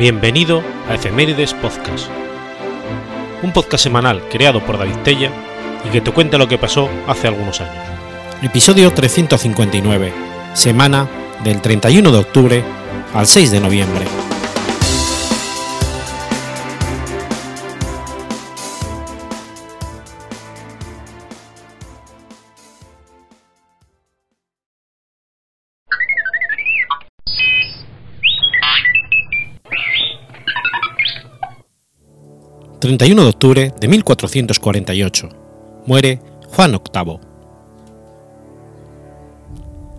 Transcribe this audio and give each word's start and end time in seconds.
Bienvenido 0.00 0.62
a 0.88 0.94
Efemérides 0.94 1.52
Podcast, 1.52 2.08
un 3.42 3.52
podcast 3.52 3.84
semanal 3.84 4.22
creado 4.30 4.64
por 4.64 4.78
David 4.78 4.96
Tella 5.04 5.30
y 5.86 5.90
que 5.90 6.00
te 6.00 6.10
cuenta 6.10 6.38
lo 6.38 6.48
que 6.48 6.56
pasó 6.56 6.88
hace 7.06 7.28
algunos 7.28 7.60
años. 7.60 7.84
Episodio 8.40 8.90
359, 8.94 10.10
semana 10.54 11.06
del 11.44 11.60
31 11.60 12.12
de 12.12 12.18
octubre 12.18 12.64
al 13.12 13.26
6 13.26 13.50
de 13.50 13.60
noviembre. 13.60 14.06
31 32.90 33.22
de 33.22 33.28
octubre 33.28 33.74
de 33.78 33.86
1448. 33.86 35.28
Muere 35.86 36.20
Juan 36.48 36.72
VIII. 36.72 37.18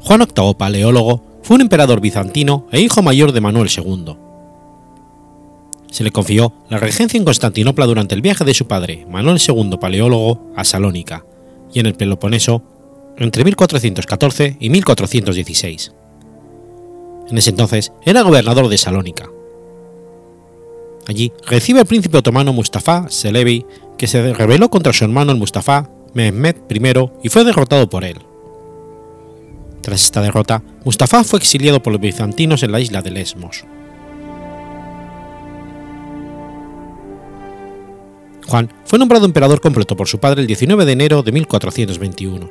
Juan 0.04 0.20
VIII 0.20 0.55
Paleólogo 0.55 1.23
fue 1.41 1.55
un 1.55 1.62
emperador 1.62 2.02
bizantino 2.02 2.68
e 2.70 2.82
hijo 2.82 3.02
mayor 3.02 3.32
de 3.32 3.40
Manuel 3.40 3.70
II. 3.73 4.18
Se 5.90 6.04
le 6.04 6.12
confió 6.12 6.54
la 6.70 6.80
regencia 6.80 7.18
en 7.18 7.24
Constantinopla 7.24 7.85
durante 7.85 8.13
el 8.13 8.21
viaje 8.21 8.43
de 8.43 8.54
su 8.54 8.68
padre, 8.68 9.05
Manuel 9.10 9.40
II 9.40 9.77
Paleólogo, 9.80 10.52
a 10.58 10.65
Salónica, 10.65 11.24
y 11.74 11.80
en 11.80 11.85
el 11.85 11.93
Peloponeso 11.93 12.62
entre 13.15 13.46
1414 13.46 14.58
y 14.60 14.70
1416. 14.70 15.93
En 17.30 17.37
ese 17.37 17.52
entonces 17.52 17.93
era 18.04 18.21
gobernador 18.24 18.68
de 18.68 18.77
Salónica. 18.77 19.30
Allí 21.07 21.32
recibe 21.46 21.80
al 21.80 21.85
príncipe 21.85 22.18
otomano 22.18 22.54
Mustafa 22.54 23.07
Selebi, 23.10 23.66
que 23.98 24.07
se 24.07 24.34
rebeló 24.34 24.70
contra 24.70 24.94
su 24.94 25.04
hermano 25.04 25.32
el 25.32 25.38
Mustafa 25.38 25.90
Mehmed 26.13 26.55
I 26.70 27.10
y 27.24 27.30
fue 27.30 27.43
derrotado 27.43 27.90
por 27.90 28.04
él. 28.04 28.18
Tras 29.82 30.04
esta 30.04 30.21
derrota, 30.21 30.62
Mustafa 30.85 31.24
fue 31.24 31.40
exiliado 31.40 31.82
por 31.82 31.93
los 31.93 32.02
bizantinos 32.02 32.62
en 32.63 32.71
la 32.71 32.80
isla 32.80 33.02
de 33.02 33.12
Lesmos. 33.12 33.66
Juan 38.48 38.71
fue 38.86 38.99
nombrado 38.99 39.26
emperador 39.26 39.62
completo 39.62 39.96
por 39.96 40.08
su 40.08 40.20
padre 40.20 40.41
el 40.41 40.48
19 40.48 40.86
de 40.86 40.91
enero 40.91 41.24
de 41.24 41.32
1421. 41.32 42.49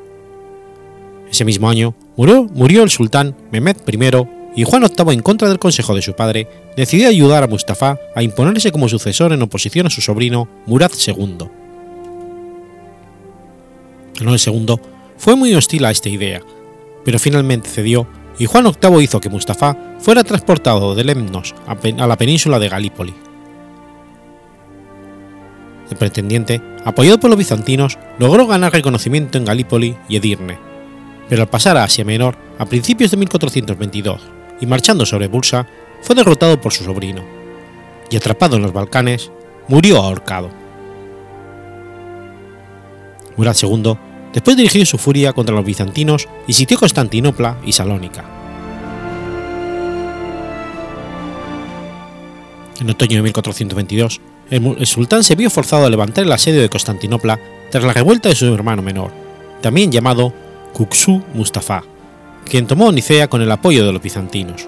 Ese 1.30 1.44
mismo 1.44 1.68
año 1.68 1.94
murió, 2.16 2.44
murió 2.54 2.82
el 2.82 2.90
sultán 2.90 3.36
Mehmed 3.52 3.76
I 3.86 4.39
y 4.56 4.64
Juan 4.64 4.82
VIII, 4.82 5.14
en 5.14 5.22
contra 5.22 5.48
del 5.48 5.58
consejo 5.58 5.94
de 5.94 6.02
su 6.02 6.14
padre, 6.14 6.48
decidió 6.76 7.08
ayudar 7.08 7.44
a 7.44 7.48
Mustafa 7.48 7.98
a 8.14 8.22
imponerse 8.22 8.72
como 8.72 8.88
sucesor 8.88 9.32
en 9.32 9.42
oposición 9.42 9.86
a 9.86 9.90
su 9.90 10.00
sobrino 10.00 10.48
Murad 10.66 10.90
II. 11.06 11.38
Manuel 14.18 14.40
II 14.44 14.76
fue 15.16 15.36
muy 15.36 15.54
hostil 15.54 15.84
a 15.84 15.90
esta 15.90 16.08
idea, 16.08 16.40
pero 17.04 17.18
finalmente 17.18 17.68
cedió 17.68 18.06
y 18.38 18.46
Juan 18.46 18.64
VIII 18.64 19.02
hizo 19.02 19.20
que 19.20 19.28
Mustafa 19.28 19.76
fuera 19.98 20.24
transportado 20.24 20.94
de 20.94 21.04
Lemnos 21.04 21.54
a 21.66 22.06
la 22.06 22.16
península 22.16 22.58
de 22.58 22.68
Galípoli. 22.68 23.14
El 25.90 25.96
pretendiente, 25.96 26.60
apoyado 26.84 27.18
por 27.18 27.30
los 27.30 27.38
bizantinos, 27.38 27.98
logró 28.18 28.46
ganar 28.46 28.72
reconocimiento 28.72 29.38
en 29.38 29.44
Galípoli 29.44 29.96
y 30.08 30.16
Edirne, 30.16 30.58
pero 31.28 31.42
al 31.42 31.48
pasar 31.48 31.76
a 31.76 31.84
Asia 31.84 32.04
Menor 32.04 32.36
a 32.58 32.66
principios 32.66 33.10
de 33.10 33.16
1422 33.16 34.39
y 34.60 34.66
marchando 34.66 35.06
sobre 35.06 35.28
Bursa, 35.28 35.66
fue 36.02 36.14
derrotado 36.14 36.60
por 36.60 36.72
su 36.72 36.84
sobrino, 36.84 37.22
y 38.10 38.16
atrapado 38.16 38.56
en 38.56 38.62
los 38.62 38.72
Balcanes, 38.72 39.30
murió 39.68 39.98
ahorcado. 39.98 40.50
Murad 43.36 43.56
II 43.62 43.94
después 44.32 44.56
dirigió 44.56 44.84
su 44.84 44.98
furia 44.98 45.32
contra 45.32 45.54
los 45.54 45.64
bizantinos 45.64 46.28
y 46.46 46.52
sitió 46.52 46.78
Constantinopla 46.78 47.58
y 47.64 47.72
Salónica. 47.72 48.24
En 52.80 52.88
otoño 52.88 53.16
de 53.16 53.22
1422, 53.22 54.20
el 54.50 54.86
sultán 54.86 55.22
se 55.22 55.34
vio 55.34 55.50
forzado 55.50 55.84
a 55.84 55.90
levantar 55.90 56.24
el 56.24 56.32
asedio 56.32 56.62
de 56.62 56.70
Constantinopla 56.70 57.38
tras 57.70 57.84
la 57.84 57.92
revuelta 57.92 58.28
de 58.28 58.34
su 58.34 58.52
hermano 58.52 58.82
menor, 58.82 59.12
también 59.60 59.92
llamado 59.92 60.32
Kuksu 60.72 61.22
Mustafa, 61.34 61.84
quien 62.50 62.66
tomó 62.66 62.90
Nicea 62.90 63.28
con 63.28 63.40
el 63.40 63.50
apoyo 63.50 63.86
de 63.86 63.92
los 63.92 64.02
bizantinos. 64.02 64.66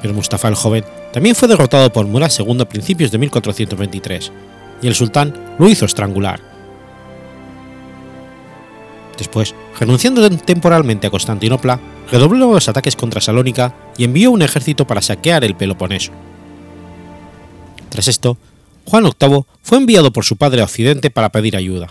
Pero 0.00 0.14
Mustafa 0.14 0.48
el 0.48 0.54
joven 0.54 0.84
también 1.12 1.34
fue 1.34 1.48
derrotado 1.48 1.92
por 1.92 2.06
Murad 2.06 2.30
II 2.36 2.62
a 2.62 2.68
principios 2.68 3.10
de 3.10 3.18
1423, 3.18 4.32
y 4.80 4.86
el 4.86 4.94
sultán 4.94 5.34
lo 5.58 5.68
hizo 5.68 5.84
estrangular. 5.84 6.40
Después, 9.18 9.54
renunciando 9.78 10.28
temporalmente 10.30 11.08
a 11.08 11.10
Constantinopla, 11.10 11.78
redobló 12.10 12.52
los 12.52 12.68
ataques 12.68 12.96
contra 12.96 13.20
Salónica 13.20 13.74
y 13.96 14.04
envió 14.04 14.30
un 14.30 14.42
ejército 14.42 14.86
para 14.86 15.02
saquear 15.02 15.44
el 15.44 15.56
Peloponeso. 15.56 16.12
Tras 17.90 18.08
esto, 18.08 18.38
Juan 18.86 19.04
VIII 19.04 19.44
fue 19.62 19.78
enviado 19.78 20.12
por 20.12 20.24
su 20.24 20.36
padre 20.36 20.62
a 20.62 20.64
Occidente 20.64 21.10
para 21.10 21.30
pedir 21.30 21.56
ayuda. 21.56 21.88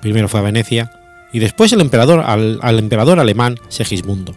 Primero 0.00 0.28
fue 0.28 0.40
a 0.40 0.44
Venecia 0.44 0.97
y 1.32 1.38
después 1.38 1.72
el 1.72 1.80
emperador, 1.80 2.20
al, 2.20 2.58
al 2.62 2.78
emperador 2.78 3.18
alemán 3.20 3.58
Segismundo. 3.68 4.34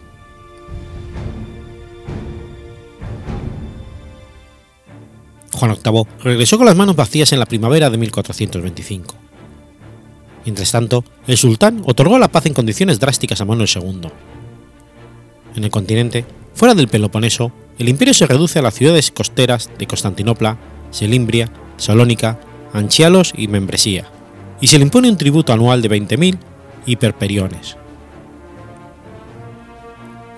Juan 5.52 5.76
VIII 5.84 6.04
regresó 6.24 6.56
con 6.58 6.66
las 6.66 6.76
manos 6.76 6.96
vacías 6.96 7.32
en 7.32 7.38
la 7.38 7.46
primavera 7.46 7.88
de 7.88 7.98
1425. 7.98 9.14
Mientras 10.44 10.72
tanto, 10.72 11.04
el 11.26 11.36
sultán 11.36 11.82
otorgó 11.86 12.18
la 12.18 12.32
paz 12.32 12.46
en 12.46 12.54
condiciones 12.54 12.98
drásticas 12.98 13.40
a 13.40 13.44
Manuel 13.44 13.68
II. 13.72 14.10
En 15.54 15.64
el 15.64 15.70
continente, 15.70 16.24
fuera 16.54 16.74
del 16.74 16.88
Peloponeso, 16.88 17.52
el 17.78 17.88
imperio 17.88 18.14
se 18.14 18.26
reduce 18.26 18.58
a 18.58 18.62
las 18.62 18.74
ciudades 18.74 19.12
costeras 19.12 19.70
de 19.78 19.86
Constantinopla, 19.86 20.58
Selimbria, 20.90 21.50
Salónica, 21.76 22.40
Anchialos 22.72 23.32
y 23.36 23.48
Membresía, 23.48 24.10
y 24.60 24.66
se 24.66 24.78
le 24.78 24.84
impone 24.84 25.10
un 25.10 25.16
tributo 25.16 25.52
anual 25.52 25.80
de 25.80 25.90
20.000 25.90 26.38
hiperperiones. 26.86 27.76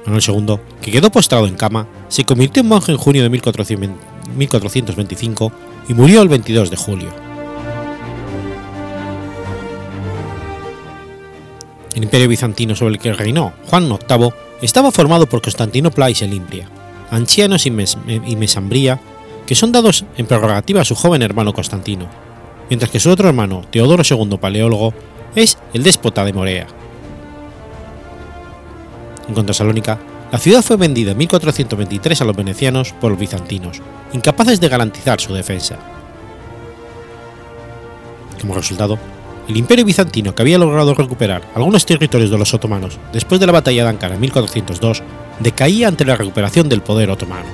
Manuel 0.06 0.22
II, 0.27 0.56
que 0.82 0.91
quedó 0.91 1.10
postrado 1.10 1.47
en 1.47 1.56
cama, 1.56 1.87
se 2.09 2.25
convirtió 2.25 2.62
en 2.62 2.69
monje 2.69 2.93
en 2.93 2.99
junio 2.99 3.22
de 3.22 3.31
1425 3.31 5.53
y 5.88 5.94
murió 5.94 6.21
el 6.22 6.28
22 6.28 6.71
de 6.71 6.77
julio. 6.77 7.09
El 11.94 12.03
imperio 12.03 12.28
bizantino 12.28 12.75
sobre 12.75 12.94
el 12.94 13.00
que 13.00 13.12
reinó 13.12 13.53
Juan 13.69 13.88
VIII 13.88 14.31
estaba 14.60 14.91
formado 14.91 15.27
por 15.27 15.43
Constantinopla 15.43 16.10
y 16.10 16.15
Selimbria, 16.15 16.69
Ancianos 17.10 17.66
y, 17.66 17.71
Mesambría, 17.71 19.00
que 19.47 19.54
son 19.54 19.72
dados 19.72 20.04
en 20.16 20.27
prerrogativa 20.27 20.81
a 20.81 20.84
su 20.84 20.94
joven 20.94 21.22
hermano 21.22 21.53
Constantino, 21.53 22.09
mientras 22.69 22.91
que 22.91 22.99
su 22.99 23.10
otro 23.10 23.28
hermano, 23.28 23.62
Teodoro 23.71 24.03
II 24.09 24.38
Paleólogo, 24.38 24.94
es 25.34 25.59
el 25.72 25.83
déspota 25.83 26.25
de 26.25 26.33
Morea. 26.33 26.67
En 29.28 29.34
cuanto 29.34 29.53
a 29.53 29.55
Salónica, 29.55 29.99
la 30.31 30.39
ciudad 30.39 30.62
fue 30.62 30.77
vendida 30.77 31.12
en 31.12 31.19
1423 31.19 32.21
a 32.21 32.25
los 32.25 32.36
venecianos 32.36 32.92
por 32.92 33.10
los 33.10 33.21
bizantinos, 33.21 33.81
incapaces 34.13 34.60
de 34.60 34.69
garantizar 34.69 35.21
su 35.21 35.33
defensa. 35.33 35.78
Como 38.41 38.54
resultado, 38.54 38.98
el 39.48 39.57
imperio 39.57 39.84
bizantino, 39.84 40.34
que 40.34 40.42
había 40.42 40.59
logrado 40.59 40.95
recuperar 40.95 41.42
algunos 41.54 41.86
territorios 41.86 42.31
de 42.31 42.39
los 42.39 42.53
otomanos 42.54 42.98
después 43.13 43.41
de 43.41 43.47
la 43.47 43.53
batalla 43.53 43.84
de 43.84 43.91
Ankara 43.91 44.15
en 44.15 44.21
1402, 44.21 45.03
decaía 45.41 45.89
ante 45.89 46.04
la 46.04 46.16
recuperación 46.16 46.69
del 46.69 46.83
poder 46.83 47.10
otomano. 47.10 47.47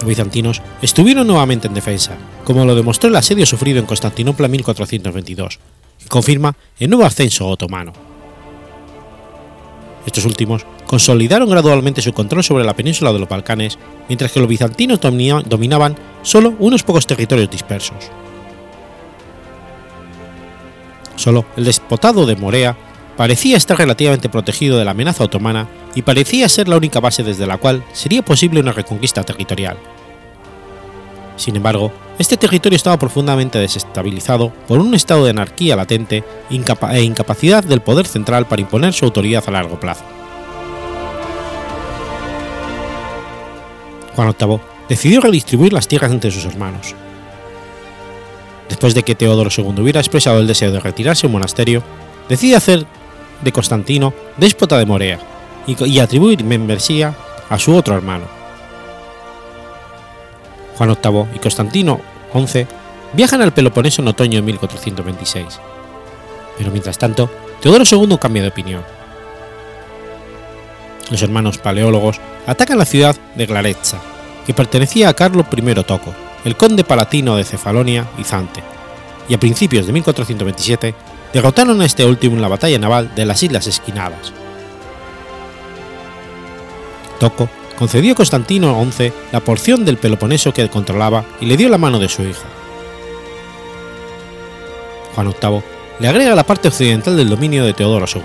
Los 0.00 0.08
bizantinos 0.08 0.62
estuvieron 0.80 1.26
nuevamente 1.26 1.68
en 1.68 1.74
defensa, 1.74 2.16
como 2.52 2.64
lo 2.64 2.74
demostró 2.74 3.08
el 3.08 3.14
asedio 3.14 3.46
sufrido 3.46 3.78
en 3.78 3.86
Constantinopla 3.86 4.46
en 4.46 4.50
1422, 4.52 5.60
que 6.00 6.08
confirma 6.08 6.56
el 6.80 6.90
nuevo 6.90 7.04
ascenso 7.04 7.46
otomano. 7.46 7.92
Estos 10.04 10.24
últimos 10.24 10.66
consolidaron 10.84 11.48
gradualmente 11.48 12.02
su 12.02 12.12
control 12.12 12.42
sobre 12.42 12.64
la 12.64 12.74
península 12.74 13.12
de 13.12 13.20
los 13.20 13.28
Balcanes, 13.28 13.78
mientras 14.08 14.32
que 14.32 14.40
los 14.40 14.48
bizantinos 14.48 14.98
dominaban 15.00 15.96
solo 16.22 16.54
unos 16.58 16.82
pocos 16.82 17.06
territorios 17.06 17.48
dispersos. 17.48 18.10
Solo 21.14 21.44
el 21.56 21.66
despotado 21.66 22.26
de 22.26 22.34
Morea 22.34 22.76
parecía 23.16 23.58
estar 23.58 23.78
relativamente 23.78 24.28
protegido 24.28 24.76
de 24.76 24.84
la 24.84 24.90
amenaza 24.90 25.22
otomana 25.22 25.68
y 25.94 26.02
parecía 26.02 26.48
ser 26.48 26.66
la 26.66 26.78
única 26.78 26.98
base 26.98 27.22
desde 27.22 27.46
la 27.46 27.58
cual 27.58 27.84
sería 27.92 28.22
posible 28.22 28.58
una 28.58 28.72
reconquista 28.72 29.22
territorial. 29.22 29.76
Sin 31.40 31.56
embargo, 31.56 31.90
este 32.18 32.36
territorio 32.36 32.76
estaba 32.76 32.98
profundamente 32.98 33.58
desestabilizado 33.58 34.52
por 34.68 34.78
un 34.78 34.92
estado 34.92 35.24
de 35.24 35.30
anarquía 35.30 35.74
latente 35.74 36.22
e 36.50 37.02
incapacidad 37.02 37.64
del 37.64 37.80
poder 37.80 38.06
central 38.06 38.46
para 38.46 38.60
imponer 38.60 38.92
su 38.92 39.06
autoridad 39.06 39.42
a 39.46 39.50
largo 39.50 39.80
plazo. 39.80 40.04
Juan 44.14 44.34
VIII 44.38 44.60
decidió 44.90 45.22
redistribuir 45.22 45.72
las 45.72 45.88
tierras 45.88 46.12
entre 46.12 46.30
sus 46.30 46.44
hermanos. 46.44 46.94
Después 48.68 48.92
de 48.92 49.02
que 49.02 49.14
Teodoro 49.14 49.48
II 49.50 49.80
hubiera 49.80 50.00
expresado 50.00 50.40
el 50.40 50.46
deseo 50.46 50.72
de 50.72 50.80
retirarse 50.80 51.24
a 51.24 51.28
un 51.28 51.32
monasterio, 51.32 51.82
decide 52.28 52.56
hacer 52.56 52.84
de 53.40 53.50
Constantino 53.50 54.12
déspota 54.36 54.76
de 54.76 54.84
Morea 54.84 55.18
y, 55.66 56.00
atribuir 56.00 56.44
membresía 56.44 57.14
a 57.48 57.58
su 57.58 57.74
otro 57.74 57.96
hermano. 57.96 58.39
Juan 60.80 60.96
VIII 60.96 61.36
y 61.36 61.38
Constantino 61.40 62.00
XI 62.32 62.66
viajan 63.12 63.42
al 63.42 63.52
Peloponeso 63.52 64.00
en 64.00 64.08
otoño 64.08 64.36
de 64.36 64.42
1426, 64.46 65.60
pero 66.56 66.70
mientras 66.70 66.96
tanto, 66.96 67.30
Teodoro 67.60 67.84
II 67.84 68.16
cambia 68.18 68.40
de 68.42 68.48
opinión. 68.48 68.82
Los 71.10 71.20
hermanos 71.20 71.58
paleólogos 71.58 72.18
atacan 72.46 72.78
la 72.78 72.86
ciudad 72.86 73.14
de 73.34 73.44
Glaretza, 73.44 73.98
que 74.46 74.54
pertenecía 74.54 75.10
a 75.10 75.14
Carlo 75.14 75.44
I 75.54 75.74
Toco, 75.84 76.14
el 76.46 76.56
conde 76.56 76.82
palatino 76.82 77.36
de 77.36 77.44
Cefalonia 77.44 78.06
y 78.16 78.24
Zante, 78.24 78.62
y 79.28 79.34
a 79.34 79.38
principios 79.38 79.86
de 79.86 79.92
1427 79.92 80.94
derrotaron 81.34 81.78
a 81.82 81.84
este 81.84 82.06
último 82.06 82.36
en 82.36 82.42
la 82.42 82.48
batalla 82.48 82.78
naval 82.78 83.14
de 83.14 83.26
las 83.26 83.42
Islas 83.42 83.66
Esquinadas. 83.66 84.32
Toco 87.18 87.50
concedió 87.80 88.12
a 88.12 88.14
Constantino 88.14 88.78
XI 88.92 89.10
la 89.32 89.40
porción 89.40 89.86
del 89.86 89.96
Peloponeso 89.96 90.52
que 90.52 90.68
controlaba 90.68 91.24
y 91.40 91.46
le 91.46 91.56
dio 91.56 91.70
la 91.70 91.78
mano 91.78 91.98
de 91.98 92.10
su 92.10 92.22
hija. 92.22 92.46
Juan 95.14 95.28
VIII 95.28 95.62
le 95.98 96.08
agrega 96.08 96.34
la 96.34 96.44
parte 96.44 96.68
occidental 96.68 97.16
del 97.16 97.30
dominio 97.30 97.64
de 97.64 97.72
Teodoro 97.72 98.04
II. 98.04 98.20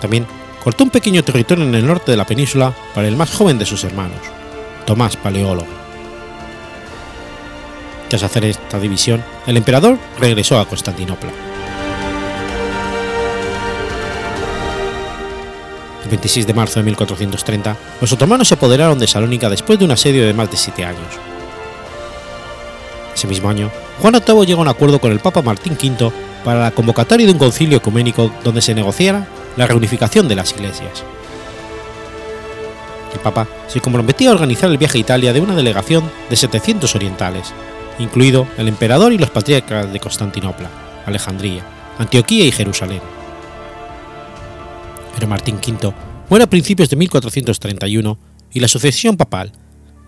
También 0.00 0.28
cortó 0.62 0.84
un 0.84 0.90
pequeño 0.90 1.24
territorio 1.24 1.64
en 1.64 1.74
el 1.74 1.84
norte 1.84 2.12
de 2.12 2.16
la 2.16 2.24
península 2.24 2.72
para 2.94 3.08
el 3.08 3.16
más 3.16 3.34
joven 3.34 3.58
de 3.58 3.66
sus 3.66 3.82
hermanos, 3.82 4.20
Tomás 4.86 5.16
Paleólogo. 5.16 5.66
Tras 8.10 8.22
hacer 8.22 8.44
esta 8.44 8.78
división, 8.78 9.24
el 9.48 9.56
emperador 9.56 9.98
regresó 10.20 10.60
a 10.60 10.68
Constantinopla. 10.68 11.32
26 16.14 16.46
de 16.46 16.54
marzo 16.54 16.78
de 16.78 16.84
1430, 16.84 17.76
los 18.00 18.12
otomanos 18.12 18.46
se 18.46 18.54
apoderaron 18.54 18.98
de 19.00 19.08
Salónica 19.08 19.50
después 19.50 19.78
de 19.78 19.84
un 19.84 19.90
asedio 19.90 20.24
de 20.24 20.32
más 20.32 20.48
de 20.48 20.56
siete 20.56 20.84
años. 20.84 21.08
Ese 23.12 23.26
mismo 23.26 23.48
año, 23.48 23.70
Juan 24.00 24.14
VIII 24.14 24.46
llegó 24.46 24.60
a 24.60 24.62
un 24.62 24.68
acuerdo 24.68 25.00
con 25.00 25.10
el 25.10 25.18
Papa 25.18 25.42
Martín 25.42 25.72
V 25.72 26.12
para 26.44 26.60
la 26.60 26.70
convocatoria 26.70 27.26
de 27.26 27.32
un 27.32 27.38
concilio 27.38 27.78
ecuménico 27.78 28.30
donde 28.44 28.62
se 28.62 28.74
negociara 28.74 29.26
la 29.56 29.66
reunificación 29.66 30.28
de 30.28 30.36
las 30.36 30.52
iglesias. 30.52 31.02
El 33.12 33.18
Papa 33.18 33.48
se 33.66 33.80
comprometía 33.80 34.30
a 34.30 34.34
organizar 34.34 34.70
el 34.70 34.78
viaje 34.78 34.98
a 34.98 35.00
Italia 35.00 35.32
de 35.32 35.40
una 35.40 35.56
delegación 35.56 36.08
de 36.30 36.36
700 36.36 36.94
orientales, 36.94 37.52
incluido 37.98 38.46
el 38.56 38.68
emperador 38.68 39.12
y 39.12 39.18
los 39.18 39.30
patriarcas 39.30 39.92
de 39.92 39.98
Constantinopla, 39.98 40.70
Alejandría, 41.06 41.64
Antioquía 41.98 42.44
y 42.44 42.52
Jerusalén. 42.52 43.23
Pero 45.14 45.28
Martín 45.28 45.56
V 45.56 45.92
muere 46.28 46.44
a 46.44 46.50
principios 46.50 46.90
de 46.90 46.96
1431 46.96 48.18
y 48.52 48.60
la 48.60 48.68
sucesión 48.68 49.16
papal, 49.16 49.52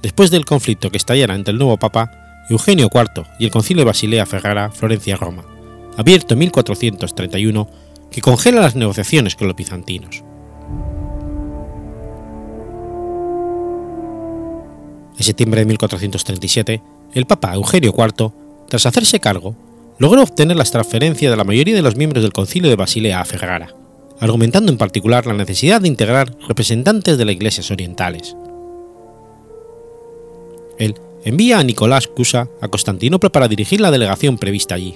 después 0.03 0.31
del 0.31 0.45
conflicto 0.45 0.91
que 0.91 0.97
estallara 0.97 1.35
entre 1.35 1.53
el 1.53 1.59
nuevo 1.59 1.77
papa 1.77 2.11
Eugenio 2.49 2.89
IV 2.93 3.27
y 3.39 3.45
el 3.45 3.51
concilio 3.51 3.81
de 3.81 3.87
Basilea 3.87 4.27
Ferrara, 4.27 4.71
Florencia-Roma, 4.71 5.45
abierto 5.97 6.35
en 6.35 6.41
1431, 6.41 7.69
que 8.11 8.21
congela 8.21 8.61
las 8.61 8.77
negociaciones 8.77 9.35
con 9.35 9.49
los 9.49 9.57
bizantinos. 9.57 10.23
En 15.19 15.25
septiembre 15.25 15.61
de 15.61 15.67
1437, 15.67 16.83
el 17.15 17.27
Papa 17.27 17.55
Eugenio 17.55 17.95
IV, 17.97 18.33
tras 18.69 18.87
hacerse 18.87 19.19
cargo, 19.19 19.57
logró 19.99 20.23
obtener 20.23 20.57
las 20.57 20.71
transferencias 20.71 21.31
de 21.31 21.37
la 21.37 21.45
mayoría 21.45 21.75
de 21.75 21.83
los 21.83 21.97
miembros 21.97 22.23
del 22.23 22.33
Concilio 22.33 22.69
de 22.69 22.77
Basilea 22.77 23.21
a 23.21 23.25
Ferrara, 23.25 23.75
argumentando 24.21 24.73
en 24.73 24.79
particular 24.79 25.27
la 25.27 25.35
necesidad 25.35 25.81
de 25.81 25.89
integrar 25.89 26.37
representantes 26.49 27.19
de 27.19 27.25
las 27.25 27.35
iglesias 27.35 27.71
orientales. 27.71 28.37
Él 30.79 30.95
envía 31.25 31.59
a 31.59 31.65
Nicolás 31.65 32.07
Cusa 32.07 32.49
a 32.61 32.69
Constantinopla 32.69 33.31
para 33.31 33.49
dirigir 33.49 33.81
la 33.81 33.91
delegación 33.91 34.39
prevista 34.39 34.75
allí, 34.75 34.95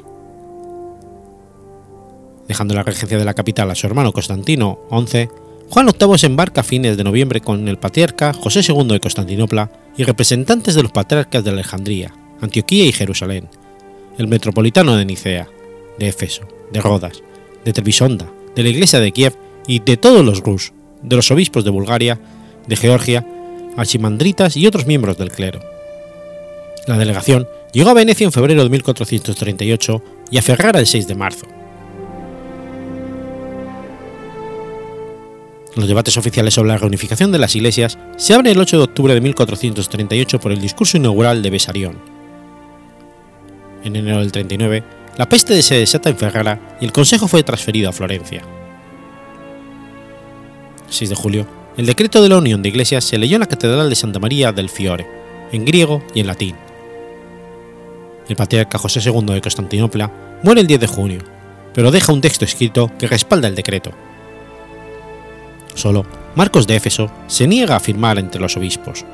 Dejando 2.50 2.75
la 2.75 2.82
regencia 2.82 3.17
de 3.17 3.25
la 3.25 3.34
capital 3.34 3.70
a 3.70 3.76
su 3.76 3.87
hermano 3.87 4.12
Constantino 4.12 4.81
XI, 4.90 5.28
Juan 5.69 5.87
VIII 5.87 6.19
se 6.19 6.26
embarca 6.26 6.62
a 6.62 6.64
fines 6.64 6.96
de 6.96 7.05
noviembre 7.05 7.40
con 7.40 7.69
el 7.69 7.78
patriarca 7.78 8.32
José 8.32 8.62
II 8.66 8.88
de 8.88 8.99
Constantinopla 8.99 9.70
y 9.96 10.02
representantes 10.02 10.75
de 10.75 10.82
los 10.82 10.90
patriarcas 10.90 11.44
de 11.44 11.50
Alejandría, 11.50 12.12
Antioquía 12.40 12.87
y 12.87 12.93
Jerusalén, 12.93 13.49
el 14.19 14.26
metropolitano 14.26 14.96
de 14.96 15.05
Nicea, 15.05 15.49
de 15.96 16.08
Éfeso, 16.08 16.43
de 16.73 16.81
Rodas, 16.81 17.23
de 17.64 17.73
Trebisonda, 17.73 18.26
de 18.55 18.62
la 18.62 18.69
iglesia 18.69 19.00
de 19.00 19.12
Kiev 19.12 19.37
y 19.67 19.81
de 19.81 19.97
todos 19.97 20.25
los 20.25 20.41
Rus, 20.41 20.73
de 21.02 21.17
los 21.17 21.31
obispos 21.31 21.64
de 21.64 21.70
Bulgaria, 21.70 22.20
de 22.67 22.76
Georgia, 22.76 23.26
archimandritas 23.76 24.56
y 24.56 24.67
otros 24.67 24.87
miembros 24.87 25.19
del 25.19 25.31
clero. 25.31 25.61
La 26.87 26.99
delegación 26.99 27.47
llegó 27.73 27.91
a 27.91 27.94
Venecia 27.94 28.25
en 28.25 28.32
febrero 28.32 28.62
de 28.62 28.70
1438 28.70 30.02
y 30.31 30.38
a 30.38 30.43
Ferrara 30.43 30.81
el 30.81 30.87
6 30.87 31.06
de 31.06 31.14
marzo. 31.14 31.47
Los 35.76 35.87
debates 35.87 36.17
oficiales 36.17 36.55
sobre 36.55 36.69
la 36.69 36.79
reunificación 36.79 37.31
de 37.31 37.38
las 37.38 37.55
iglesias 37.55 37.97
se 38.17 38.35
abren 38.35 38.52
el 38.52 38.61
8 38.61 38.76
de 38.76 38.82
octubre 38.82 39.14
de 39.14 39.20
1438 39.20 40.41
por 40.41 40.52
el 40.52 40.61
discurso 40.61 40.97
inaugural 40.97 41.43
de 41.43 41.50
Besarión. 41.50 41.99
En 43.85 43.94
enero 43.94 44.19
del 44.19 44.32
39, 44.32 44.82
la 45.20 45.28
peste 45.28 45.61
se 45.61 45.75
desata 45.75 46.08
en 46.08 46.17
Ferrara 46.17 46.78
y 46.81 46.87
el 46.87 46.93
consejo 46.93 47.28
fue 47.28 47.43
transferido 47.43 47.90
a 47.90 47.93
Florencia. 47.93 48.40
El 50.87 50.92
6 50.95 51.11
de 51.11 51.14
julio, 51.14 51.47
el 51.76 51.85
decreto 51.85 52.23
de 52.23 52.30
la 52.30 52.38
unión 52.38 52.62
de 52.62 52.71
iglesias 52.71 53.04
se 53.04 53.18
leyó 53.18 53.37
en 53.37 53.40
la 53.40 53.47
Catedral 53.47 53.90
de 53.90 53.97
Santa 53.97 54.18
María 54.18 54.50
del 54.50 54.71
Fiore, 54.71 55.06
en 55.52 55.66
griego 55.66 56.02
y 56.14 56.21
en 56.21 56.26
latín. 56.26 56.56
El 58.30 58.37
patriarca 58.37 58.78
José 58.78 59.02
II 59.04 59.35
de 59.35 59.42
Constantinopla 59.42 60.11
muere 60.42 60.62
el 60.62 60.66
10 60.66 60.80
de 60.80 60.87
junio, 60.87 61.21
pero 61.75 61.90
deja 61.90 62.14
un 62.14 62.23
texto 62.23 62.47
escrito 62.47 62.90
que 62.99 63.06
respalda 63.06 63.47
el 63.47 63.54
decreto 63.54 63.90
Solo 65.75 66.06
Marcos 66.35 66.66
de 66.66 66.76
Éfeso 66.76 67.11
se 67.26 67.47
niega 67.47 67.76
a 67.76 67.80
firmar 67.80 68.18
entre 68.18 68.40
los 68.40 68.56
obispos. 68.56 69.04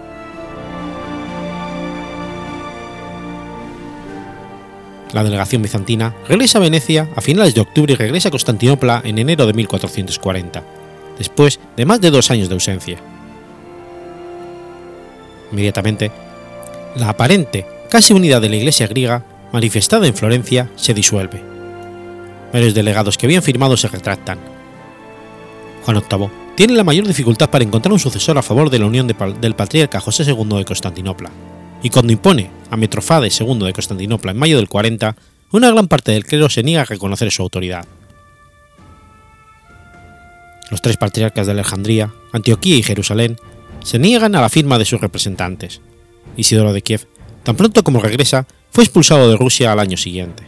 La 5.12 5.22
delegación 5.22 5.62
bizantina 5.62 6.14
regresa 6.28 6.58
a 6.58 6.60
Venecia 6.62 7.08
a 7.14 7.20
finales 7.20 7.54
de 7.54 7.60
octubre 7.60 7.92
y 7.92 7.96
regresa 7.96 8.28
a 8.28 8.30
Constantinopla 8.30 9.02
en 9.04 9.18
enero 9.18 9.46
de 9.46 9.52
1440, 9.52 10.62
después 11.18 11.60
de 11.76 11.86
más 11.86 12.00
de 12.00 12.10
dos 12.10 12.30
años 12.30 12.48
de 12.48 12.54
ausencia. 12.54 12.98
Inmediatamente, 15.52 16.10
la 16.96 17.10
aparente 17.10 17.66
casi 17.88 18.12
unidad 18.12 18.40
de 18.40 18.48
la 18.48 18.56
Iglesia 18.56 18.86
griega, 18.88 19.24
manifestada 19.52 20.06
en 20.06 20.14
Florencia, 20.14 20.70
se 20.76 20.92
disuelve. 20.92 21.42
Varios 22.52 22.74
delegados 22.74 23.16
que 23.16 23.26
habían 23.26 23.42
firmado 23.42 23.76
se 23.76 23.88
retractan. 23.88 24.38
Juan 25.84 26.02
VIII 26.10 26.30
tiene 26.56 26.74
la 26.74 26.84
mayor 26.84 27.06
dificultad 27.06 27.50
para 27.50 27.64
encontrar 27.64 27.92
un 27.92 27.98
sucesor 27.98 28.38
a 28.38 28.42
favor 28.42 28.70
de 28.70 28.78
la 28.78 28.86
unión 28.86 29.06
del 29.06 29.54
patriarca 29.54 30.00
José 30.00 30.24
II 30.24 30.58
de 30.58 30.64
Constantinopla, 30.64 31.30
y 31.82 31.90
cuando 31.90 32.12
impone 32.12 32.50
a 32.70 32.76
Metrofades 32.76 33.40
II 33.40 33.58
de 33.60 33.72
Constantinopla 33.72 34.32
en 34.32 34.38
mayo 34.38 34.56
del 34.56 34.68
40, 34.68 35.16
una 35.52 35.70
gran 35.70 35.88
parte 35.88 36.12
del 36.12 36.24
clero 36.24 36.48
se 36.48 36.62
niega 36.62 36.82
a 36.82 36.86
reconocer 36.86 37.30
su 37.30 37.42
autoridad. 37.42 37.86
Los 40.70 40.82
tres 40.82 40.96
patriarcas 40.96 41.46
de 41.46 41.52
Alejandría, 41.52 42.12
Antioquía 42.32 42.76
y 42.76 42.82
Jerusalén 42.82 43.36
se 43.84 43.98
niegan 43.98 44.34
a 44.34 44.40
la 44.40 44.48
firma 44.48 44.78
de 44.78 44.84
sus 44.84 45.00
representantes. 45.00 45.80
Isidoro 46.36 46.72
de 46.72 46.82
Kiev, 46.82 47.06
tan 47.44 47.56
pronto 47.56 47.84
como 47.84 48.00
regresa, 48.00 48.46
fue 48.70 48.82
expulsado 48.82 49.30
de 49.30 49.36
Rusia 49.36 49.70
al 49.70 49.78
año 49.78 49.96
siguiente. 49.96 50.42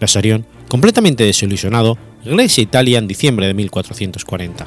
Bessarion, 0.00 0.46
completamente 0.68 1.24
desilusionado, 1.24 1.98
regresa 2.24 2.60
a 2.60 2.64
Italia 2.64 2.98
en 2.98 3.08
diciembre 3.08 3.46
de 3.46 3.54
1440. 3.54 4.66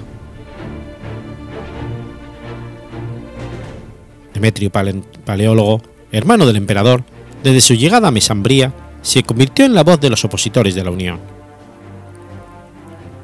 Demetrio 4.36 4.70
Paleólogo, 4.70 5.82
hermano 6.12 6.46
del 6.46 6.58
emperador, 6.58 7.04
desde 7.42 7.62
su 7.62 7.74
llegada 7.74 8.10
a 8.10 8.12
Mesambría, 8.12 8.74
se 9.01 9.24
convirtió 9.24 9.65
en 9.65 9.74
la 9.74 9.84
voz 9.84 10.00
de 10.01 10.10
los 10.10 10.25
opositores 10.25 10.75
de 10.75 10.84
la 10.84 10.92
Unión. 10.92 11.20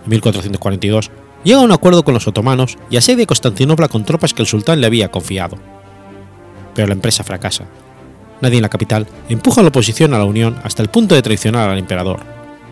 En 0.06 0.10
1442 0.10 1.12
llega 1.44 1.60
a 1.60 1.63
un 1.63 1.72
acuerdo 1.74 2.03
con 2.03 2.13
los 2.13 2.27
otomanos 2.27 2.77
y 2.89 2.96
asedia 2.96 3.25
Constantinopla 3.25 3.89
con 3.89 4.06
tropas 4.06 4.34
que 4.34 4.41
el 4.41 4.48
sultán 4.48 4.80
le 4.80 4.88
había 4.88 5.12
confiado. 5.12 5.58
pero 6.74 6.88
la 6.88 6.94
empresa 6.94 7.25
fracasa. 7.25 7.65
Nadie 8.39 8.56
en 8.58 8.62
la 8.62 8.70
capital 8.70 9.06
empuja 9.27 9.62
la 9.62 9.68
oposición 9.68 10.13
a 10.13 10.18
la 10.18 10.24
unión 10.24 10.58
hasta 10.63 10.82
el 10.82 10.89
punto 10.89 11.13
de 11.13 11.22
traicionar 11.22 11.70
al 11.70 11.77
emperador, 11.77 12.22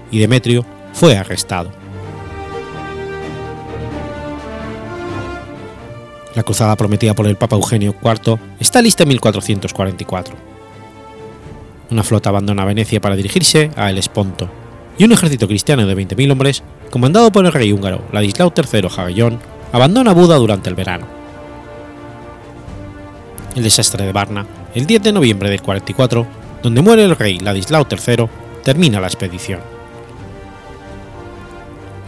y 0.10 0.20
Demetrio 0.20 0.66
fue 0.94 1.18
arrestado. 1.18 1.72
La 6.40 6.44
cruzada 6.44 6.78
prometida 6.78 7.14
por 7.14 7.28
el 7.28 7.36
Papa 7.36 7.58
Eugenio 7.58 7.94
IV 8.02 8.40
está 8.62 8.82
lista 8.82 9.04
en 9.04 9.10
1444. 9.10 10.36
Una 11.92 12.02
flota 12.02 12.30
abandona 12.30 12.64
Venecia 12.64 13.02
para 13.02 13.18
dirigirse 13.18 13.72
a 13.76 13.90
El 13.90 13.98
Esponto, 13.98 14.50
y 14.98 15.04
un 15.04 15.12
ejército 15.12 15.50
cristiano 15.50 15.86
de 15.86 15.98
20.000 15.98 16.32
hombres, 16.32 16.64
comandado 16.92 17.30
por 17.30 17.46
el 17.46 17.52
rey 17.52 17.74
húngaro 17.74 18.06
Ladislao 18.14 18.54
III 18.56 18.88
Jagellón, 18.88 19.40
abandona 19.74 20.14
Buda 20.14 20.38
durante 20.38 20.70
el 20.70 20.76
verano. 20.76 21.08
El 23.58 23.64
desastre 23.64 24.06
de 24.06 24.14
Varna, 24.14 24.46
el 24.74 24.86
10 24.86 25.04
de 25.04 25.12
noviembre 25.12 25.50
del 25.50 25.62
44, 25.62 26.26
donde 26.64 26.82
muere 26.82 27.04
el 27.04 27.18
rey 27.18 27.38
Ladislao 27.40 27.86
III, 27.92 28.30
termina 28.64 29.02
la 29.02 29.08
expedición. 29.08 29.60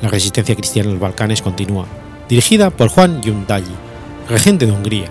La 0.01 0.07
resistencia 0.07 0.55
cristiana 0.55 0.87
en 0.87 0.93
los 0.93 1.01
Balcanes 1.01 1.41
continúa, 1.41 1.85
dirigida 2.29 2.69
por 2.69 2.87
Juan 2.87 3.21
Yundalli, 3.21 3.90
regente 4.31 4.65
de 4.65 4.71
Hungría, 4.71 5.09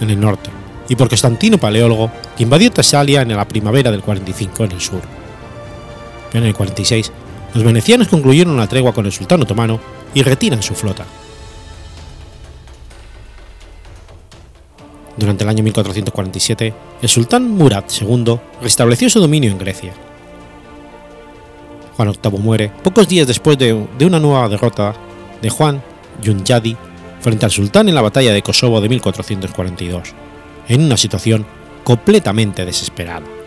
en 0.00 0.10
el 0.10 0.20
norte, 0.20 0.50
y 0.88 0.96
por 0.96 1.08
Constantino 1.08 1.58
Paleólogo, 1.58 2.10
que 2.36 2.42
invadió 2.42 2.70
Tesalia 2.70 3.22
en 3.22 3.34
la 3.34 3.48
primavera 3.48 3.90
del 3.90 4.02
45 4.02 4.64
en 4.64 4.72
el 4.72 4.80
sur. 4.80 5.00
En 6.32 6.44
el 6.44 6.54
46, 6.54 7.12
los 7.54 7.64
venecianos 7.64 8.08
concluyeron 8.08 8.54
una 8.54 8.66
tregua 8.66 8.92
con 8.92 9.06
el 9.06 9.12
sultán 9.12 9.42
otomano 9.42 9.80
y 10.14 10.22
retiran 10.22 10.62
su 10.62 10.74
flota. 10.74 11.04
Durante 15.16 15.44
el 15.44 15.50
año 15.50 15.62
1447, 15.64 16.74
el 17.02 17.08
sultán 17.08 17.50
Murad 17.50 17.84
II 18.00 18.38
restableció 18.62 19.10
su 19.10 19.20
dominio 19.20 19.50
en 19.50 19.58
Grecia. 19.58 19.92
Juan 21.96 22.12
VIII 22.22 22.38
muere 22.38 22.72
pocos 22.82 23.06
días 23.06 23.26
después 23.26 23.58
de, 23.58 23.74
una 23.74 24.18
nueva 24.18 24.48
derrota 24.48 24.94
de 25.42 25.50
Juan 25.50 25.82
Yunyadi 26.22 26.76
frente 27.20 27.44
al 27.44 27.50
sultán 27.50 27.88
en 27.88 27.94
la 27.94 28.02
batalla 28.02 28.32
de 28.32 28.42
Kosovo 28.42 28.80
de 28.80 28.88
1442, 28.88 30.14
en 30.68 30.84
una 30.84 30.96
situación 30.96 31.46
completamente 31.84 32.64
desesperada. 32.64 33.39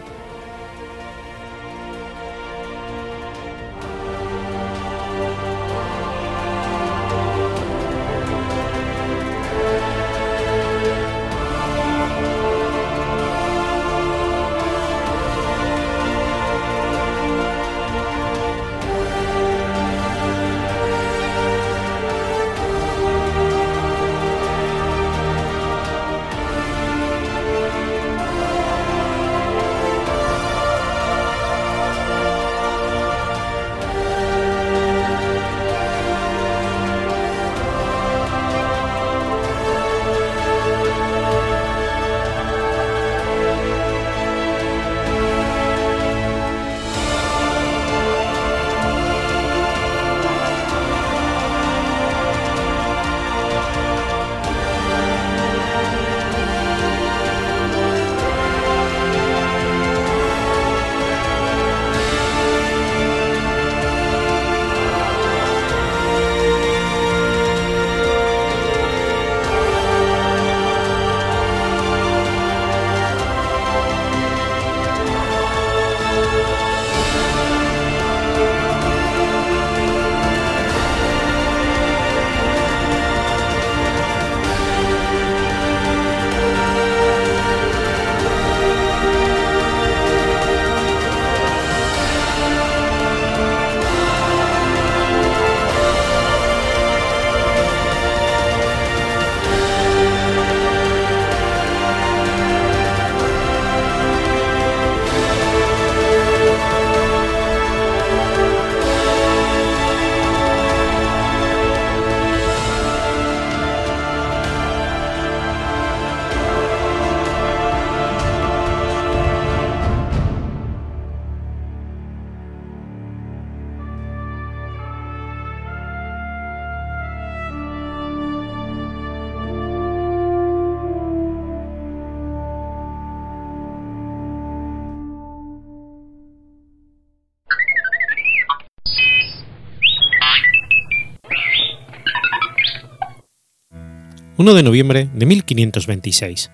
1 144.35 144.53
de 144.55 144.63
noviembre 144.63 145.09
de 145.13 145.25
1526. 145.27 146.49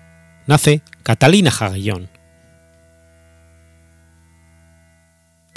Nace 0.46 0.82
Catalina 1.02 1.50
Hagellón. 1.50 2.10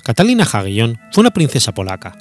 Catalina 0.03 0.46
Hagellón 0.46 1.00
fue 1.12 1.22
una 1.22 1.32
princesa 1.32 1.74
polaca. 1.74 2.15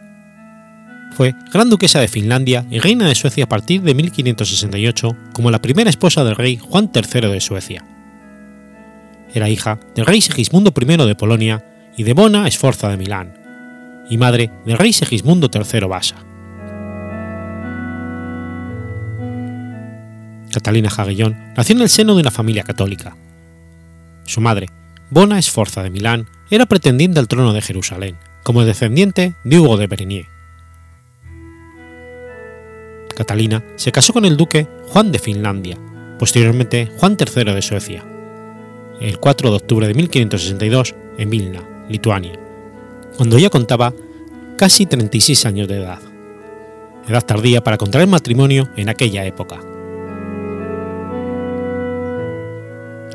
Fue 1.13 1.35
gran 1.53 1.71
duquesa 1.71 2.01
de 2.01 2.09
Finlandia 2.09 2.67
y 2.69 2.81
reina 2.81 3.07
de 3.07 3.15
Suecia 3.15 3.45
a 3.45 3.49
partir 3.49 3.83
de 3.83 3.95
1568 3.95 5.17
como 5.35 5.53
la 5.53 5.63
primera 5.63 5.91
esposa 5.91 6.25
del 6.25 6.35
rey 6.35 6.57
Juan 6.57 6.91
III 6.93 7.29
de 7.29 7.41
Suecia. 7.41 7.85
Era 9.33 9.51
hija 9.51 9.79
del 9.95 10.07
rey 10.07 10.21
Segismundo 10.21 10.73
I 10.77 10.85
de 11.07 11.15
Polonia 11.15 11.65
y 11.97 12.03
de 12.03 12.15
Bona 12.15 12.51
Sforza 12.51 12.89
de 12.89 12.97
Milán, 12.97 13.35
y 14.11 14.17
madre 14.17 14.51
del 14.67 14.79
rey 14.79 14.93
Segismundo 14.93 15.49
III 15.53 15.87
Basa. 15.87 16.32
Catalina 20.53 20.91
Jagellón 20.91 21.37
nació 21.57 21.75
en 21.75 21.83
el 21.83 21.89
seno 21.89 22.15
de 22.15 22.21
una 22.21 22.31
familia 22.31 22.63
católica. 22.63 23.17
Su 24.25 24.41
madre, 24.41 24.69
Bona 25.11 25.39
Esforza 25.39 25.83
de 25.83 25.91
Milán, 25.91 26.29
era 26.51 26.67
pretendiente 26.67 27.19
al 27.19 27.29
trono 27.29 27.53
de 27.53 27.63
Jerusalén, 27.63 28.17
como 28.45 28.65
descendiente 28.65 29.35
de 29.45 29.59
Hugo 29.59 29.77
de 29.77 29.87
Berenier. 29.87 30.27
Catalina 33.17 33.65
se 33.77 33.93
casó 33.93 34.13
con 34.13 34.25
el 34.25 34.37
duque 34.37 34.69
Juan 34.89 35.13
de 35.13 35.19
Finlandia, 35.19 35.79
posteriormente 36.19 36.91
Juan 36.99 37.17
III 37.19 37.53
de 37.53 37.63
Suecia, 37.63 38.05
el 39.01 39.19
4 39.19 39.51
de 39.51 39.57
octubre 39.57 39.89
de 39.89 39.95
1562 39.95 40.95
en 41.19 41.31
Vilna, 41.31 41.63
Lituania, 41.89 42.39
cuando 43.17 43.39
ya 43.39 43.51
contaba 43.51 43.93
casi 44.57 44.87
36 44.87 45.47
años 45.47 45.69
de 45.69 45.79
edad, 45.79 46.01
edad 47.09 47.25
tardía 47.25 47.63
para 47.63 47.79
contraer 47.79 48.09
matrimonio 48.09 48.69
en 48.77 48.89
aquella 48.89 49.25
época. 49.25 49.72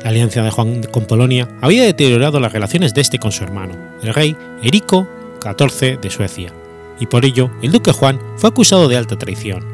La 0.02 0.10
alianza 0.10 0.42
de 0.42 0.50
Juan 0.50 0.82
con 0.84 1.06
Polonia 1.06 1.48
había 1.60 1.82
deteriorado 1.82 2.38
las 2.38 2.52
relaciones 2.52 2.94
de 2.94 3.00
este 3.00 3.18
con 3.18 3.32
su 3.32 3.42
hermano, 3.42 3.74
el 4.02 4.14
rey 4.14 4.36
Erico 4.62 5.08
XIV 5.42 6.00
de 6.00 6.10
Suecia, 6.10 6.52
y 7.00 7.06
por 7.06 7.24
ello 7.24 7.50
el 7.62 7.72
duque 7.72 7.92
Juan 7.92 8.20
fue 8.36 8.50
acusado 8.50 8.88
de 8.88 8.96
alta 8.96 9.16
traición. 9.16 9.64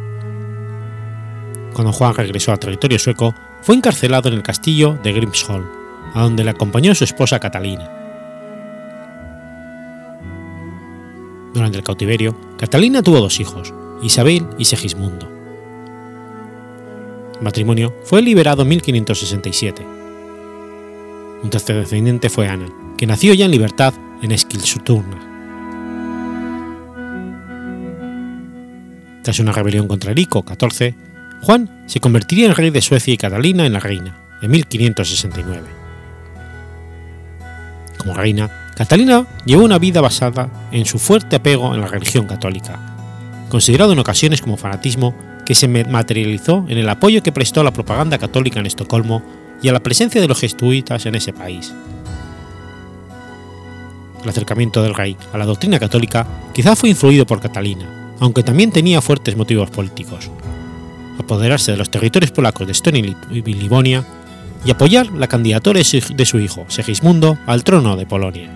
Cuando 1.74 1.92
Juan 1.92 2.14
regresó 2.14 2.52
al 2.52 2.58
territorio 2.58 2.98
sueco, 2.98 3.34
fue 3.60 3.74
encarcelado 3.74 4.28
en 4.28 4.34
el 4.34 4.42
castillo 4.42 4.98
de 5.02 5.12
Grimsholm, 5.12 5.66
a 6.14 6.22
donde 6.22 6.44
le 6.44 6.50
acompañó 6.50 6.94
su 6.94 7.04
esposa 7.04 7.38
Catalina. 7.38 7.90
Durante 11.52 11.78
el 11.78 11.84
cautiverio, 11.84 12.36
Catalina 12.58 13.02
tuvo 13.02 13.20
dos 13.20 13.40
hijos, 13.40 13.74
Isabel 14.02 14.46
y 14.58 14.64
Segismundo. 14.64 15.28
El 17.36 17.42
matrimonio 17.42 17.94
fue 18.04 18.22
liberado 18.22 18.62
en 18.62 18.68
1567. 18.68 19.93
Un 21.44 21.50
tercer 21.50 21.76
descendiente 21.76 22.30
fue 22.30 22.48
Ana, 22.48 22.70
que 22.96 23.06
nació 23.06 23.34
ya 23.34 23.44
en 23.44 23.50
libertad 23.50 23.92
en 24.22 24.32
Eskilstuna. 24.32 25.20
Tras 29.22 29.38
una 29.40 29.52
rebelión 29.52 29.86
contra 29.86 30.12
Erico 30.12 30.42
XIV, 30.42 30.94
Juan 31.42 31.84
se 31.84 32.00
convertiría 32.00 32.46
en 32.46 32.54
rey 32.54 32.70
de 32.70 32.80
Suecia 32.80 33.12
y 33.12 33.18
Catalina 33.18 33.66
en 33.66 33.74
la 33.74 33.80
reina, 33.80 34.16
en 34.40 34.52
1569. 34.52 35.66
Como 37.98 38.14
reina, 38.14 38.70
Catalina 38.74 39.26
llevó 39.44 39.64
una 39.64 39.78
vida 39.78 40.00
basada 40.00 40.48
en 40.72 40.86
su 40.86 40.98
fuerte 40.98 41.36
apego 41.36 41.74
en 41.74 41.82
la 41.82 41.88
religión 41.88 42.26
católica, 42.26 42.96
considerado 43.50 43.92
en 43.92 43.98
ocasiones 43.98 44.40
como 44.40 44.56
fanatismo 44.56 45.14
que 45.44 45.54
se 45.54 45.68
materializó 45.68 46.64
en 46.70 46.78
el 46.78 46.88
apoyo 46.88 47.22
que 47.22 47.32
prestó 47.32 47.60
a 47.60 47.64
la 47.64 47.72
propaganda 47.74 48.16
católica 48.16 48.60
en 48.60 48.66
Estocolmo 48.66 49.43
y 49.64 49.68
a 49.70 49.72
la 49.72 49.82
presencia 49.82 50.20
de 50.20 50.28
los 50.28 50.38
jesuitas 50.38 51.06
en 51.06 51.14
ese 51.14 51.32
país. 51.32 51.72
El 54.22 54.28
acercamiento 54.28 54.82
del 54.82 54.94
rey 54.94 55.16
a 55.32 55.38
la 55.38 55.46
doctrina 55.46 55.80
católica 55.80 56.26
quizá 56.52 56.76
fue 56.76 56.90
influido 56.90 57.24
por 57.24 57.40
Catalina, 57.40 58.14
aunque 58.20 58.42
también 58.42 58.70
tenía 58.70 59.00
fuertes 59.00 59.38
motivos 59.38 59.70
políticos. 59.70 60.30
Apoderarse 61.18 61.72
de 61.72 61.78
los 61.78 61.88
territorios 61.88 62.30
polacos 62.30 62.66
de 62.66 62.72
Estonia 62.72 63.16
y 63.30 63.42
Livonia 63.42 64.04
y 64.66 64.70
apoyar 64.70 65.10
la 65.12 65.28
candidatura 65.28 65.80
de 65.80 66.24
su 66.26 66.38
hijo, 66.38 66.66
Segismundo, 66.68 67.38
al 67.46 67.64
trono 67.64 67.96
de 67.96 68.04
Polonia. 68.04 68.50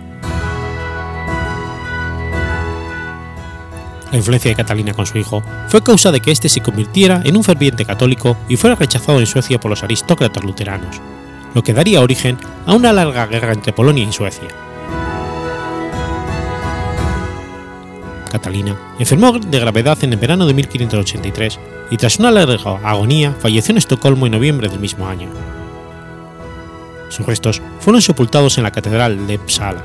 La 4.10 4.16
influencia 4.16 4.50
de 4.50 4.56
Catalina 4.56 4.94
con 4.94 5.06
su 5.06 5.18
hijo 5.18 5.42
fue 5.68 5.82
causa 5.82 6.10
de 6.10 6.20
que 6.20 6.30
éste 6.30 6.48
se 6.48 6.62
convirtiera 6.62 7.20
en 7.24 7.36
un 7.36 7.44
ferviente 7.44 7.84
católico 7.84 8.36
y 8.48 8.56
fuera 8.56 8.76
rechazado 8.76 9.20
en 9.20 9.26
Suecia 9.26 9.60
por 9.60 9.70
los 9.70 9.82
aristócratas 9.82 10.44
luteranos, 10.44 11.00
lo 11.54 11.62
que 11.62 11.74
daría 11.74 12.00
origen 12.00 12.38
a 12.66 12.74
una 12.74 12.92
larga 12.92 13.26
guerra 13.26 13.52
entre 13.52 13.72
Polonia 13.72 14.04
y 14.08 14.12
Suecia. 14.12 14.48
Catalina 18.30 18.76
enfermó 18.98 19.38
de 19.38 19.58
gravedad 19.58 19.98
en 20.02 20.12
el 20.12 20.18
verano 20.18 20.46
de 20.46 20.54
1583 20.54 21.58
y 21.90 21.96
tras 21.96 22.18
una 22.18 22.30
larga 22.30 22.78
agonía 22.84 23.34
falleció 23.38 23.72
en 23.72 23.78
Estocolmo 23.78 24.26
en 24.26 24.32
noviembre 24.32 24.68
del 24.68 24.80
mismo 24.80 25.06
año. 25.06 25.28
Sus 27.08 27.26
restos 27.26 27.62
fueron 27.80 28.02
sepultados 28.02 28.58
en 28.58 28.64
la 28.64 28.70
Catedral 28.70 29.26
de 29.26 29.36
Uppsala. 29.36 29.82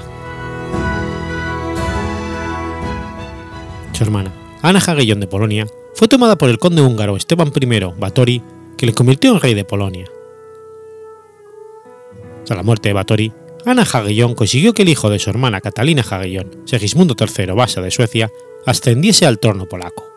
Su 3.93 4.03
hermana, 4.03 4.33
Ana 4.61 4.81
Jagellón 4.81 5.19
de 5.19 5.27
Polonia, 5.27 5.67
fue 5.93 6.07
tomada 6.07 6.35
por 6.35 6.49
el 6.49 6.57
conde 6.57 6.81
húngaro 6.81 7.15
Esteban 7.15 7.53
I 7.55 7.79
Báthory, 7.97 8.41
que 8.75 8.87
le 8.87 8.93
convirtió 8.93 9.31
en 9.31 9.39
rey 9.39 9.53
de 9.53 9.65
Polonia. 9.65 10.05
Tras 12.43 12.57
la 12.57 12.63
muerte 12.63 12.89
de 12.89 12.93
Báthory, 12.93 13.31
Ana 13.65 13.85
Jagellón 13.85 14.33
consiguió 14.33 14.73
que 14.73 14.81
el 14.81 14.89
hijo 14.89 15.09
de 15.09 15.19
su 15.19 15.29
hermana 15.29 15.61
Catalina 15.61 16.03
Jagellón, 16.03 16.51
Segismundo 16.65 17.15
III 17.17 17.53
Vasa 17.53 17.81
de 17.81 17.91
Suecia, 17.91 18.31
ascendiese 18.65 19.25
al 19.27 19.39
trono 19.39 19.67
polaco. 19.67 20.12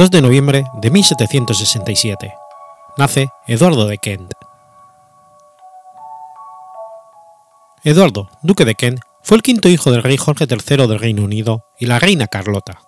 2 0.00 0.10
de 0.10 0.22
noviembre 0.22 0.64
de 0.80 0.90
1767. 0.90 2.32
Nace 2.96 3.28
Eduardo 3.46 3.86
de 3.86 3.98
Kent. 3.98 4.32
Eduardo, 7.84 8.30
duque 8.42 8.64
de 8.64 8.74
Kent, 8.76 9.00
fue 9.22 9.36
el 9.36 9.42
quinto 9.42 9.68
hijo 9.68 9.90
del 9.90 10.02
rey 10.02 10.16
Jorge 10.16 10.46
III 10.48 10.86
del 10.86 10.98
Reino 10.98 11.22
Unido 11.22 11.66
y 11.78 11.84
la 11.84 11.98
reina 11.98 12.28
Carlota. 12.28 12.80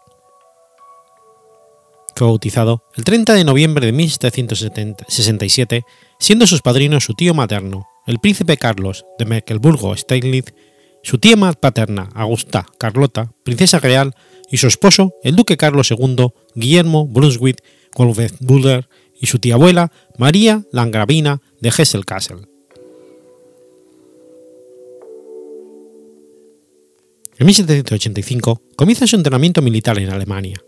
Fue 2.16 2.28
bautizado 2.28 2.82
el 2.96 3.04
30 3.04 3.34
de 3.34 3.44
noviembre 3.44 3.84
de 3.84 3.92
1767, 3.92 5.84
siendo 6.18 6.46
sus 6.46 6.62
padrinos 6.62 7.04
su 7.04 7.12
tío 7.12 7.34
materno, 7.34 7.86
el 8.06 8.20
príncipe 8.20 8.56
Carlos 8.56 9.04
de 9.18 9.26
Mecklenburgo-Steinlitz, 9.26 10.54
su 11.02 11.18
tía 11.18 11.36
paterna, 11.60 12.08
Augusta 12.14 12.64
Carlota, 12.78 13.32
princesa 13.44 13.80
real, 13.80 14.14
y 14.52 14.58
su 14.58 14.68
esposo, 14.68 15.14
el 15.24 15.34
duque 15.34 15.56
Carlos 15.56 15.90
II, 15.90 16.28
Guillermo 16.54 17.08
Brunswick 17.08 17.64
Wolfenbüttel, 17.96 18.86
y 19.18 19.26
su 19.26 19.38
tía 19.38 19.54
abuela, 19.54 19.90
María 20.18 20.62
Langravina 20.72 21.40
de 21.60 21.70
Hesse-Kassel. 21.70 22.46
En 27.38 27.46
1785 27.46 28.62
comienza 28.76 29.06
su 29.06 29.16
entrenamiento 29.16 29.62
militar 29.62 29.98
en 29.98 30.10
Alemania. 30.10 30.62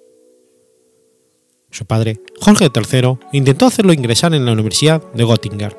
Su 1.71 1.85
padre, 1.85 2.21
Jorge 2.41 2.71
III, 2.75 3.19
intentó 3.33 3.67
hacerlo 3.67 3.93
ingresar 3.93 4.35
en 4.35 4.47
la 4.47 4.53
Universidad 4.53 5.03
de 5.13 5.25
Göttingen, 5.25 5.75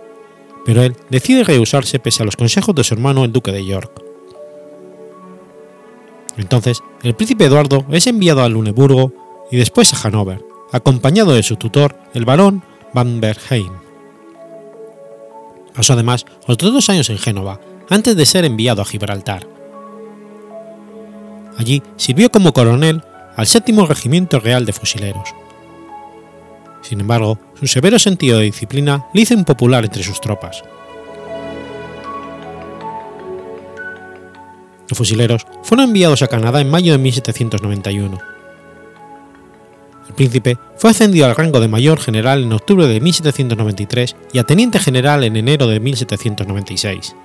pero 0.65 0.83
él 0.83 0.95
decide 1.09 1.43
rehusarse 1.43 1.99
pese 1.99 2.21
a 2.21 2.25
los 2.25 2.35
consejos 2.35 2.75
de 2.75 2.83
su 2.83 2.93
hermano 2.93 3.25
el 3.25 3.31
duque 3.31 3.51
de 3.51 3.65
York. 3.65 4.04
Entonces, 6.37 6.83
el 7.03 7.15
príncipe 7.15 7.45
Eduardo 7.45 7.85
es 7.89 8.07
enviado 8.07 8.43
a 8.43 8.49
Luneburgo 8.49 9.13
y 9.51 9.57
después 9.57 9.93
a 9.93 9.97
Hannover, 9.97 10.43
acompañado 10.71 11.33
de 11.33 11.43
su 11.43 11.55
tutor, 11.55 11.95
el 12.13 12.25
barón 12.25 12.63
van 12.93 13.21
Bergheim. 13.21 13.71
Pasó 15.73 15.93
además 15.93 16.25
otros 16.47 16.73
dos 16.73 16.89
años 16.89 17.09
en 17.09 17.17
Génova, 17.17 17.59
antes 17.89 18.15
de 18.15 18.25
ser 18.25 18.45
enviado 18.45 18.81
a 18.81 18.85
Gibraltar. 18.85 19.47
Allí 21.57 21.81
sirvió 21.97 22.29
como 22.31 22.53
coronel 22.53 23.03
al 23.35 23.47
séptimo 23.47 23.85
Regimiento 23.85 24.39
Real 24.39 24.65
de 24.65 24.73
Fusileros. 24.73 25.29
Sin 26.81 26.99
embargo, 26.99 27.39
su 27.59 27.67
severo 27.67 27.99
sentido 27.99 28.37
de 28.39 28.45
disciplina 28.45 29.07
le 29.13 29.21
hizo 29.21 29.33
impopular 29.33 29.83
entre 29.85 30.03
sus 30.03 30.21
tropas. 30.21 30.63
Los 34.89 34.97
fusileros 34.97 35.45
fueron 35.63 35.87
enviados 35.87 36.21
a 36.21 36.27
Canadá 36.27 36.61
en 36.61 36.69
mayo 36.69 36.91
de 36.91 36.99
1791. 36.99 38.17
El 40.07 40.13
príncipe 40.13 40.57
fue 40.77 40.91
ascendido 40.91 41.25
al 41.25 41.35
rango 41.35 41.59
de 41.59 41.67
mayor 41.67 41.99
general 41.99 42.43
en 42.43 42.53
octubre 42.53 42.87
de 42.87 43.01
1793 43.01 44.15
y 44.33 44.37
a 44.37 44.43
teniente 44.43 44.79
general 44.79 45.23
en 45.23 45.35
enero 45.35 45.67
de 45.67 45.79
1796. 45.79 47.15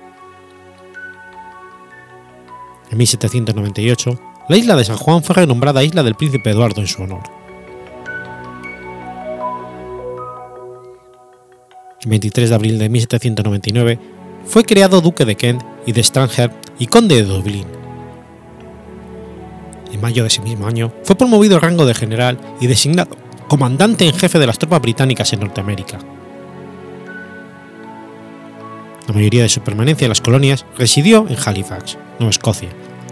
En 2.91 2.99
1798, 2.99 4.19
la 4.49 4.57
isla 4.57 4.75
de 4.75 4.85
San 4.85 4.97
Juan 4.97 5.23
fue 5.23 5.37
renombrada 5.37 5.85
Isla 5.85 6.03
del 6.03 6.17
Príncipe 6.17 6.51
Eduardo 6.51 6.81
en 6.81 6.89
su 6.89 7.03
honor. 7.03 7.23
El 12.03 12.11
23 12.11 12.49
de 12.49 12.55
abril 12.55 12.79
de 12.79 12.89
1799 12.89 13.99
fue 14.51 14.65
creado 14.65 15.01
duque 15.01 15.25
de 15.25 15.37
Kent 15.37 15.63
y 15.87 15.93
de 15.93 16.01
Stranraer 16.01 16.51
y 16.77 16.89
conde 16.89 17.15
de 17.15 17.23
Dublín. 17.23 17.67
En 19.93 20.01
mayo 20.01 20.25
de 20.25 20.27
ese 20.27 20.43
mismo 20.43 20.67
año 20.67 20.93
fue 21.05 21.15
promovido 21.15 21.55
al 21.55 21.63
rango 21.63 21.87
de 21.87 21.95
general 21.95 22.37
y 22.61 22.67
designado 22.67 23.17
comandante 23.47 24.05
en 24.05 24.13
jefe 24.13 24.41
de 24.41 24.49
las 24.49 24.59
tropas 24.59 24.83
británicas 24.83 25.33
en 25.33 25.41
Norteamérica. 25.41 26.01
La 29.07 29.15
mayoría 29.15 29.43
de 29.43 29.49
su 29.49 29.61
permanencia 29.61 30.07
en 30.07 30.11
las 30.11 30.21
colonias 30.21 30.67
residió 30.77 31.27
en 31.29 31.37
Halifax, 31.45 31.97
Nueva 32.19 32.31
Escocia, 32.31 32.71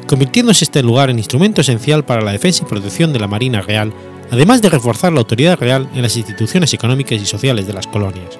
convirtiéndose 0.09 0.65
este 0.65 0.83
lugar 0.83 1.09
en 1.09 1.19
instrumento 1.19 1.61
esencial 1.61 2.05
para 2.05 2.23
la 2.23 2.33
defensa 2.33 2.65
y 2.65 2.69
protección 2.69 3.13
de 3.13 3.21
la 3.21 3.29
Marina 3.29 3.61
Real, 3.61 3.93
además 4.33 4.61
de 4.61 4.71
reforzar 4.71 5.13
la 5.13 5.21
autoridad 5.21 5.59
real 5.59 5.89
en 5.95 6.03
las 6.03 6.17
instituciones 6.17 6.75
económicas 6.75 7.21
y 7.23 7.27
sociales 7.27 7.67
de 7.69 7.73
las 7.75 7.87
colonias. 7.87 8.39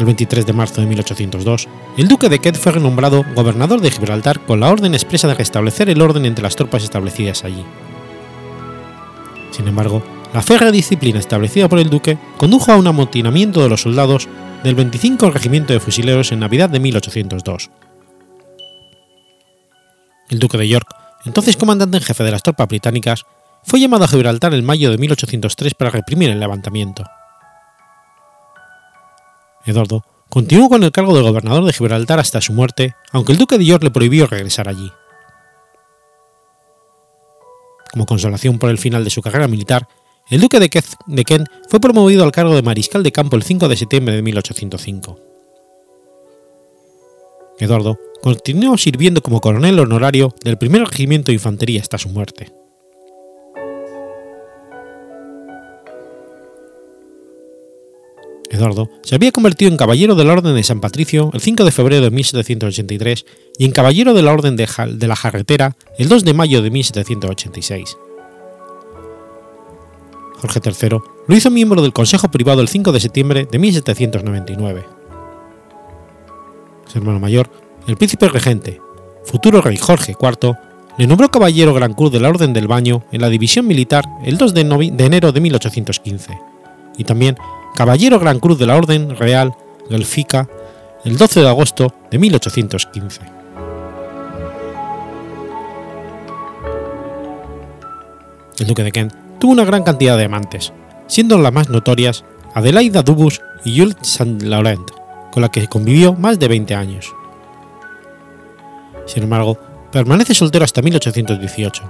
El 0.00 0.06
23 0.06 0.46
de 0.46 0.54
marzo 0.54 0.80
de 0.80 0.86
1802, 0.86 1.68
el 1.98 2.08
duque 2.08 2.30
de 2.30 2.38
Kent 2.38 2.56
fue 2.56 2.72
renombrado 2.72 3.22
gobernador 3.34 3.82
de 3.82 3.90
Gibraltar 3.90 4.40
con 4.46 4.58
la 4.58 4.70
orden 4.70 4.94
expresa 4.94 5.28
de 5.28 5.34
restablecer 5.34 5.90
el 5.90 6.00
orden 6.00 6.24
entre 6.24 6.42
las 6.42 6.56
tropas 6.56 6.82
establecidas 6.82 7.44
allí. 7.44 7.62
Sin 9.50 9.68
embargo, 9.68 10.02
la 10.32 10.40
férrea 10.40 10.70
disciplina 10.70 11.18
establecida 11.18 11.68
por 11.68 11.78
el 11.78 11.90
duque 11.90 12.16
condujo 12.38 12.72
a 12.72 12.78
un 12.78 12.86
amotinamiento 12.86 13.62
de 13.62 13.68
los 13.68 13.82
soldados 13.82 14.26
del 14.64 14.74
25 14.74 15.32
Regimiento 15.32 15.74
de 15.74 15.80
Fusileros 15.80 16.32
en 16.32 16.40
Navidad 16.40 16.70
de 16.70 16.80
1802. 16.80 17.70
El 20.30 20.38
duque 20.38 20.56
de 20.56 20.66
York, 20.66 20.88
entonces 21.26 21.58
comandante 21.58 21.98
en 21.98 22.02
jefe 22.02 22.24
de 22.24 22.30
las 22.30 22.42
tropas 22.42 22.68
británicas, 22.68 23.24
fue 23.64 23.80
llamado 23.80 24.04
a 24.04 24.08
Gibraltar 24.08 24.54
en 24.54 24.64
mayo 24.64 24.90
de 24.90 24.96
1803 24.96 25.74
para 25.74 25.90
reprimir 25.90 26.30
el 26.30 26.40
levantamiento. 26.40 27.04
Eduardo 29.64 30.04
continuó 30.28 30.68
con 30.68 30.82
el 30.84 30.92
cargo 30.92 31.14
de 31.14 31.22
gobernador 31.22 31.64
de 31.64 31.72
Gibraltar 31.72 32.20
hasta 32.20 32.40
su 32.40 32.52
muerte, 32.52 32.94
aunque 33.12 33.32
el 33.32 33.38
duque 33.38 33.58
de 33.58 33.64
York 33.64 33.82
le 33.82 33.90
prohibió 33.90 34.26
regresar 34.26 34.68
allí. 34.68 34.90
Como 37.92 38.06
consolación 38.06 38.58
por 38.58 38.70
el 38.70 38.78
final 38.78 39.02
de 39.02 39.10
su 39.10 39.20
carrera 39.20 39.48
militar, 39.48 39.88
el 40.28 40.40
duque 40.40 40.60
de 40.60 40.68
Kent 41.24 41.48
fue 41.68 41.80
promovido 41.80 42.22
al 42.22 42.30
cargo 42.30 42.54
de 42.54 42.62
mariscal 42.62 43.02
de 43.02 43.10
campo 43.10 43.36
el 43.36 43.42
5 43.42 43.68
de 43.68 43.76
septiembre 43.76 44.14
de 44.14 44.22
1805. 44.22 45.18
Eduardo 47.58 47.98
continuó 48.22 48.78
sirviendo 48.78 49.20
como 49.22 49.40
coronel 49.40 49.78
honorario 49.80 50.34
del 50.44 50.56
primer 50.56 50.84
regimiento 50.84 51.26
de 51.26 51.34
infantería 51.34 51.80
hasta 51.80 51.98
su 51.98 52.08
muerte. 52.08 52.59
Eduardo 58.50 58.90
se 59.02 59.14
había 59.14 59.30
convertido 59.30 59.70
en 59.70 59.76
caballero 59.76 60.16
de 60.16 60.24
la 60.24 60.32
Orden 60.32 60.54
de 60.56 60.62
San 60.64 60.80
Patricio 60.80 61.30
el 61.32 61.40
5 61.40 61.64
de 61.64 61.70
febrero 61.70 62.02
de 62.02 62.10
1783 62.10 63.24
y 63.58 63.64
en 63.64 63.70
caballero 63.70 64.12
de 64.12 64.22
la 64.22 64.32
Orden 64.32 64.56
de, 64.56 64.66
la 65.06 65.16
Jarretera 65.16 65.76
el 65.98 66.08
2 66.08 66.24
de 66.24 66.34
mayo 66.34 66.60
de 66.60 66.70
1786. 66.70 67.96
Jorge 70.40 70.60
III 70.64 70.98
lo 71.28 71.36
hizo 71.36 71.50
miembro 71.50 71.80
del 71.80 71.92
Consejo 71.92 72.28
Privado 72.28 72.60
el 72.60 72.68
5 72.68 72.90
de 72.90 73.00
septiembre 73.00 73.48
de 73.50 73.58
1799. 73.58 74.84
Su 76.86 76.98
hermano 76.98 77.20
mayor, 77.20 77.48
el 77.86 77.96
príncipe 77.96 78.28
regente, 78.28 78.80
futuro 79.24 79.60
rey 79.60 79.76
Jorge 79.76 80.16
IV, 80.20 80.56
le 80.98 81.06
nombró 81.06 81.30
caballero 81.30 81.72
Gran 81.72 81.94
Cruz 81.94 82.10
de 82.10 82.18
la 82.18 82.30
Orden 82.30 82.52
del 82.52 82.66
Baño 82.66 83.04
en 83.12 83.20
la 83.20 83.28
división 83.28 83.66
militar 83.66 84.04
el 84.24 84.38
2 84.38 84.54
de, 84.54 84.90
de 84.92 85.04
enero 85.04 85.30
de 85.30 85.40
1815, 85.40 86.36
y 86.98 87.04
también 87.04 87.36
caballero 87.80 88.20
Gran 88.20 88.40
Cruz 88.40 88.58
de 88.58 88.66
la 88.66 88.76
Orden 88.76 89.16
Real 89.16 89.54
Gelfica 89.88 90.46
el 91.02 91.16
12 91.16 91.40
de 91.40 91.48
agosto 91.48 91.94
de 92.10 92.18
1815. 92.18 93.22
El 98.58 98.66
duque 98.66 98.82
de 98.82 98.92
Kent 98.92 99.14
tuvo 99.38 99.52
una 99.52 99.64
gran 99.64 99.82
cantidad 99.82 100.18
de 100.18 100.26
amantes, 100.26 100.74
siendo 101.06 101.38
las 101.38 101.54
más 101.54 101.70
notorias 101.70 102.22
Adelaida 102.52 103.00
Dubus 103.00 103.40
y 103.64 103.80
Jules 103.80 103.96
Saint 104.02 104.42
Laurent, 104.42 104.90
con 105.32 105.40
la 105.40 105.48
que 105.48 105.66
convivió 105.66 106.12
más 106.12 106.38
de 106.38 106.48
20 106.48 106.74
años. 106.74 107.14
Sin 109.06 109.22
embargo, 109.22 109.56
permanece 109.90 110.34
soltero 110.34 110.66
hasta 110.66 110.82
1818, 110.82 111.82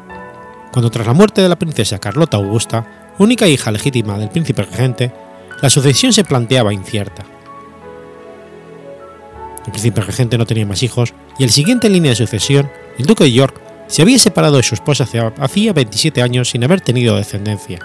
cuando 0.72 0.88
tras 0.88 1.08
la 1.08 1.14
muerte 1.14 1.42
de 1.42 1.48
la 1.48 1.58
princesa 1.58 1.98
Carlota 1.98 2.36
Augusta, 2.36 3.12
única 3.18 3.48
hija 3.48 3.72
legítima 3.72 4.18
del 4.18 4.30
príncipe 4.30 4.62
regente, 4.62 5.12
la 5.62 5.70
sucesión 5.70 6.12
se 6.12 6.24
planteaba 6.24 6.72
incierta. 6.72 7.24
El 9.66 9.72
príncipe 9.72 10.00
regente 10.00 10.38
no 10.38 10.46
tenía 10.46 10.66
más 10.66 10.82
hijos 10.82 11.12
y 11.38 11.44
el 11.44 11.50
siguiente 11.50 11.86
en 11.86 11.92
línea 11.92 12.10
de 12.10 12.16
sucesión, 12.16 12.70
el 12.98 13.06
duque 13.06 13.24
de 13.24 13.32
York, 13.32 13.60
se 13.86 14.02
había 14.02 14.18
separado 14.18 14.56
de 14.56 14.62
su 14.62 14.74
esposa 14.74 15.04
hacía 15.38 15.72
27 15.72 16.22
años 16.22 16.50
sin 16.50 16.64
haber 16.64 16.80
tenido 16.80 17.16
descendencia. 17.16 17.80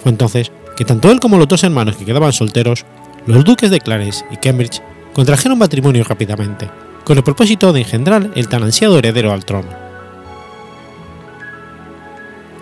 Fue 0.00 0.12
entonces 0.12 0.52
que 0.76 0.84
tanto 0.84 1.10
él 1.10 1.18
como 1.18 1.36
los 1.36 1.48
dos 1.48 1.64
hermanos 1.64 1.96
que 1.96 2.04
quedaban 2.04 2.32
solteros, 2.32 2.84
los 3.26 3.44
duques 3.44 3.70
de 3.70 3.80
Clarence 3.80 4.24
y 4.30 4.36
Cambridge, 4.36 4.80
contrajeron 5.12 5.58
matrimonio 5.58 6.04
rápidamente, 6.04 6.70
con 7.04 7.16
el 7.16 7.24
propósito 7.24 7.72
de 7.72 7.80
engendrar 7.80 8.30
el 8.34 8.48
tan 8.48 8.62
ansiado 8.62 8.98
heredero 8.98 9.32
al 9.32 9.44
trono. 9.44 9.85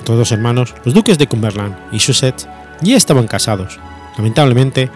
Los 0.06 0.18
dos 0.18 0.32
hermanos, 0.32 0.74
los 0.84 0.94
duques 0.94 1.18
de 1.18 1.26
Cumberland 1.26 1.76
y 1.92 1.98
Sussex, 1.98 2.46
ya 2.82 2.96
estaban 2.96 3.26
casados. 3.26 3.78
Lamentablemente, 4.16 4.90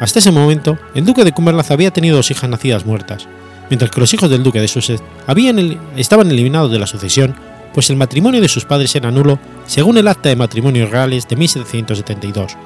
hasta 0.00 0.18
ese 0.18 0.30
momento, 0.30 0.78
el 0.94 1.04
duque 1.04 1.24
de 1.24 1.32
Cumberland 1.32 1.70
había 1.72 1.90
tenido 1.90 2.16
dos 2.16 2.30
hijas 2.30 2.50
nacidas 2.50 2.84
muertas, 2.84 3.28
mientras 3.70 3.90
que 3.90 4.00
los 4.00 4.12
hijos 4.12 4.28
del 4.28 4.42
duque 4.42 4.60
de 4.60 4.68
Sussex 4.68 5.02
habían 5.26 5.78
estaban 5.96 6.30
eliminados 6.30 6.70
de 6.70 6.78
la 6.78 6.86
sucesión, 6.86 7.34
pues 7.72 7.90
el 7.90 7.96
matrimonio 7.96 8.40
de 8.40 8.48
sus 8.48 8.64
padres 8.64 8.94
era 8.96 9.10
nulo 9.10 9.38
según 9.66 9.98
el 9.98 10.08
acta 10.08 10.28
de 10.28 10.36
matrimonios 10.36 10.90
reales 10.90 11.28
de 11.28 11.36
1772, 11.36 12.56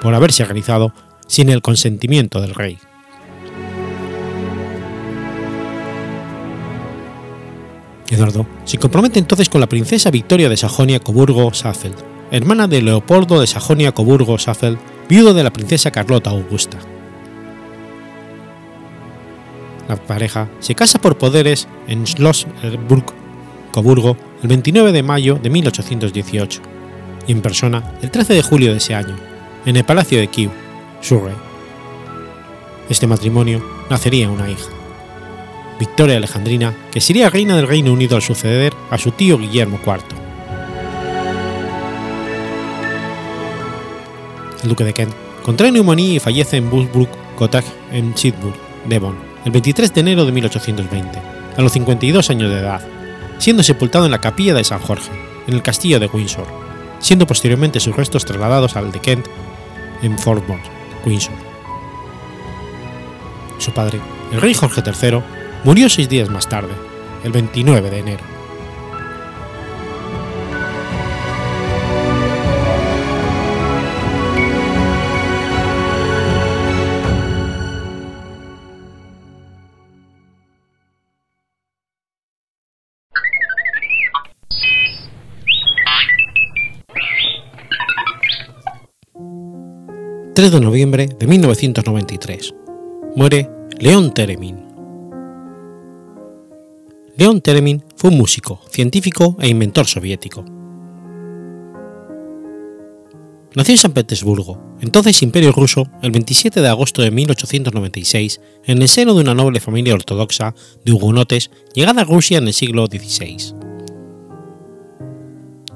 por 0.00 0.14
haberse 0.14 0.44
realizado 0.44 0.92
sin 1.26 1.48
el 1.48 1.62
consentimiento 1.62 2.40
del 2.40 2.54
rey. 2.54 2.78
Eduardo 8.10 8.46
se 8.64 8.78
compromete 8.78 9.18
entonces 9.18 9.48
con 9.48 9.60
la 9.60 9.68
princesa 9.68 10.10
Victoria 10.10 10.48
de 10.48 10.56
Sajonia-Coburgo-Safeld, 10.56 11.96
hermana 12.30 12.66
de 12.66 12.82
Leopoldo 12.82 13.40
de 13.40 13.46
Sajonia-Coburgo-Safeld, 13.46 14.78
viudo 15.08 15.34
de 15.34 15.42
la 15.42 15.52
princesa 15.52 15.90
Carlota 15.90 16.30
Augusta. 16.30 16.78
La 19.88 19.96
pareja 19.96 20.48
se 20.60 20.74
casa 20.74 21.00
por 21.00 21.16
poderes 21.16 21.66
en 21.86 22.06
Schlossburg, 22.06 23.04
Coburgo, 23.72 24.16
el 24.42 24.48
29 24.48 24.92
de 24.92 25.02
mayo 25.02 25.38
de 25.42 25.50
1818 25.50 26.60
y 27.26 27.32
en 27.32 27.42
persona 27.42 27.94
el 28.02 28.10
13 28.10 28.34
de 28.34 28.42
julio 28.42 28.72
de 28.72 28.78
ese 28.78 28.94
año, 28.94 29.16
en 29.64 29.76
el 29.76 29.84
Palacio 29.84 30.18
de 30.18 30.28
Kew, 30.28 30.50
Surrey. 31.00 31.34
Este 32.88 33.06
matrimonio 33.06 33.62
nacería 33.90 34.30
una 34.30 34.50
hija. 34.50 34.77
Victoria 35.78 36.16
Alejandrina, 36.16 36.74
que 36.90 37.00
sería 37.00 37.30
reina 37.30 37.56
del 37.56 37.68
Reino 37.68 37.92
Unido 37.92 38.16
al 38.16 38.22
suceder 38.22 38.72
a 38.90 38.98
su 38.98 39.12
tío 39.12 39.38
Guillermo 39.38 39.78
IV. 39.84 40.28
el 44.62 44.68
duque 44.68 44.84
de 44.84 44.92
Kent, 44.92 45.14
contrae 45.42 45.72
neumonía 45.72 46.14
y 46.14 46.20
fallece 46.20 46.56
en 46.56 46.70
Bullbrook 46.70 47.08
Cottage 47.36 47.68
en 47.92 48.16
Sidburg, 48.16 48.54
Devon, 48.86 49.16
el 49.44 49.52
23 49.52 49.92
de 49.94 50.00
enero 50.00 50.24
de 50.24 50.32
1820, 50.32 51.18
a 51.56 51.62
los 51.62 51.72
52 51.72 52.30
años 52.30 52.50
de 52.50 52.60
edad, 52.60 52.80
siendo 53.38 53.62
sepultado 53.62 54.04
en 54.04 54.10
la 54.10 54.20
capilla 54.20 54.54
de 54.54 54.64
San 54.64 54.80
Jorge, 54.80 55.10
en 55.46 55.54
el 55.54 55.62
castillo 55.62 56.00
de 56.00 56.06
Windsor, 56.06 56.46
siendo 56.98 57.26
posteriormente 57.26 57.80
sus 57.80 57.96
restos 57.96 58.24
trasladados 58.24 58.76
al 58.76 58.92
de 58.92 59.00
Kent 59.00 59.26
en 60.02 60.18
Fordmore, 60.18 60.62
Windsor. 61.04 61.34
Su 63.58 63.72
padre, 63.72 64.00
el 64.32 64.40
rey 64.40 64.54
Jorge 64.54 64.82
III, 64.84 65.20
murió 65.64 65.88
seis 65.88 66.08
días 66.08 66.30
más 66.30 66.48
tarde, 66.48 66.72
el 67.24 67.32
29 67.32 67.90
de 67.90 67.98
enero. 67.98 68.38
3 90.38 90.52
de 90.52 90.60
noviembre 90.60 91.08
de 91.18 91.26
1993. 91.26 92.54
Muere 93.16 93.50
León 93.80 94.14
Teremin. 94.14 94.67
León 97.18 97.40
Teremin 97.40 97.82
fue 97.96 98.10
un 98.10 98.16
músico, 98.16 98.60
científico 98.70 99.36
e 99.40 99.48
inventor 99.48 99.88
soviético. 99.88 100.44
Nació 103.56 103.74
en 103.74 103.78
San 103.78 103.92
Petersburgo, 103.92 104.76
entonces 104.80 105.20
Imperio 105.24 105.50
Ruso, 105.50 105.90
el 106.00 106.12
27 106.12 106.60
de 106.60 106.68
agosto 106.68 107.02
de 107.02 107.10
1896, 107.10 108.40
en 108.66 108.80
el 108.80 108.88
seno 108.88 109.14
de 109.14 109.22
una 109.22 109.34
noble 109.34 109.58
familia 109.58 109.94
ortodoxa 109.94 110.54
de 110.84 110.92
hugonotes 110.92 111.50
llegada 111.74 112.02
a 112.02 112.04
Rusia 112.04 112.38
en 112.38 112.46
el 112.46 112.54
siglo 112.54 112.86
XVI. 112.86 113.52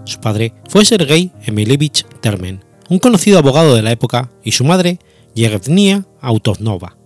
Su 0.05 0.21
padre 0.21 0.55
fue 0.69 0.85
Sergei 0.85 1.33
Emilevich 1.45 2.07
Termen, 2.21 2.65
un 2.89 3.01
conocido 3.01 3.41
abogado 3.41 3.75
de 3.75 3.83
la 3.83 3.91
época, 3.91 4.31
y 4.45 4.53
su 4.53 4.63
madre, 4.63 5.01
Yevgenia 5.35 6.07
Autovnova. 6.21 6.97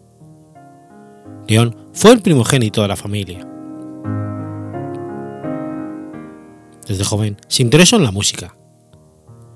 León 1.48 1.74
fue 1.94 2.12
el 2.12 2.20
primogénito 2.20 2.82
de 2.82 2.88
la 2.88 2.96
familia. 2.96 3.55
Desde 6.86 7.04
joven 7.04 7.36
se 7.48 7.62
interesó 7.62 7.96
en 7.96 8.04
la 8.04 8.12
música. 8.12 8.56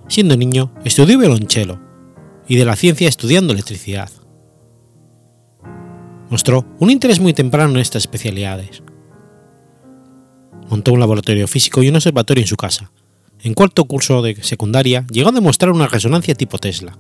Siendo 0.09 0.37
niño, 0.37 0.75
estudió 0.85 1.19
violonchelo 1.19 1.81
y 2.49 2.57
de 2.57 2.65
la 2.65 2.77
ciencia 2.77 3.09
estudiando 3.09 3.53
electricidad. 3.53 4.11
Mostró 6.29 6.67
un 6.79 6.91
interés 6.91 7.21
muy 7.21 7.33
temprano 7.33 7.75
en 7.75 7.81
estas 7.81 8.03
especialidades. 8.03 8.83
Montó 10.69 10.93
un 10.93 11.01
laboratorio 11.01 11.49
físico 11.49 11.83
y 11.83 11.89
un 11.89 11.97
observatorio 11.97 12.43
en 12.43 12.49
su 12.49 12.57
casa, 12.57 12.93
en 13.43 13.55
cuarto 13.55 13.87
curso 13.87 14.21
de 14.21 14.43
secundaria 14.43 15.07
llegó 15.11 15.31
a 15.31 15.33
demostrar 15.33 15.73
una 15.73 15.87
resonancia 15.87 16.35
tipo 16.35 16.59
Tesla. 16.59 16.99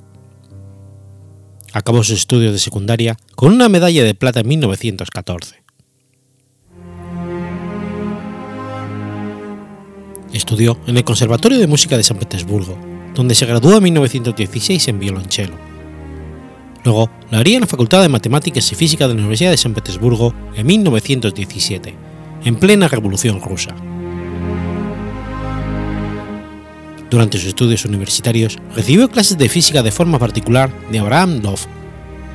Acabó 1.72 2.02
sus 2.02 2.18
estudios 2.18 2.52
de 2.52 2.58
secundaria 2.58 3.16
con 3.36 3.52
una 3.52 3.68
medalla 3.68 4.02
de 4.02 4.14
plata 4.14 4.40
en 4.40 4.48
1914. 4.48 5.59
Estudió 10.32 10.78
en 10.86 10.96
el 10.96 11.04
Conservatorio 11.04 11.58
de 11.58 11.66
Música 11.66 11.96
de 11.96 12.02
San 12.02 12.18
Petersburgo, 12.18 12.78
donde 13.14 13.34
se 13.34 13.46
graduó 13.46 13.76
en 13.76 13.82
1916 13.82 14.88
en 14.88 15.00
violonchelo. 15.00 15.54
Luego 16.84 17.10
lo 17.30 17.38
haría 17.38 17.56
en 17.56 17.62
la 17.62 17.66
Facultad 17.66 18.00
de 18.00 18.08
Matemáticas 18.08 18.70
y 18.72 18.74
Física 18.74 19.06
de 19.06 19.14
la 19.14 19.20
Universidad 19.20 19.50
de 19.50 19.56
San 19.56 19.74
Petersburgo 19.74 20.32
en 20.54 20.66
1917, 20.66 21.94
en 22.44 22.56
plena 22.56 22.88
Revolución 22.88 23.40
Rusa. 23.40 23.74
Durante 27.10 27.38
sus 27.38 27.48
estudios 27.48 27.84
universitarios 27.84 28.56
recibió 28.76 29.10
clases 29.10 29.36
de 29.36 29.48
física 29.48 29.82
de 29.82 29.90
forma 29.90 30.18
particular 30.20 30.70
de 30.90 31.00
Abraham 31.00 31.40
Love 31.42 31.66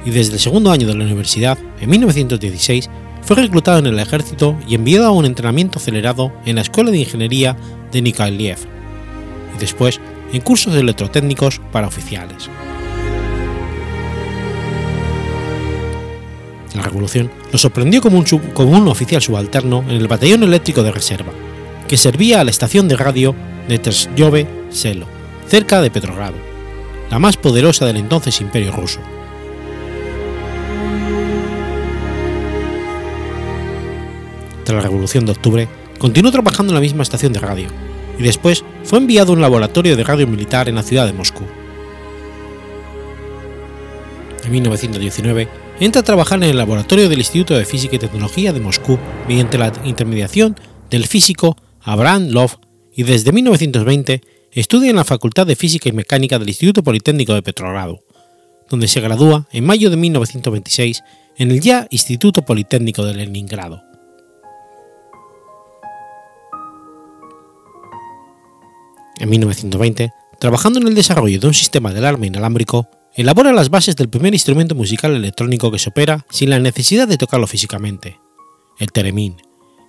y 0.05 0.12
desde 0.12 0.34
el 0.34 0.39
segundo 0.39 0.69
año 0.69 0.86
de 0.86 0.93
la 0.93 1.05
universidad, 1.05 1.58
en 1.79 1.89
1916, 1.89 2.89
fue 3.21 3.38
reclutado 3.38 3.79
en 3.79 3.88
el 3.88 3.97
ejército 3.97 4.55
y 4.67 4.75
enviado 4.75 5.08
a 5.08 5.12
un 5.12 5.25
entrenamiento 5.25 5.79
acelerado 5.79 6.31
en 6.45 6.58
la 6.58 6.62
Escuela 6.62 6.91
de 6.91 6.99
Ingeniería 6.99 7.58
de 7.95 8.01
Nikolaev 8.01 8.58
y 9.55 9.60
después 9.60 10.01
en 10.34 10.41
cursos 10.41 10.75
electrotécnicos 10.75 11.62
para 11.71 11.88
oficiales. 11.88 12.49
La 16.75 16.81
revolución 16.81 17.31
lo 17.53 17.58
sorprendió 17.58 18.01
como 18.01 18.17
un, 18.17 18.25
como 18.25 18.71
un 18.71 18.89
oficial 18.89 19.21
subalterno 19.21 19.86
en 19.88 19.95
el 19.95 20.10
batallón 20.10 20.43
eléctrico 20.43 20.84
de 20.84 20.91
reserva, 20.91 21.31
que 21.88 21.95
servía 21.95 22.41
a 22.41 22.43
la 22.43 22.51
estación 22.51 22.89
de 22.89 22.97
radio 22.97 23.34
de 23.69 23.79
Trsjove 23.79 24.45
Selo, 24.69 25.05
cerca 25.47 25.81
de 25.81 25.89
Petrogrado, 25.89 26.36
la 27.10 27.17
más 27.17 27.38
poderosa 27.38 27.86
del 27.86 27.95
entonces 27.95 28.41
Imperio 28.41 28.73
ruso. 28.73 28.99
Tras 34.65 34.75
la 34.75 34.81
Revolución 34.81 35.25
de 35.25 35.31
Octubre, 35.31 35.69
continuó 36.06 36.32
trabajando 36.32 36.70
en 36.70 36.76
la 36.76 36.82
misma 36.82 37.02
estación 37.02 37.34
de 37.34 37.39
radio, 37.39 37.68
y 38.20 38.22
después 38.22 38.63
fue 38.84 39.00
enviado 39.00 39.32
a 39.32 39.36
un 39.36 39.41
laboratorio 39.41 39.98
de 39.98 40.04
radio 40.04 40.28
militar 40.28 40.70
en 40.70 40.76
la 40.76 40.84
ciudad 40.84 41.08
de 41.08 41.13
Moscú. 41.13 41.46
En 44.44 44.52
1919 44.52 45.48
entra 45.80 46.02
a 46.02 46.06
trabajar 46.06 46.38
en 46.44 46.52
el 46.52 46.58
laboratorio 46.58 47.10
del 47.10 47.18
Instituto 47.18 47.58
de 47.58 47.65
Física 47.65 47.96
y 47.96 47.98
Tecnología 47.98 48.54
de 48.54 48.60
Moscú 48.60 49.00
mediante 49.28 49.58
la 49.58 49.74
intermediación 49.84 50.56
del 50.91 51.08
físico 51.08 51.58
Abraham 51.82 52.28
Love 52.30 52.58
y 52.96 53.02
desde 53.02 53.32
1920 53.32 54.22
estudia 54.52 54.91
en 54.91 54.98
la 54.98 55.06
Facultad 55.06 55.48
de 55.48 55.56
Física 55.56 55.89
y 55.89 55.91
Mecánica 55.91 56.38
del 56.38 56.50
Instituto 56.50 56.84
Politécnico 56.84 57.34
de 57.34 57.41
Petrogrado, 57.41 58.04
donde 58.70 58.88
se 58.88 59.02
gradúa 59.02 59.48
en 59.52 59.65
mayo 59.65 59.89
de 59.89 59.98
1926 59.98 61.02
en 61.39 61.50
el 61.50 61.62
ya 61.62 61.88
Instituto 61.89 62.44
Politécnico 62.44 63.04
de 63.04 63.15
Leningrado. 63.15 63.94
En 69.19 69.30
1920, 69.30 70.12
trabajando 70.39 70.80
en 70.80 70.88
el 70.88 70.95
desarrollo 70.95 71.39
de 71.39 71.47
un 71.47 71.54
sistema 71.54 71.91
de 71.91 71.99
alarma 71.99 72.25
inalámbrico, 72.25 72.89
elabora 73.13 73.54
las 73.54 73.69
bases 73.69 73.95
del 73.95 74.10
primer 74.10 74.34
instrumento 74.34 74.75
musical 74.75 75.15
electrónico 75.15 75.71
que 75.71 75.80
se 75.80 75.89
opera 75.89 76.25
sin 76.30 76.49
la 76.49 76.60
necesidad 76.60 77.08
de 77.08 77.17
tocarlo 77.17 77.47
físicamente, 77.47 78.19
el 78.78 78.91
Teremín, 78.91 79.38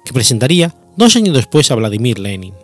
que 0.04 0.12
presentaría 0.12 0.74
dos 0.96 1.16
años 1.16 1.34
después 1.34 1.70
a 1.70 1.74
Vladimir 1.74 2.20
Lenin. 2.20 2.54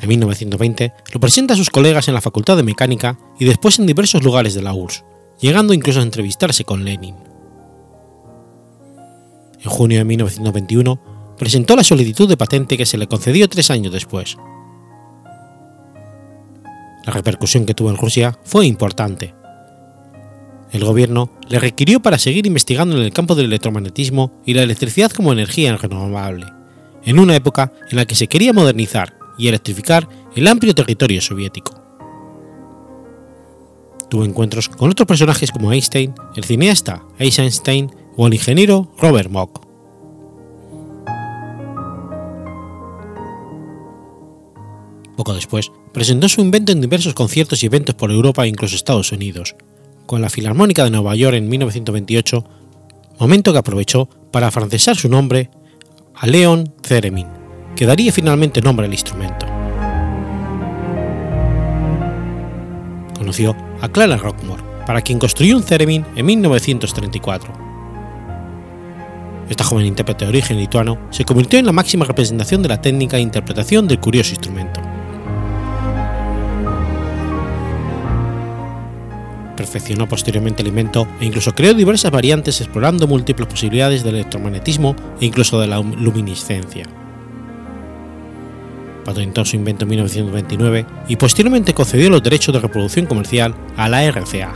En 0.00 0.08
1920 0.08 0.94
lo 1.12 1.20
presenta 1.20 1.52
a 1.52 1.56
sus 1.58 1.68
colegas 1.68 2.08
en 2.08 2.14
la 2.14 2.22
Facultad 2.22 2.56
de 2.56 2.62
Mecánica 2.62 3.18
y 3.38 3.44
después 3.44 3.78
en 3.78 3.86
diversos 3.86 4.22
lugares 4.22 4.54
de 4.54 4.62
la 4.62 4.72
URSS, 4.72 5.04
llegando 5.40 5.74
incluso 5.74 6.00
a 6.00 6.04
entrevistarse 6.04 6.64
con 6.64 6.86
Lenin. 6.86 7.16
En 9.62 9.70
junio 9.70 9.98
de 9.98 10.04
1921 10.06 11.09
presentó 11.40 11.74
la 11.74 11.82
solicitud 11.82 12.28
de 12.28 12.36
patente 12.36 12.76
que 12.76 12.84
se 12.84 12.98
le 12.98 13.06
concedió 13.06 13.48
tres 13.48 13.70
años 13.70 13.94
después. 13.94 14.36
La 17.06 17.14
repercusión 17.14 17.64
que 17.64 17.72
tuvo 17.72 17.88
en 17.88 17.96
Rusia 17.96 18.38
fue 18.44 18.66
importante. 18.66 19.34
El 20.70 20.84
gobierno 20.84 21.30
le 21.48 21.58
requirió 21.58 22.00
para 22.00 22.18
seguir 22.18 22.46
investigando 22.46 22.94
en 22.94 23.04
el 23.04 23.14
campo 23.14 23.34
del 23.34 23.46
electromagnetismo 23.46 24.42
y 24.44 24.52
la 24.52 24.64
electricidad 24.64 25.10
como 25.12 25.32
energía 25.32 25.74
renovable, 25.78 26.44
en 27.04 27.18
una 27.18 27.34
época 27.34 27.72
en 27.90 27.96
la 27.96 28.04
que 28.04 28.16
se 28.16 28.26
quería 28.26 28.52
modernizar 28.52 29.16
y 29.38 29.48
electrificar 29.48 30.10
el 30.36 30.46
amplio 30.46 30.74
territorio 30.74 31.22
soviético. 31.22 31.72
Tuvo 34.10 34.26
encuentros 34.26 34.68
con 34.68 34.90
otros 34.90 35.06
personajes 35.06 35.50
como 35.50 35.72
Einstein, 35.72 36.12
el 36.36 36.44
cineasta 36.44 37.02
Eisenstein 37.18 37.90
o 38.18 38.26
el 38.26 38.34
ingeniero 38.34 38.92
Robert 38.98 39.30
Mock. 39.30 39.69
Poco 45.20 45.34
después, 45.34 45.70
presentó 45.92 46.30
su 46.30 46.40
invento 46.40 46.72
en 46.72 46.80
diversos 46.80 47.12
conciertos 47.12 47.62
y 47.62 47.66
eventos 47.66 47.94
por 47.94 48.10
Europa 48.10 48.46
e 48.46 48.48
incluso 48.48 48.74
Estados 48.74 49.12
Unidos, 49.12 49.54
con 50.06 50.22
la 50.22 50.30
Filarmónica 50.30 50.82
de 50.82 50.90
Nueva 50.90 51.14
York 51.14 51.36
en 51.36 51.46
1928, 51.46 52.42
momento 53.18 53.52
que 53.52 53.58
aprovechó 53.58 54.08
para 54.32 54.46
afrancesar 54.46 54.96
su 54.96 55.10
nombre 55.10 55.50
a 56.14 56.26
Leon 56.26 56.72
Theremin, 56.80 57.26
que 57.76 57.84
daría 57.84 58.12
finalmente 58.12 58.62
nombre 58.62 58.86
al 58.86 58.94
instrumento. 58.94 59.44
Conoció 63.18 63.54
a 63.82 63.90
Clara 63.90 64.16
Rockmore, 64.16 64.62
para 64.86 65.02
quien 65.02 65.18
construyó 65.18 65.58
un 65.58 65.64
Theremin 65.64 66.02
en 66.16 66.24
1934. 66.24 67.52
Esta 69.50 69.64
joven 69.64 69.84
intérprete 69.84 70.24
de 70.24 70.30
origen 70.30 70.56
lituano 70.56 70.96
se 71.10 71.26
convirtió 71.26 71.58
en 71.58 71.66
la 71.66 71.72
máxima 71.72 72.06
representación 72.06 72.62
de 72.62 72.70
la 72.70 72.80
técnica 72.80 73.18
e 73.18 73.20
interpretación 73.20 73.86
del 73.86 74.00
curioso 74.00 74.30
instrumento. 74.30 74.80
Perfeccionó 79.60 80.08
posteriormente 80.08 80.62
el 80.62 80.68
invento 80.68 81.06
e 81.20 81.26
incluso 81.26 81.54
creó 81.54 81.74
diversas 81.74 82.10
variantes 82.10 82.62
explorando 82.62 83.06
múltiples 83.06 83.46
posibilidades 83.46 84.02
del 84.02 84.14
electromagnetismo 84.14 84.96
e 85.20 85.26
incluso 85.26 85.60
de 85.60 85.66
la 85.66 85.80
luminiscencia. 85.80 86.86
Patentó 89.04 89.44
su 89.44 89.56
invento 89.56 89.84
en 89.84 89.90
1929 89.90 90.86
y 91.08 91.16
posteriormente 91.16 91.74
concedió 91.74 92.08
los 92.08 92.22
derechos 92.22 92.54
de 92.54 92.60
reproducción 92.60 93.04
comercial 93.04 93.54
a 93.76 93.90
la 93.90 94.02
RCA. 94.10 94.54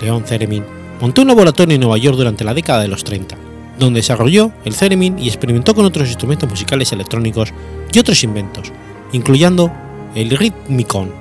León 0.00 0.22
Theremin 0.22 0.64
montó 1.00 1.22
un 1.22 1.28
laboratorio 1.28 1.74
en 1.74 1.80
Nueva 1.80 1.98
York 1.98 2.16
durante 2.16 2.44
la 2.44 2.54
década 2.54 2.82
de 2.82 2.88
los 2.88 3.02
30, 3.02 3.36
donde 3.76 3.98
desarrolló 3.98 4.52
el 4.64 4.76
theremin 4.76 5.18
y 5.18 5.26
experimentó 5.26 5.74
con 5.74 5.84
otros 5.84 6.06
instrumentos 6.06 6.48
musicales 6.48 6.92
electrónicos 6.92 7.52
y 7.92 7.98
otros 7.98 8.22
inventos, 8.22 8.72
incluyendo 9.12 9.72
el 10.14 10.30
Rhythmicon, 10.30 11.12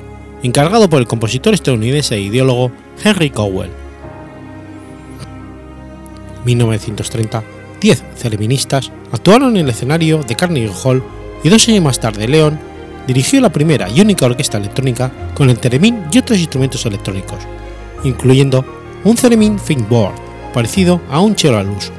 encargado 0.44 0.90
por 0.90 1.00
el 1.00 1.08
compositor 1.08 1.54
estadounidense 1.54 2.16
e 2.16 2.22
ideólogo 2.22 2.72
Henry 3.04 3.30
Cowell. 3.30 3.70
En 6.40 6.46
1930, 6.46 7.44
10 7.82 8.04
thereministas 8.22 8.92
actuaron 9.12 9.56
en 9.56 9.66
el 9.66 9.70
escenario 9.70 10.24
de 10.24 10.36
Carnegie 10.36 10.72
Hall 10.84 11.04
y 11.44 11.50
dos 11.50 11.68
años 11.68 11.84
más 11.84 12.00
tarde 12.00 12.28
Leon 12.28 12.60
dirigió 13.08 13.42
la 13.42 13.52
primera 13.52 13.90
y 13.90 14.02
única 14.02 14.26
orquesta 14.26 14.58
electrónica 14.58 15.12
con 15.34 15.50
el 15.50 15.60
theremin 15.60 16.06
y 16.12 16.20
otros 16.20 16.40
instrumentos 16.40 16.86
electrónicos, 16.86 17.40
incluyendo 18.04 18.66
un 19.04 19.16
theremin 19.16 19.58
Thinkboard, 19.58 20.16
parecido 20.54 21.02
a 21.10 21.20
un 21.20 21.36
cello 21.36 21.58
al 21.58 21.70
uso. 21.70 21.99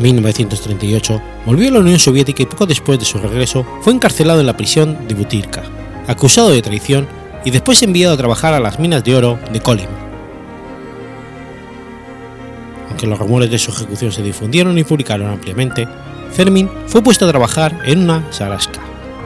En 0.00 0.04
1938 0.04 1.22
volvió 1.44 1.68
a 1.68 1.72
la 1.72 1.80
Unión 1.80 1.98
Soviética 1.98 2.42
y 2.42 2.46
poco 2.46 2.64
después 2.64 2.98
de 2.98 3.04
su 3.04 3.18
regreso 3.18 3.66
fue 3.82 3.92
encarcelado 3.92 4.40
en 4.40 4.46
la 4.46 4.56
prisión 4.56 5.06
de 5.06 5.14
Butyrka, 5.14 5.62
acusado 6.06 6.48
de 6.48 6.62
traición 6.62 7.06
y 7.44 7.50
después 7.50 7.82
enviado 7.82 8.14
a 8.14 8.16
trabajar 8.16 8.54
a 8.54 8.60
las 8.60 8.78
minas 8.78 9.04
de 9.04 9.14
oro 9.14 9.38
de 9.52 9.60
Kolim. 9.60 9.90
Aunque 12.88 13.06
los 13.06 13.18
rumores 13.18 13.50
de 13.50 13.58
su 13.58 13.72
ejecución 13.72 14.10
se 14.10 14.22
difundieron 14.22 14.78
y 14.78 14.84
publicaron 14.84 15.28
ampliamente, 15.28 15.86
Fermin 16.32 16.70
fue 16.86 17.02
puesto 17.02 17.26
a 17.26 17.30
trabajar 17.30 17.78
en 17.84 18.04
una 18.04 18.32
Saraska, 18.32 18.80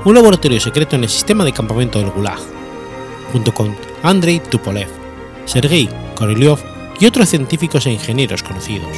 un 0.04 0.16
laboratorio 0.16 0.58
secreto 0.58 0.96
en 0.96 1.04
el 1.04 1.08
sistema 1.08 1.44
de 1.44 1.52
campamento 1.52 2.00
del 2.00 2.10
Gulag, 2.10 2.40
junto 3.30 3.54
con 3.54 3.76
Andrei 4.02 4.40
Tupolev, 4.40 4.88
Sergei 5.44 5.88
Korolev 6.16 6.58
y 6.98 7.06
otros 7.06 7.28
científicos 7.28 7.86
e 7.86 7.92
ingenieros 7.92 8.42
conocidos. 8.42 8.96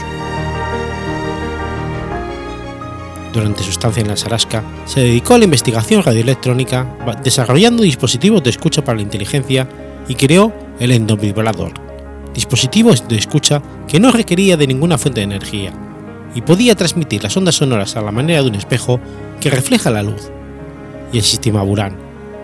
Durante 3.36 3.62
su 3.62 3.68
estancia 3.68 4.00
en 4.00 4.08
la 4.08 4.16
Saraska, 4.16 4.64
se 4.86 5.00
dedicó 5.00 5.34
a 5.34 5.38
la 5.38 5.44
investigación 5.44 6.02
radioelectrónica, 6.02 6.86
desarrollando 7.22 7.82
dispositivos 7.82 8.42
de 8.42 8.48
escucha 8.48 8.82
para 8.82 8.96
la 8.96 9.02
inteligencia 9.02 9.68
y 10.08 10.14
creó 10.14 10.54
el 10.80 10.90
endovibrador, 10.90 11.74
dispositivo 12.32 12.94
de 12.94 13.18
escucha 13.18 13.60
que 13.86 14.00
no 14.00 14.10
requería 14.10 14.56
de 14.56 14.66
ninguna 14.66 14.96
fuente 14.96 15.20
de 15.20 15.24
energía 15.24 15.70
y 16.34 16.40
podía 16.40 16.76
transmitir 16.76 17.24
las 17.24 17.36
ondas 17.36 17.56
sonoras 17.56 17.94
a 17.96 18.00
la 18.00 18.10
manera 18.10 18.40
de 18.40 18.48
un 18.48 18.54
espejo 18.54 19.00
que 19.38 19.50
refleja 19.50 19.90
la 19.90 20.02
luz, 20.02 20.30
y 21.12 21.18
el 21.18 21.24
sistema 21.24 21.62
Buran, 21.62 21.94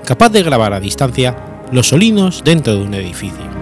capaz 0.05 0.29
de 0.29 0.43
grabar 0.43 0.75
a 0.75 0.81
distancia 0.81 1.35
los 1.73 1.89
solinos 1.89 2.43
dentro 2.45 2.75
de 2.75 2.83
un 2.83 2.93
edificio. 2.93 3.62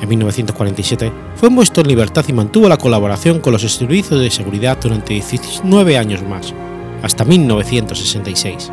En 0.00 0.08
1947 0.08 1.12
fue 1.36 1.50
puesto 1.50 1.80
en 1.80 1.88
libertad 1.88 2.24
y 2.28 2.32
mantuvo 2.32 2.68
la 2.68 2.76
colaboración 2.76 3.40
con 3.40 3.52
los 3.52 3.62
servicios 3.62 4.20
de 4.20 4.30
seguridad 4.30 4.78
durante 4.80 5.14
19 5.14 5.96
años 5.96 6.22
más, 6.22 6.52
hasta 7.02 7.24
1966. 7.24 8.70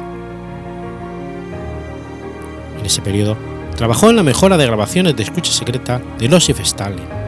En 2.80 2.86
ese 2.86 3.02
periodo, 3.02 3.38
trabajó 3.78 4.10
en 4.10 4.16
la 4.16 4.24
mejora 4.24 4.58
de 4.58 4.66
grabaciones 4.66 5.16
de 5.16 5.24
escucha 5.24 5.52
secreta 5.52 6.02
de 6.18 6.28
Losif 6.28 6.60
Stalin. 6.60 7.22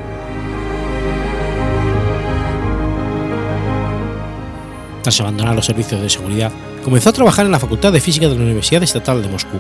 Tras 5.04 5.20
abandonar 5.20 5.56
los 5.56 5.66
servicios 5.66 6.02
de 6.02 6.10
seguridad, 6.10 6.52
comenzó 6.84 7.10
a 7.10 7.14
trabajar 7.14 7.46
en 7.46 7.52
la 7.52 7.60
Facultad 7.60 7.92
de 7.92 8.00
Física 8.00 8.28
de 8.28 8.36
la 8.36 8.44
Universidad 8.44 8.84
Estatal 8.84 9.22
de 9.22 9.30
Moscú, 9.30 9.60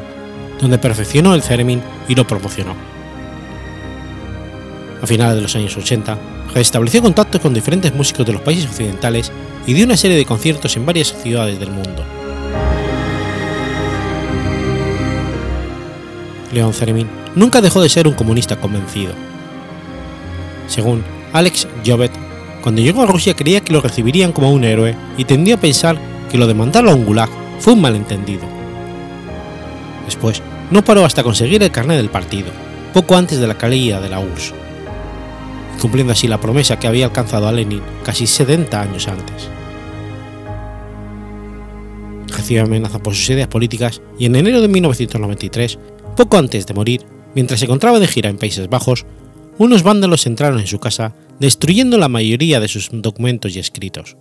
donde 0.59 0.77
perfeccionó 0.77 1.35
el 1.35 1.43
Theremin 1.43 1.81
y 2.07 2.15
lo 2.15 2.25
promocionó. 2.25 2.75
A 5.03 5.05
finales 5.05 5.35
de 5.35 5.41
los 5.41 5.53
años 5.57 5.75
80, 5.75 6.17
restableció 6.53 7.01
contactos 7.01 7.41
con 7.41 7.53
diferentes 7.53 7.93
músicos 7.93 8.25
de 8.25 8.31
los 8.31 8.41
países 8.41 8.69
occidentales 8.69 9.33
y 9.67 9.73
dio 9.73 9.85
una 9.85 9.97
serie 9.97 10.15
de 10.15 10.23
conciertos 10.23 10.77
en 10.77 10.85
varias 10.85 11.13
ciudades 11.21 11.59
del 11.59 11.71
mundo. 11.71 12.05
León 16.53 16.71
Theremin 16.71 17.09
nunca 17.35 17.59
dejó 17.59 17.81
de 17.81 17.89
ser 17.89 18.07
un 18.07 18.13
comunista 18.13 18.55
convencido. 18.61 19.11
Según 20.67 21.03
Alex 21.33 21.67
Jovet, 21.85 22.13
cuando 22.61 22.81
llegó 22.81 23.03
a 23.03 23.07
Rusia 23.07 23.35
creía 23.35 23.59
que 23.59 23.73
lo 23.73 23.81
recibirían 23.81 24.31
como 24.31 24.53
un 24.53 24.63
héroe 24.63 24.95
y 25.17 25.25
tendió 25.25 25.55
a 25.55 25.59
pensar 25.59 25.97
que 26.31 26.37
lo 26.37 26.47
de 26.47 26.53
mandarlo 26.53 26.91
a 26.91 26.95
un 26.95 27.03
gulag 27.03 27.29
fue 27.59 27.73
un 27.73 27.81
malentendido. 27.81 28.43
Después, 30.05 30.41
no 30.71 30.81
paró 30.81 31.03
hasta 31.03 31.23
conseguir 31.23 31.61
el 31.61 31.71
carnet 31.71 31.97
del 31.97 32.09
partido, 32.09 32.51
poco 32.93 33.17
antes 33.17 33.41
de 33.41 33.47
la 33.47 33.57
caída 33.57 33.99
de 33.99 34.09
la 34.09 34.21
URSS, 34.21 34.53
cumpliendo 35.81 36.13
así 36.13 36.27
la 36.27 36.39
promesa 36.39 36.79
que 36.79 36.87
había 36.87 37.05
alcanzado 37.05 37.47
a 37.47 37.51
Lenin 37.51 37.81
casi 38.03 38.27
70 38.27 38.81
años 38.81 39.07
antes. 39.07 39.49
Recibe 42.27 42.61
amenaza 42.61 42.99
por 42.99 43.15
sus 43.15 43.29
ideas 43.29 43.47
políticas 43.47 44.01
y 44.17 44.25
en 44.25 44.35
enero 44.35 44.61
de 44.61 44.67
1993, 44.67 45.79
poco 46.15 46.37
antes 46.37 46.65
de 46.65 46.73
morir, 46.73 47.05
mientras 47.35 47.59
se 47.59 47.65
encontraba 47.65 47.99
de 47.99 48.07
gira 48.07 48.29
en 48.29 48.37
Países 48.37 48.69
Bajos, 48.69 49.05
unos 49.57 49.83
vándalos 49.83 50.25
entraron 50.25 50.59
en 50.59 50.67
su 50.67 50.79
casa 50.79 51.13
destruyendo 51.39 51.97
la 51.97 52.09
mayoría 52.09 52.59
de 52.59 52.67
sus 52.67 52.89
documentos 52.91 53.55
y 53.55 53.59
escritos. 53.59 54.17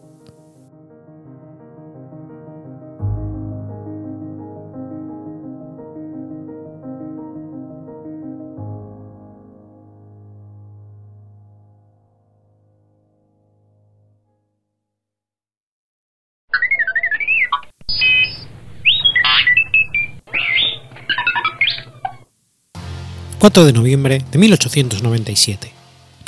4 23.42 23.64
de 23.64 23.72
noviembre 23.72 24.24
de 24.30 24.38
1897. 24.38 25.72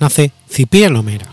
Nace 0.01 0.33
Cipriano 0.51 1.01
Mera. 1.05 1.29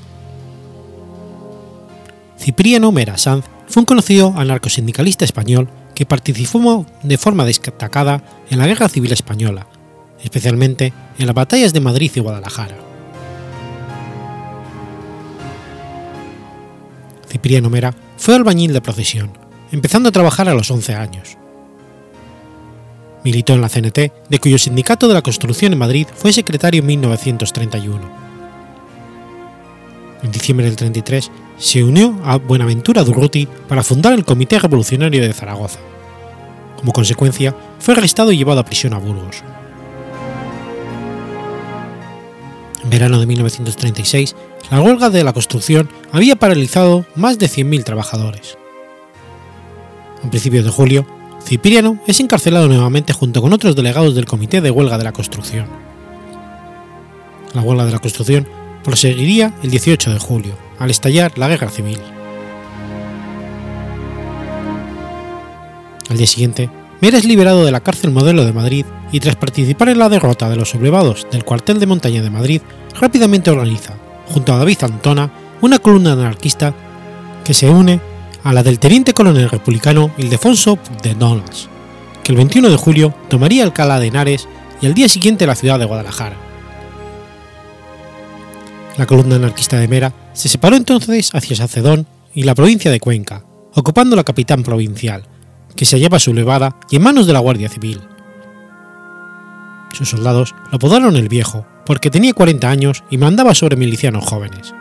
Cipriano 2.38 2.91
Mera 2.91 3.17
Sanz 3.17 3.46
fue 3.67 3.82
un 3.82 3.88
conocido 3.88 4.32
anarcosindicalista 4.38 5.26
español 5.26 5.72
que 5.96 6.06
participó 6.06 6.86
de 7.02 7.17
forma 7.17 7.46
destacada 7.46 8.24
en 8.52 8.60
la 8.60 8.67
Guerra 8.67 8.89
Civil 8.89 9.12
Española, 9.12 9.66
especialmente 10.24 10.93
en 11.18 11.26
las 11.26 11.34
batallas 11.34 11.74
de 11.74 11.80
Madrid 11.80 12.12
y 12.14 12.20
Guadalajara. 12.20 12.78
Cipriano 17.28 17.72
Mera 17.72 17.95
fue 18.18 18.36
albañil 18.36 18.72
de 18.72 18.82
procesión, 18.82 19.36
empezando 19.72 20.10
a 20.10 20.12
trabajar 20.12 20.47
a 20.47 20.53
los 20.53 20.70
11 20.70 20.93
años. 20.93 21.41
Militó 23.24 23.53
en 23.53 23.61
la 23.61 23.69
CNT, 23.69 24.11
de 24.30 24.39
cuyo 24.39 24.57
sindicato 24.57 25.07
de 25.07 25.13
la 25.13 25.22
construcción 25.22 25.74
en 25.74 25.80
Madrid 25.80 26.07
fue 26.13 26.34
secretario 26.34 26.80
en 26.80 26.88
1931. 26.88 28.22
En 30.24 30.32
diciembre 30.32 30.65
del 30.65 30.76
33 30.76 31.32
se 31.57 31.84
unió 31.84 32.19
a 32.24 32.38
Buenaventura 32.38 33.03
Durruti 33.03 33.47
para 33.67 33.84
fundar 33.84 34.13
el 34.13 34.26
Comité 34.26 34.59
Revolucionario 34.59 35.22
de 35.22 35.34
Zaragoza. 35.34 35.80
Como 36.78 36.93
consecuencia, 36.93 37.55
fue 37.80 37.93
arrestado 37.93 38.32
y 38.32 38.38
llevado 38.38 38.59
a 38.59 38.65
prisión 38.65 38.93
a 38.93 38.97
Burgos. 38.97 39.43
En 42.84 42.89
verano 42.89 43.19
de 43.19 43.28
1936, 43.28 44.36
la 44.72 44.82
huelga 44.82 45.09
de 45.09 45.24
la 45.24 45.34
construcción 45.34 45.89
había 46.11 46.36
paralizado 46.36 47.05
más 47.15 47.38
de 47.38 47.47
100.000 47.47 47.84
trabajadores. 47.84 48.57
A 50.24 50.30
principios 50.30 50.65
de 50.65 50.72
julio, 50.72 51.05
Cipriano 51.46 51.98
es 52.08 52.20
encarcelado 52.20 52.68
nuevamente 52.68 53.14
junto 53.14 53.42
con 53.42 53.54
otros 53.54 53.76
delegados 53.76 54.16
del 54.16 54.26
Comité 54.26 54.62
de 54.62 54.72
Huelga 54.72 54.98
de 54.98 55.04
la 55.04 55.12
Construcción. 55.12 55.68
La 57.54 57.62
huelga 57.62 57.86
de 57.86 57.92
la 57.92 58.00
construcción 58.00 58.48
proseguiría 58.84 59.54
el 59.62 59.70
18 59.72 60.14
de 60.14 60.20
julio, 60.20 60.54
al 60.80 60.89
estallar 60.89 61.38
la 61.38 61.50
guerra 61.50 61.70
civil. 61.70 62.00
Al 66.10 66.18
día 66.18 66.28
siguiente, 66.28 66.70
Mera 67.02 67.18
es 67.18 67.26
liberado 67.26 67.66
de 67.66 67.72
la 67.72 67.82
cárcel 67.82 68.12
modelo 68.12 68.46
de 68.46 68.54
Madrid 68.54 68.86
y 69.12 69.20
tras 69.20 69.36
participar 69.36 69.89
en 69.89 70.00
la 70.00 70.10
derrota 70.10 70.50
de 70.50 70.56
los 70.56 70.70
sublevados 70.70 71.28
del 71.32 71.44
cuartel 71.44 71.80
de 71.80 71.88
montaña 71.88 72.22
de 72.22 72.30
Madrid, 72.30 72.62
rápidamente 73.00 73.50
organiza, 73.50 73.96
junto 74.28 74.54
a 74.54 74.58
David 74.58 74.84
Antona, 74.84 75.32
una 75.62 75.80
columna 75.80 76.14
anarquista 76.14 76.74
que 77.44 77.54
se 77.54 77.70
une 77.70 78.00
a 78.44 78.54
la 78.54 78.64
del 78.64 78.80
teniente 78.80 79.14
coronel 79.14 79.50
republicano 79.50 80.12
Ildefonso 80.18 80.78
de 81.04 81.14
Donalds, 81.14 81.70
que 82.24 82.32
el 82.32 82.38
21 82.38 82.70
de 82.70 82.78
julio 82.78 83.14
tomaría 83.30 83.64
Alcalá 83.64 84.00
de 84.00 84.08
Henares 84.08 84.48
y 84.82 84.88
al 84.88 84.94
día 84.94 85.10
siguiente 85.10 85.46
la 85.46 85.56
ciudad 85.56 85.80
de 85.80 85.86
Guadalajara. 85.86 86.38
La 88.98 89.06
columna 89.06 89.36
anarquista 89.36 89.78
de 89.78 89.88
Mera 89.88 90.14
se 90.34 90.50
separó 90.50 90.76
entonces 90.76 91.34
hacia 91.34 91.56
Sacedón 91.56 92.08
y 92.34 92.44
la 92.44 92.56
provincia 92.56 92.92
de 92.92 93.00
Cuenca, 93.00 93.44
ocupando 93.74 94.16
la 94.16 94.24
capital 94.24 94.64
provincial, 94.64 95.24
que 95.76 95.86
se 95.86 95.96
hallaba 95.96 96.20
sublevada 96.20 96.78
y 96.89 96.98
en 96.98 97.04
manos 97.04 97.28
de 97.28 97.34
la 97.34 97.39
Guardia 97.39 97.70
Civil. 97.70 98.02
Sus 99.94 100.10
soldados 100.10 100.56
lo 100.72 100.76
apodaron 100.76 101.16
el 101.16 101.30
Viejo, 101.30 101.66
porque 101.86 102.10
tenía 102.10 102.34
40 102.34 102.70
años 102.70 103.04
y 103.10 103.18
mandaba 103.18 103.56
sobre 103.56 103.76
milicianos 103.76 104.26
jóvenes. 104.26 104.74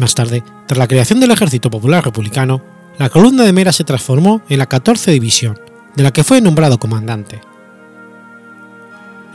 Más 0.00 0.14
tarde, 0.14 0.42
tras 0.66 0.78
la 0.78 0.88
creación 0.88 1.20
del 1.20 1.30
Ejército 1.30 1.68
Popular 1.68 2.02
Republicano, 2.02 2.62
la 2.96 3.10
columna 3.10 3.44
de 3.44 3.52
Mera 3.52 3.70
se 3.70 3.84
transformó 3.84 4.40
en 4.48 4.58
la 4.58 4.64
14 4.64 5.10
División, 5.10 5.60
de 5.94 6.02
la 6.02 6.10
que 6.10 6.24
fue 6.24 6.40
nombrado 6.40 6.78
comandante. 6.78 7.38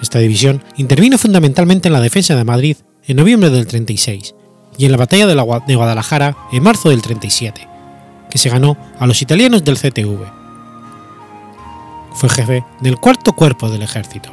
Esta 0.01 0.17
división 0.17 0.63
intervino 0.75 1.19
fundamentalmente 1.19 1.87
en 1.87 1.93
la 1.93 2.01
defensa 2.01 2.35
de 2.35 2.43
Madrid 2.43 2.77
en 3.05 3.17
noviembre 3.17 3.51
del 3.51 3.67
36 3.67 4.33
y 4.79 4.85
en 4.85 4.91
la 4.91 4.97
batalla 4.97 5.27
de, 5.27 5.75
Guadalajara 5.75 6.35
en 6.51 6.63
marzo 6.63 6.89
del 6.89 7.03
37, 7.03 7.67
que 8.31 8.37
se 8.39 8.49
ganó 8.49 8.75
a 8.97 9.05
los 9.05 9.21
italianos 9.21 9.63
del 9.63 9.77
CTV. 9.77 10.17
Fue 12.15 12.27
jefe 12.29 12.65
del 12.81 12.97
cuarto 12.97 13.33
cuerpo 13.33 13.69
del 13.69 13.83
ejército. 13.83 14.31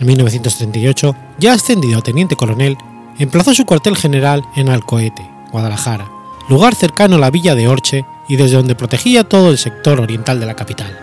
En 0.00 0.06
1938, 0.06 1.14
ya 1.38 1.52
ascendido 1.52 1.98
a 1.98 2.02
teniente 2.02 2.34
coronel, 2.34 2.78
emplazó 3.18 3.54
su 3.54 3.66
cuartel 3.66 3.96
general 3.96 4.42
en 4.56 4.70
Alcoete, 4.70 5.30
Guadalajara, 5.52 6.08
lugar 6.48 6.74
cercano 6.74 7.16
a 7.16 7.18
la 7.18 7.30
villa 7.30 7.54
de 7.54 7.68
Orche 7.68 8.06
y 8.26 8.36
desde 8.36 8.56
donde 8.56 8.74
protegía 8.74 9.24
todo 9.24 9.50
el 9.50 9.58
sector 9.58 10.00
oriental 10.00 10.40
de 10.40 10.46
la 10.46 10.56
capital. 10.56 10.98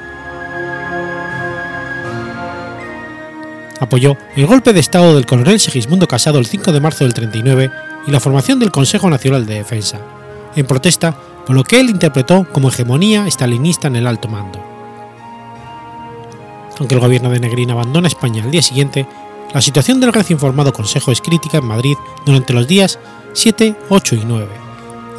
Apoyó 3.79 4.17
el 4.35 4.47
golpe 4.47 4.73
de 4.73 4.79
Estado 4.79 5.13
del 5.13 5.27
coronel 5.27 5.59
Segismundo 5.59 6.07
Casado 6.07 6.39
el 6.39 6.47
5 6.47 6.71
de 6.71 6.81
marzo 6.81 7.03
del 7.03 7.13
39 7.13 7.69
y 8.07 8.11
la 8.11 8.19
formación 8.19 8.57
del 8.57 8.71
Consejo 8.71 9.11
Nacional 9.11 9.45
de 9.45 9.55
Defensa, 9.55 9.99
en 10.55 10.65
protesta 10.65 11.15
por 11.45 11.55
lo 11.55 11.63
que 11.63 11.79
él 11.79 11.91
interpretó 11.91 12.47
como 12.51 12.69
hegemonía 12.69 13.27
estalinista 13.27 13.87
en 13.87 13.97
el 13.97 14.07
alto 14.07 14.27
mando. 14.27 14.66
Aunque 16.79 16.95
el 16.95 17.01
gobierno 17.01 17.29
de 17.29 17.39
Negrín 17.39 17.71
abandona 17.71 18.07
España 18.07 18.43
al 18.43 18.51
día 18.51 18.61
siguiente, 18.61 19.07
la 19.53 19.61
situación 19.61 19.99
del 19.99 20.13
recién 20.13 20.39
formado 20.39 20.73
Consejo 20.73 21.11
es 21.11 21.21
crítica 21.21 21.57
en 21.57 21.65
Madrid 21.65 21.95
durante 22.25 22.53
los 22.53 22.67
días 22.67 22.99
7, 23.33 23.75
8 23.89 24.15
y 24.15 24.25
9, 24.25 24.47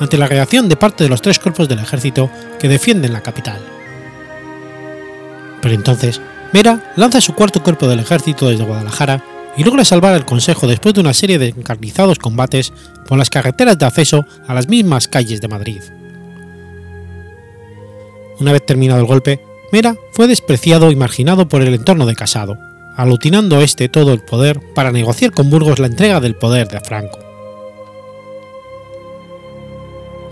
ante 0.00 0.18
la 0.18 0.28
reacción 0.28 0.68
de 0.68 0.76
parte 0.76 1.04
de 1.04 1.10
los 1.10 1.22
tres 1.22 1.38
cuerpos 1.38 1.68
del 1.68 1.78
ejército 1.78 2.30
que 2.58 2.68
defienden 2.68 3.12
la 3.12 3.22
capital. 3.22 3.60
Pero 5.60 5.74
entonces, 5.74 6.20
Mera 6.52 6.92
lanza 6.96 7.20
su 7.20 7.34
cuarto 7.34 7.62
cuerpo 7.62 7.88
del 7.88 8.00
ejército 8.00 8.48
desde 8.48 8.64
Guadalajara 8.64 9.24
y 9.56 9.64
logra 9.64 9.84
salvar 9.84 10.14
al 10.14 10.24
Consejo 10.24 10.66
después 10.66 10.94
de 10.94 11.00
una 11.00 11.14
serie 11.14 11.38
de 11.38 11.48
encarnizados 11.48 12.18
combates 12.18 12.72
por 13.06 13.18
las 13.18 13.30
carreteras 13.30 13.76
de 13.78 13.86
acceso 13.86 14.24
a 14.46 14.54
las 14.54 14.68
mismas 14.68 15.08
calles 15.08 15.40
de 15.40 15.48
Madrid. 15.48 15.82
Una 18.38 18.52
vez 18.52 18.64
terminado 18.64 19.00
el 19.00 19.06
golpe, 19.06 19.40
Mera 19.70 19.96
fue 20.12 20.26
despreciado 20.26 20.90
y 20.90 20.96
marginado 20.96 21.48
por 21.48 21.62
el 21.62 21.74
entorno 21.74 22.06
de 22.06 22.14
Casado, 22.14 22.58
alucinando 22.96 23.60
este 23.60 23.88
todo 23.88 24.12
el 24.12 24.20
poder 24.20 24.60
para 24.74 24.92
negociar 24.92 25.32
con 25.32 25.50
Burgos 25.50 25.78
la 25.78 25.88
entrega 25.88 26.20
del 26.20 26.36
poder 26.36 26.68
de 26.68 26.80
Franco. 26.80 27.18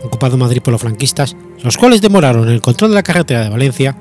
Ocupado 0.03 0.37
Madrid 0.37 0.62
por 0.62 0.72
los 0.72 0.80
franquistas, 0.80 1.37
los 1.62 1.76
cuales 1.76 2.01
demoraron 2.01 2.49
el 2.49 2.62
control 2.62 2.91
de 2.91 2.95
la 2.97 3.03
carretera 3.03 3.43
de 3.43 3.51
Valencia, 3.51 3.97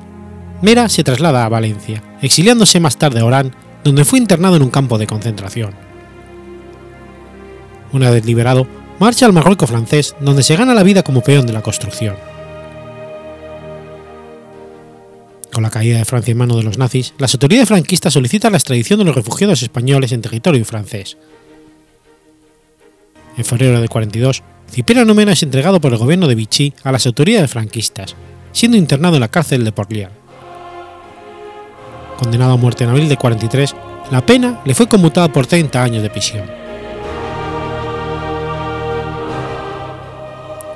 Mera 0.62 0.88
se 0.88 1.04
traslada 1.04 1.44
a 1.44 1.50
Valencia, 1.50 2.02
exiliándose 2.22 2.80
más 2.80 2.98
tarde 2.98 3.20
a 3.20 3.26
Orán, 3.26 3.54
donde 3.84 4.06
fue 4.06 4.20
internado 4.20 4.56
en 4.56 4.64
un 4.64 4.70
campo 4.70 4.98
de 4.98 5.08
concentración. 5.08 5.74
Una 7.92 8.10
vez 8.10 8.26
liberado, 8.26 8.66
marcha 9.00 9.26
al 9.26 9.34
Marruecos 9.34 9.70
francés, 9.70 10.16
donde 10.22 10.44
se 10.44 10.56
gana 10.56 10.74
la 10.74 10.84
vida 10.84 11.04
como 11.04 11.22
peón 11.22 11.46
de 11.46 11.54
la 11.54 11.62
construcción. 11.62 12.16
Con 15.56 15.64
la 15.64 15.70
caída 15.70 16.00
de 16.00 16.04
Francia 16.04 16.34
en 16.34 16.38
manos 16.38 16.58
de 16.58 16.64
los 16.64 16.78
nazis, 16.78 17.14
las 17.18 17.34
autoridades 17.34 17.70
franquistas 17.70 18.12
solicitan 18.12 18.52
la 18.52 18.58
extradición 18.58 19.00
de 19.00 19.06
los 19.06 19.16
refugiados 19.16 19.64
españoles 19.64 20.12
en 20.12 20.22
territorio 20.22 20.66
francés. 20.66 21.16
En 23.38 23.46
febrero 23.46 23.80
de 23.80 23.88
42, 23.88 24.44
Cipriano 24.70 25.14
Mena 25.14 25.32
es 25.32 25.44
entregado 25.44 25.80
por 25.80 25.94
el 25.94 25.98
gobierno 25.98 26.28
de 26.28 26.36
Vichy 26.36 26.74
a 26.84 26.92
las 26.92 27.06
autoridades 27.06 27.50
franquistas, 27.50 28.18
siendo 28.52 28.76
internado 28.76 29.16
en 29.16 29.22
la 29.22 29.30
cárcel 29.30 29.64
de 29.64 29.72
Porlier. 29.72 30.10
Condenado 32.18 32.52
a 32.52 32.58
muerte 32.58 32.84
en 32.84 32.90
abril 32.90 33.08
de 33.08 33.16
43, 33.16 33.74
la 34.12 34.26
pena 34.26 34.62
le 34.66 34.76
fue 34.76 34.90
conmutada 34.90 35.32
por 35.32 35.48
30 35.48 35.82
años 35.82 36.04
de 36.04 36.10
prisión. 36.10 36.44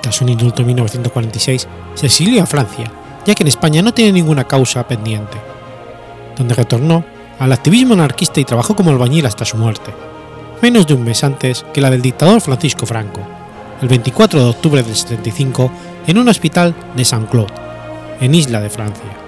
Tras 0.02 0.22
un 0.22 0.30
indulto 0.30 0.62
en 0.62 0.68
1946, 0.68 1.68
se 1.96 2.06
exilió 2.06 2.44
a 2.44 2.46
Francia, 2.46 2.90
ya 3.26 3.36
que 3.36 3.44
en 3.44 3.48
España 3.48 3.82
no 3.82 3.94
tiene 3.94 4.12
ninguna 4.12 4.46
causa 4.46 4.88
pendiente, 4.88 5.38
donde 6.38 6.56
retornó 6.56 7.04
al 7.40 7.54
activismo 7.54 7.94
anarquista 7.94 8.40
y 8.40 8.46
trabajó 8.46 8.76
como 8.76 8.92
albañil 8.92 9.26
hasta 9.26 9.46
su 9.46 9.58
muerte, 9.58 9.94
menos 10.62 10.88
de 10.88 10.94
un 10.94 11.04
mes 11.04 11.24
antes 11.24 11.66
que 11.74 11.82
la 11.82 11.90
del 11.90 12.02
dictador 12.02 12.42
Francisco 12.42 12.86
Franco, 12.86 13.22
el 13.82 13.88
24 13.88 14.40
de 14.40 14.50
octubre 14.50 14.84
del 14.84 14.96
75, 14.96 15.72
en 16.08 16.18
un 16.18 16.28
hospital 16.28 16.76
de 16.96 17.06
Saint-Claude, 17.06 17.54
en 18.20 18.36
Isla 18.36 18.60
de 18.60 18.70
Francia. 18.70 19.19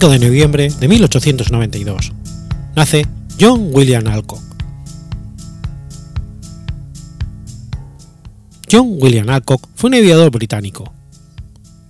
5 0.00 0.12
de 0.12 0.18
noviembre 0.18 0.70
de 0.80 0.88
1892. 0.88 2.12
Nace 2.74 3.06
John 3.38 3.68
William 3.70 4.06
Alcock. 4.06 4.40
John 8.72 8.96
William 8.98 9.28
Alcock 9.28 9.68
fue 9.74 9.88
un 9.88 9.96
aviador 9.96 10.30
británico. 10.30 10.90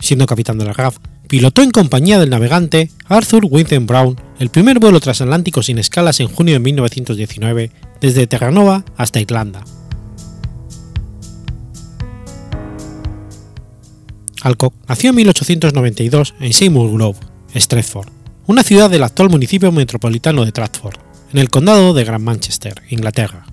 Siendo 0.00 0.26
capitán 0.26 0.58
de 0.58 0.64
la 0.64 0.72
RAF, 0.72 0.96
pilotó 1.28 1.62
en 1.62 1.70
compañía 1.70 2.18
del 2.18 2.30
navegante 2.30 2.90
Arthur 3.06 3.46
Winston 3.48 3.86
Brown 3.86 4.20
el 4.40 4.48
primer 4.48 4.80
vuelo 4.80 4.98
transatlántico 4.98 5.62
sin 5.62 5.78
escalas 5.78 6.18
en 6.18 6.26
junio 6.26 6.54
de 6.54 6.58
1919 6.58 7.70
desde 8.00 8.26
Terranova 8.26 8.84
hasta 8.96 9.20
Irlanda. 9.20 9.62
Alcock 14.42 14.74
nació 14.88 15.10
en 15.10 15.16
1892 15.16 16.34
en 16.40 16.52
Seymour 16.52 16.92
Grove, 16.92 17.29
Stretford, 17.54 18.08
una 18.46 18.62
ciudad 18.62 18.90
del 18.90 19.02
actual 19.02 19.30
municipio 19.30 19.72
metropolitano 19.72 20.44
de 20.44 20.52
Tradford, 20.52 20.96
en 21.32 21.38
el 21.38 21.50
condado 21.50 21.94
de 21.94 22.04
Gran 22.04 22.22
Manchester, 22.22 22.82
Inglaterra. 22.90 23.46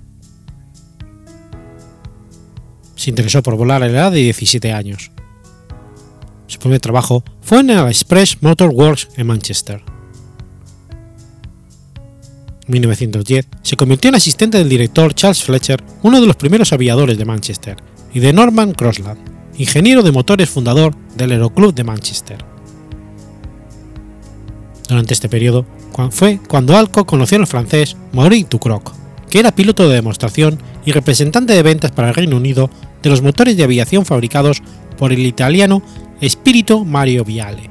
Se 2.96 3.10
interesó 3.10 3.42
por 3.42 3.56
volar 3.56 3.82
a 3.82 3.86
la 3.86 3.92
edad 3.92 4.12
de 4.12 4.18
17 4.18 4.72
años. 4.72 5.12
Su 6.48 6.58
primer 6.58 6.80
trabajo 6.80 7.22
fue 7.40 7.60
en 7.60 7.70
el 7.70 7.86
Express 7.86 8.42
Motor 8.42 8.70
Works 8.70 9.08
en 9.16 9.26
Manchester. 9.26 9.82
En 12.66 12.72
1910 12.72 13.46
se 13.62 13.76
convirtió 13.76 14.08
en 14.08 14.16
asistente 14.16 14.58
del 14.58 14.68
director 14.68 15.14
Charles 15.14 15.42
Fletcher, 15.42 15.82
uno 16.02 16.20
de 16.20 16.26
los 16.26 16.36
primeros 16.36 16.72
aviadores 16.72 17.16
de 17.16 17.24
Manchester, 17.24 17.76
y 18.12 18.20
de 18.20 18.32
Norman 18.32 18.72
Crosland, 18.72 19.18
ingeniero 19.56 20.02
de 20.02 20.12
motores 20.12 20.50
fundador 20.50 20.94
del 21.16 21.32
Aeroclub 21.32 21.74
de 21.74 21.84
Manchester. 21.84 22.57
Durante 24.88 25.12
este 25.12 25.28
periodo 25.28 25.66
fue 26.10 26.40
cuando 26.48 26.76
Alcock 26.76 27.06
conoció 27.06 27.38
al 27.38 27.46
francés 27.46 27.96
Maurice 28.12 28.48
Ducroc, 28.50 28.94
que 29.28 29.38
era 29.38 29.54
piloto 29.54 29.86
de 29.86 29.94
demostración 29.94 30.58
y 30.86 30.92
representante 30.92 31.52
de 31.52 31.62
ventas 31.62 31.92
para 31.92 32.08
el 32.08 32.14
Reino 32.14 32.36
Unido 32.36 32.70
de 33.02 33.10
los 33.10 33.20
motores 33.20 33.56
de 33.56 33.64
aviación 33.64 34.06
fabricados 34.06 34.62
por 34.96 35.12
el 35.12 35.26
italiano 35.26 35.82
Spirito 36.22 36.84
Mario 36.84 37.24
Viale. 37.24 37.70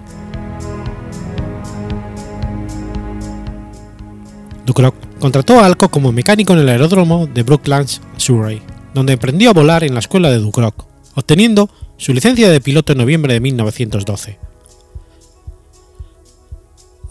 Ducroc 4.65 4.95
contrató 5.19 5.59
a 5.59 5.65
Alcock 5.65 5.89
como 5.89 6.11
mecánico 6.11 6.53
en 6.53 6.59
el 6.59 6.69
aeródromo 6.69 7.25
de 7.25 7.41
Brooklands, 7.41 8.01
Surrey, 8.17 8.61
donde 8.93 9.13
aprendió 9.13 9.49
a 9.49 9.53
volar 9.53 9.83
en 9.83 9.93
la 9.93 10.01
escuela 10.01 10.29
de 10.29 10.37
Ducroc, 10.37 10.85
obteniendo 11.15 11.69
su 11.97 12.13
licencia 12.13 12.49
de 12.49 12.61
piloto 12.61 12.91
en 12.91 12.99
noviembre 12.99 13.33
de 13.33 13.39
1912. 13.39 14.46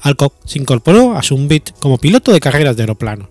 Alcock 0.07 0.35
se 0.45 0.61
incorporó 0.61 1.17
a 1.17 1.23
Sunbeat 1.23 1.79
como 1.81 1.99
piloto 1.99 2.33
de 2.33 2.39
carreras 2.39 2.77
de 2.77 2.85
aeroplano. 2.85 3.29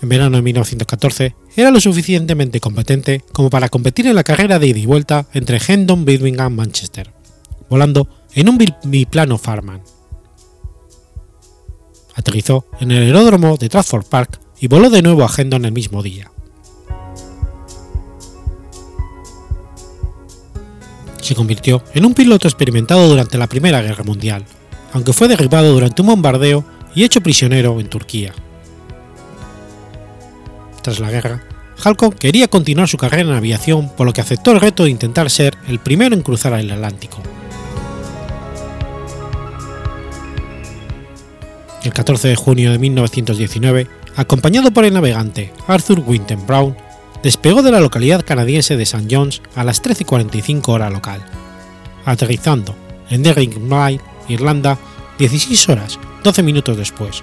En 0.00 0.08
verano 0.08 0.36
de 0.36 0.42
1914 0.42 1.36
era 1.54 1.70
lo 1.70 1.80
suficientemente 1.80 2.60
competente 2.60 3.22
como 3.32 3.50
para 3.50 3.68
competir 3.68 4.06
en 4.06 4.14
la 4.14 4.24
carrera 4.24 4.58
de 4.58 4.68
ida 4.68 4.78
y 4.78 4.86
vuelta 4.86 5.26
entre 5.34 5.60
Hendon, 5.64 6.06
Birmingham, 6.06 6.54
Manchester, 6.54 7.12
volando 7.68 8.08
en 8.34 8.48
un 8.48 8.58
biplano 8.84 9.36
Farman. 9.36 9.82
Aterrizó 12.14 12.64
en 12.80 12.90
el 12.90 13.02
aeródromo 13.02 13.58
de 13.58 13.68
Trafford 13.68 14.06
Park 14.06 14.40
y 14.60 14.66
voló 14.66 14.88
de 14.88 15.02
nuevo 15.02 15.24
a 15.24 15.30
Hendon 15.36 15.66
el 15.66 15.72
mismo 15.72 16.02
día. 16.02 16.32
Se 21.20 21.34
convirtió 21.34 21.84
en 21.92 22.06
un 22.06 22.14
piloto 22.14 22.48
experimentado 22.48 23.06
durante 23.08 23.36
la 23.36 23.46
Primera 23.46 23.82
Guerra 23.82 24.04
Mundial, 24.04 24.46
aunque 24.92 25.12
fue 25.12 25.28
derribado 25.28 25.72
durante 25.72 26.02
un 26.02 26.08
bombardeo 26.08 26.64
y 26.94 27.04
hecho 27.04 27.20
prisionero 27.20 27.80
en 27.80 27.88
Turquía. 27.88 28.32
Tras 30.82 30.98
la 30.98 31.10
guerra, 31.10 31.44
Halcón 31.82 32.12
quería 32.12 32.48
continuar 32.48 32.88
su 32.88 32.96
carrera 32.96 33.28
en 33.28 33.36
aviación, 33.36 33.88
por 33.90 34.06
lo 34.06 34.12
que 34.12 34.20
aceptó 34.20 34.52
el 34.52 34.60
reto 34.60 34.84
de 34.84 34.90
intentar 34.90 35.30
ser 35.30 35.56
el 35.68 35.78
primero 35.78 36.14
en 36.14 36.22
cruzar 36.22 36.52
el 36.54 36.70
Atlántico. 36.70 37.18
El 41.82 41.92
14 41.92 42.28
de 42.28 42.36
junio 42.36 42.70
de 42.70 42.78
1919, 42.78 43.88
acompañado 44.16 44.70
por 44.70 44.84
el 44.84 44.94
navegante 44.94 45.52
Arthur 45.66 46.00
Winton 46.06 46.46
Brown, 46.46 46.76
despegó 47.22 47.62
de 47.62 47.72
la 47.72 47.80
localidad 47.80 48.24
canadiense 48.24 48.76
de 48.76 48.84
St. 48.84 49.08
John's 49.10 49.42
a 49.56 49.64
las 49.64 49.82
13.45 49.82 50.68
hora 50.68 50.90
local, 50.90 51.24
aterrizando 52.04 52.76
en 53.10 53.22
Derrymai, 53.22 54.00
Irlanda, 54.28 54.78
16 55.18 55.68
horas 55.68 55.98
12 56.22 56.42
minutos 56.42 56.76
después, 56.76 57.22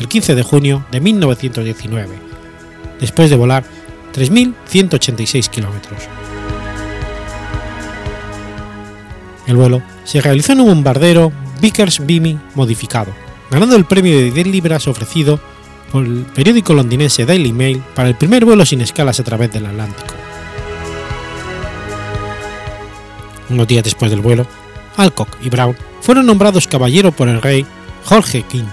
el 0.00 0.08
15 0.08 0.34
de 0.34 0.42
junio 0.42 0.84
de 0.90 1.00
1919, 1.00 2.18
después 3.00 3.30
de 3.30 3.36
volar 3.36 3.64
3.186 4.14 5.48
kilómetros. 5.48 6.02
El 9.46 9.56
vuelo 9.56 9.82
se 10.04 10.20
realizó 10.20 10.52
en 10.52 10.60
un 10.60 10.68
bombardero 10.68 11.32
Vickers 11.60 12.04
Beamy 12.04 12.38
modificado, 12.54 13.12
ganando 13.50 13.76
el 13.76 13.84
premio 13.84 14.16
de 14.16 14.30
10 14.30 14.46
libras 14.48 14.88
ofrecido 14.88 15.38
por 15.92 16.04
el 16.04 16.24
periódico 16.34 16.74
londinense 16.74 17.26
Daily 17.26 17.52
Mail 17.52 17.82
para 17.94 18.08
el 18.08 18.16
primer 18.16 18.44
vuelo 18.44 18.64
sin 18.64 18.80
escalas 18.80 19.20
a 19.20 19.24
través 19.24 19.52
del 19.52 19.66
Atlántico. 19.66 20.14
Unos 23.50 23.68
días 23.68 23.84
después 23.84 24.10
del 24.10 24.20
vuelo, 24.20 24.46
Alcock 24.96 25.28
y 25.42 25.48
Brown 25.48 25.76
fueron 26.00 26.26
nombrados 26.26 26.68
caballero 26.68 27.12
por 27.12 27.28
el 27.28 27.42
rey 27.42 27.66
Jorge 28.04 28.44
V. 28.52 28.64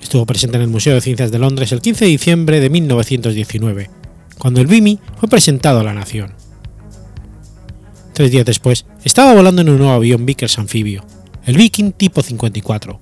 Estuvo 0.00 0.26
presente 0.26 0.56
en 0.56 0.62
el 0.62 0.68
Museo 0.68 0.94
de 0.94 1.00
Ciencias 1.00 1.30
de 1.30 1.38
Londres 1.38 1.70
el 1.72 1.80
15 1.80 2.04
de 2.04 2.10
diciembre 2.10 2.60
de 2.60 2.70
1919, 2.70 3.90
cuando 4.38 4.60
el 4.60 4.66
Bimi 4.66 4.98
fue 5.18 5.28
presentado 5.28 5.80
a 5.80 5.84
la 5.84 5.94
nación. 5.94 6.32
Tres 8.12 8.32
días 8.32 8.44
después, 8.44 8.86
estaba 9.04 9.34
volando 9.34 9.62
en 9.62 9.68
un 9.68 9.78
nuevo 9.78 9.92
avión 9.92 10.26
Vickers 10.26 10.58
anfibio, 10.58 11.04
el 11.44 11.56
Viking 11.56 11.92
tipo 11.92 12.22
54, 12.22 13.00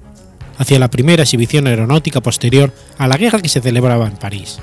hacia 0.59 0.79
la 0.79 0.91
primera 0.91 1.23
exhibición 1.23 1.67
aeronáutica 1.67 2.21
posterior 2.21 2.75
a 2.99 3.09
la 3.09 3.17
guerra 3.17 3.41
que 3.41 3.49
se 3.49 3.61
celebraba 3.61 4.07
en 4.07 4.17
París. 4.17 4.59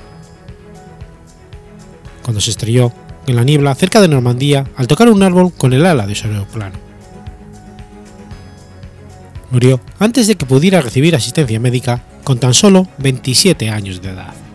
Cuando 2.22 2.40
se 2.40 2.50
estrelló 2.50 2.92
en 3.26 3.36
la 3.36 3.44
niebla 3.44 3.74
cerca 3.74 4.00
de 4.00 4.08
Normandía 4.08 4.66
al 4.76 4.86
tocar 4.86 5.08
un 5.08 5.22
árbol 5.22 5.52
con 5.52 5.72
el 5.72 5.84
ala 5.84 6.06
de 6.06 6.14
su 6.14 6.26
aeroplano. 6.26 6.76
Murió 9.50 9.80
antes 9.98 10.26
de 10.26 10.36
que 10.36 10.46
pudiera 10.46 10.80
recibir 10.80 11.14
asistencia 11.14 11.60
médica 11.60 12.02
con 12.24 12.38
tan 12.38 12.54
solo 12.54 12.88
27 12.98 13.70
años 13.70 14.02
de 14.02 14.10
edad. 14.10 14.45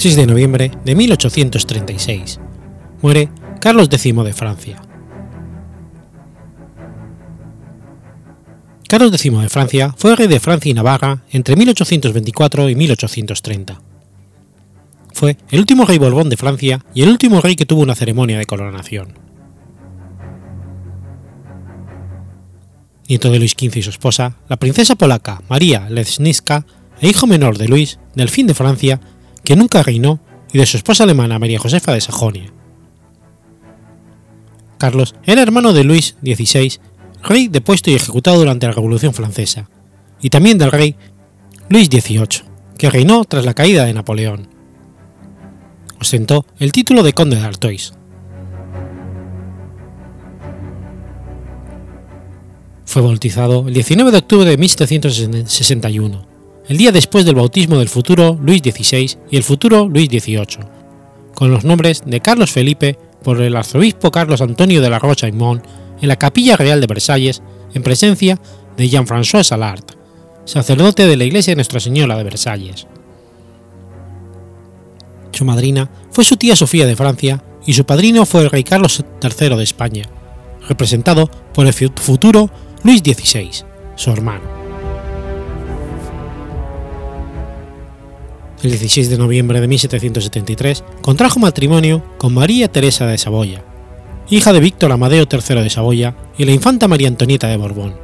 6 0.00 0.16
de 0.16 0.26
noviembre 0.26 0.70
de 0.82 0.94
1836. 0.94 2.40
Muere 3.02 3.28
Carlos 3.60 3.90
X 3.92 4.02
de 4.02 4.32
Francia. 4.32 4.82
Carlos 8.88 9.12
X 9.12 9.30
de 9.30 9.48
Francia 9.50 9.94
fue 9.98 10.16
rey 10.16 10.26
de 10.26 10.40
Francia 10.40 10.70
y 10.70 10.72
Navarra 10.72 11.22
entre 11.30 11.54
1824 11.54 12.70
y 12.70 12.76
1830. 12.76 13.82
Fue 15.12 15.36
el 15.50 15.60
último 15.60 15.84
rey 15.84 15.98
Borbón 15.98 16.30
de 16.30 16.38
Francia 16.38 16.82
y 16.94 17.02
el 17.02 17.10
último 17.10 17.42
rey 17.42 17.54
que 17.54 17.66
tuvo 17.66 17.82
una 17.82 17.94
ceremonia 17.94 18.38
de 18.38 18.46
coronación. 18.46 19.18
Nieto 23.06 23.30
de 23.30 23.38
Luis 23.38 23.52
XV 23.52 23.76
y 23.76 23.82
su 23.82 23.90
esposa, 23.90 24.38
la 24.48 24.56
princesa 24.56 24.94
polaca 24.94 25.42
María 25.50 25.90
Lesznicka, 25.90 26.64
e 27.02 27.08
hijo 27.08 27.26
menor 27.26 27.58
de 27.58 27.68
Luis, 27.68 27.98
delfín 28.14 28.46
de 28.46 28.54
Francia, 28.54 28.98
que 29.44 29.56
nunca 29.56 29.82
reinó, 29.82 30.20
y 30.52 30.58
de 30.58 30.66
su 30.66 30.76
esposa 30.76 31.04
alemana 31.04 31.38
María 31.38 31.58
Josefa 31.58 31.92
de 31.92 32.00
Sajonia. 32.00 32.52
Carlos 34.78 35.14
era 35.24 35.42
hermano 35.42 35.72
de 35.72 35.84
Luis 35.84 36.16
XVI 36.22 36.80
rey 37.22 37.48
depuesto 37.48 37.90
y 37.90 37.94
ejecutado 37.94 38.38
durante 38.38 38.66
la 38.66 38.72
Revolución 38.72 39.14
Francesa, 39.14 39.68
y 40.20 40.30
también 40.30 40.58
del 40.58 40.72
rey 40.72 40.96
Luis 41.68 41.88
XVIII, 41.88 42.44
que 42.78 42.90
reinó 42.90 43.24
tras 43.24 43.44
la 43.44 43.54
caída 43.54 43.84
de 43.84 43.94
Napoleón. 43.94 44.48
Ostentó 46.00 46.46
el 46.58 46.72
título 46.72 47.02
de 47.02 47.12
conde 47.12 47.36
de 47.36 47.42
Artois. 47.42 47.92
Fue 52.86 53.02
bautizado 53.02 53.68
el 53.68 53.74
19 53.74 54.10
de 54.10 54.18
octubre 54.18 54.50
de 54.50 54.56
1761, 54.56 56.26
el 56.70 56.76
día 56.76 56.92
después 56.92 57.24
del 57.24 57.34
bautismo 57.34 57.78
del 57.78 57.88
futuro 57.88 58.38
Luis 58.40 58.62
XVI 58.62 59.18
y 59.28 59.36
el 59.36 59.42
futuro 59.42 59.88
Luis 59.88 60.08
XVIII, 60.08 60.64
con 61.34 61.50
los 61.50 61.64
nombres 61.64 62.04
de 62.06 62.20
Carlos 62.20 62.52
Felipe 62.52 62.96
por 63.24 63.40
el 63.40 63.56
arzobispo 63.56 64.12
Carlos 64.12 64.40
Antonio 64.40 64.80
de 64.80 64.88
la 64.88 65.00
Rocha 65.00 65.26
y 65.26 65.32
Mont 65.32 65.64
en 66.00 66.06
la 66.06 66.14
Capilla 66.14 66.56
Real 66.56 66.80
de 66.80 66.86
Versalles 66.86 67.42
en 67.74 67.82
presencia 67.82 68.40
de 68.76 68.88
Jean-François 68.88 69.42
Salart, 69.42 69.96
sacerdote 70.44 71.08
de 71.08 71.16
la 71.16 71.24
Iglesia 71.24 71.50
de 71.50 71.56
Nuestra 71.56 71.80
Señora 71.80 72.16
de 72.16 72.22
Versalles. 72.22 72.86
Su 75.32 75.44
madrina 75.44 75.90
fue 76.12 76.22
su 76.22 76.36
tía 76.36 76.54
Sofía 76.54 76.86
de 76.86 76.94
Francia 76.94 77.42
y 77.66 77.72
su 77.72 77.84
padrino 77.84 78.24
fue 78.26 78.42
el 78.42 78.50
rey 78.50 78.62
Carlos 78.62 79.04
III 79.20 79.56
de 79.56 79.64
España, 79.64 80.08
representado 80.68 81.28
por 81.52 81.66
el 81.66 81.72
futuro 81.72 82.48
Luis 82.84 83.00
XVI, 83.00 83.50
su 83.96 84.12
hermano. 84.12 84.59
El 88.62 88.72
16 88.72 89.08
de 89.08 89.16
noviembre 89.16 89.58
de 89.58 89.68
1773 89.68 90.84
contrajo 91.00 91.40
matrimonio 91.40 92.04
con 92.18 92.34
María 92.34 92.68
Teresa 92.68 93.06
de 93.06 93.16
Saboya, 93.16 93.64
hija 94.28 94.52
de 94.52 94.60
Víctor 94.60 94.92
Amadeo 94.92 95.26
III 95.30 95.62
de 95.62 95.70
Saboya 95.70 96.14
y 96.36 96.44
la 96.44 96.52
infanta 96.52 96.86
María 96.86 97.08
Antonieta 97.08 97.46
de 97.46 97.56
Borbón. 97.56 97.94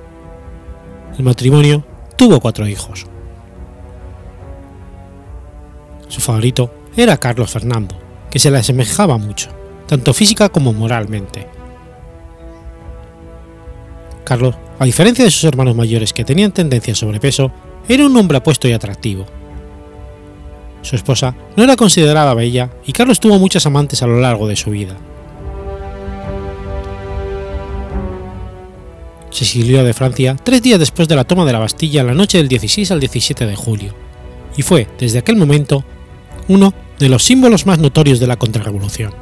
El 1.19 1.25
matrimonio 1.25 1.85
tuvo 2.17 2.41
cuatro 2.41 2.67
hijos. 2.67 3.07
Su 6.09 6.23
favorito 6.23 6.73
era 6.97 7.19
Carlos 7.19 7.51
Fernando, 7.51 7.95
que 8.31 8.39
se 8.39 8.51
le 8.51 8.57
asemejaba 8.57 9.19
mucho, 9.19 9.51
tanto 9.87 10.15
física 10.15 10.49
como 10.49 10.73
moralmente. 10.73 11.47
Carlos, 14.25 14.55
a 14.79 14.87
diferencia 14.87 15.27
de 15.27 15.31
sus 15.31 15.45
hermanos 15.45 15.77
mayores 15.77 16.15
que 16.15 16.25
tenían 16.25 16.53
tendencia 16.53 16.95
a 16.95 16.97
sobrepeso, 16.97 17.53
era 17.87 18.07
un 18.07 18.17
hombre 18.17 18.39
apuesto 18.39 18.67
y 18.69 18.73
atractivo. 18.73 19.27
Su 20.87 20.95
esposa 20.95 21.35
no 21.57 21.65
era 21.65 21.75
considerada 21.75 22.33
bella 22.33 22.71
y 22.87 22.93
Carlos 22.93 23.19
tuvo 23.19 23.41
muchas 23.41 23.67
amantes 23.67 24.05
a 24.05 24.07
lo 24.07 24.21
largo 24.21 24.47
de 24.47 24.55
su 24.55 24.71
vida. 24.71 24.97
se 29.31 29.45
exilió 29.45 29.83
de 29.85 29.93
Francia 29.93 30.37
tres 30.43 30.63
días 30.63 30.79
después 30.79 31.09
de 31.09 31.17
la 31.17 31.25
toma 31.25 31.45
de 31.45 31.53
la 31.53 31.59
Bastilla 31.59 32.03
en 32.03 32.07
la 32.07 32.15
noche 32.15 32.39
del 32.39 32.49
16 32.49 32.91
al 32.93 33.01
17 33.01 33.47
de 33.47 33.57
julio, 33.57 33.95
y 34.57 34.63
fue, 34.63 34.87
desde 34.99 35.19
aquel 35.19 35.37
momento, 35.37 35.85
uno 36.49 36.73
de 36.99 37.11
los 37.11 37.25
símbolos 37.25 37.67
más 37.67 37.79
notorios 37.79 38.19
de 38.19 38.29
la 38.29 38.37
contrarrevolución. 38.37 39.13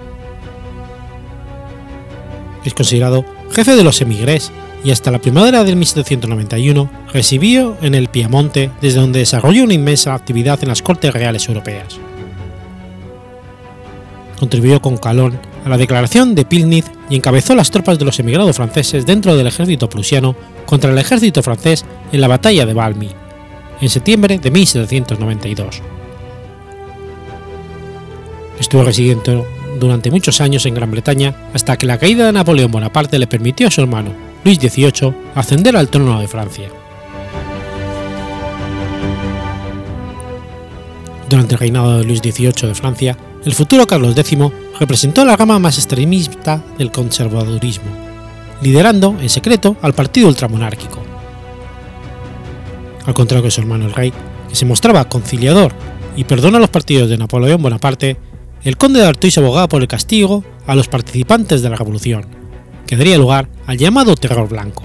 Es 2.65 2.75
considerado 2.75 3.25
jefe 3.51 3.75
de 3.75 3.83
los 3.83 4.01
emigrés 4.03 4.53
y 4.85 4.91
hasta 4.91 5.11
la 5.11 5.19
primavera 5.19 5.65
de 5.65 5.75
1791 5.75 6.91
residió 7.13 7.77
en 7.81 7.95
el 7.95 8.09
Piamonte, 8.09 8.71
desde 8.83 9.01
donde 9.01 9.21
desarrolló 9.21 9.65
una 9.65 9.73
inmensa 9.73 10.15
actividad 10.15 10.59
en 10.63 10.69
las 10.69 10.83
Cortes 10.83 11.13
Reales 11.13 11.49
Europeas. 11.49 11.99
Contribuyó 14.39 14.83
con 14.83 14.99
Calón 14.99 15.41
a 15.65 15.71
la 15.71 15.79
declaración 15.79 16.35
de 16.35 16.45
Pilnitz 16.45 16.91
y 17.09 17.17
encabezó 17.17 17.55
las 17.55 17.71
tropas 17.71 17.99
de 17.99 18.05
los 18.05 18.19
emigrados 18.19 18.57
franceses 18.57 19.07
dentro 19.07 19.35
del 19.37 19.47
ejército 19.47 19.89
prusiano 19.89 20.37
contra 20.67 20.91
el 20.91 20.99
ejército 20.99 21.43
francés 21.43 21.87
en 22.13 22.21
la 22.21 22.29
batalla 22.29 22.67
de 22.67 22.75
Valmy, 22.75 23.09
en 23.81 23.89
septiembre 23.89 24.39
de 24.39 24.51
1792. 24.51 25.81
Estuvo 28.61 28.85
residiendo 28.85 29.47
durante 29.81 30.11
muchos 30.11 30.43
años 30.43 30.67
en 30.67 30.75
Gran 30.75 30.91
Bretaña 30.91 31.35
hasta 31.55 31.79
que 31.79 31.87
la 31.87 31.99
caída 31.99 32.27
de 32.27 32.33
Napoleón 32.33 32.71
Bonaparte 32.71 33.19
le 33.19 33.27
permitió 33.27 33.69
a 33.69 33.71
su 33.71 33.81
hermano, 33.81 34.34
Luis 34.45 34.59
XVIII, 34.59 35.15
ascender 35.35 35.75
al 35.75 35.89
trono 35.89 36.21
de 36.21 36.29
Francia. 36.29 36.69
Durante 41.31 41.55
el 41.55 41.61
reinado 41.61 41.97
de 41.97 42.05
Luis 42.05 42.21
XVIII 42.21 42.69
de 42.69 42.75
Francia, 42.75 43.17
el 43.47 43.55
futuro 43.55 43.87
Carlos 43.87 44.15
X 44.15 44.39
representó 44.79 45.25
la 45.25 45.39
gama 45.39 45.59
más 45.59 45.79
extremista 45.79 46.63
del 46.77 46.93
conservadurismo, 46.93 47.91
liderando 48.61 49.17
en 49.19 49.31
secreto 49.31 49.79
al 49.81 49.95
partido 49.95 50.29
ultramonárquico. 50.29 51.03
Al 53.07 53.15
contrario 53.15 53.45
que 53.45 53.51
su 53.51 53.63
hermano 53.63 53.87
el 53.87 53.95
rey, 53.95 54.13
que 54.51 54.57
se 54.57 54.67
mostraba 54.67 55.09
conciliador 55.09 55.73
y 56.17 56.25
perdona 56.25 56.59
los 56.59 56.69
partidos 56.69 57.09
de 57.09 57.17
Napoleón 57.17 57.63
Bonaparte, 57.63 58.19
el 58.63 58.77
conde 58.77 59.01
de 59.01 59.07
Artois 59.07 59.39
abogaba 59.39 59.69
por 59.69 59.81
el 59.81 59.89
castigo 59.89 60.45
a 60.67 60.75
los 60.75 60.89
participantes 60.89 61.63
de 61.63 61.71
la 61.71 61.77
revolución, 61.77 62.44
que 62.87 62.97
daría 62.97 63.19
lugar 63.19 63.49
al 63.67 63.79
llamado 63.79 64.15
terror 64.15 64.49
blanco. 64.49 64.85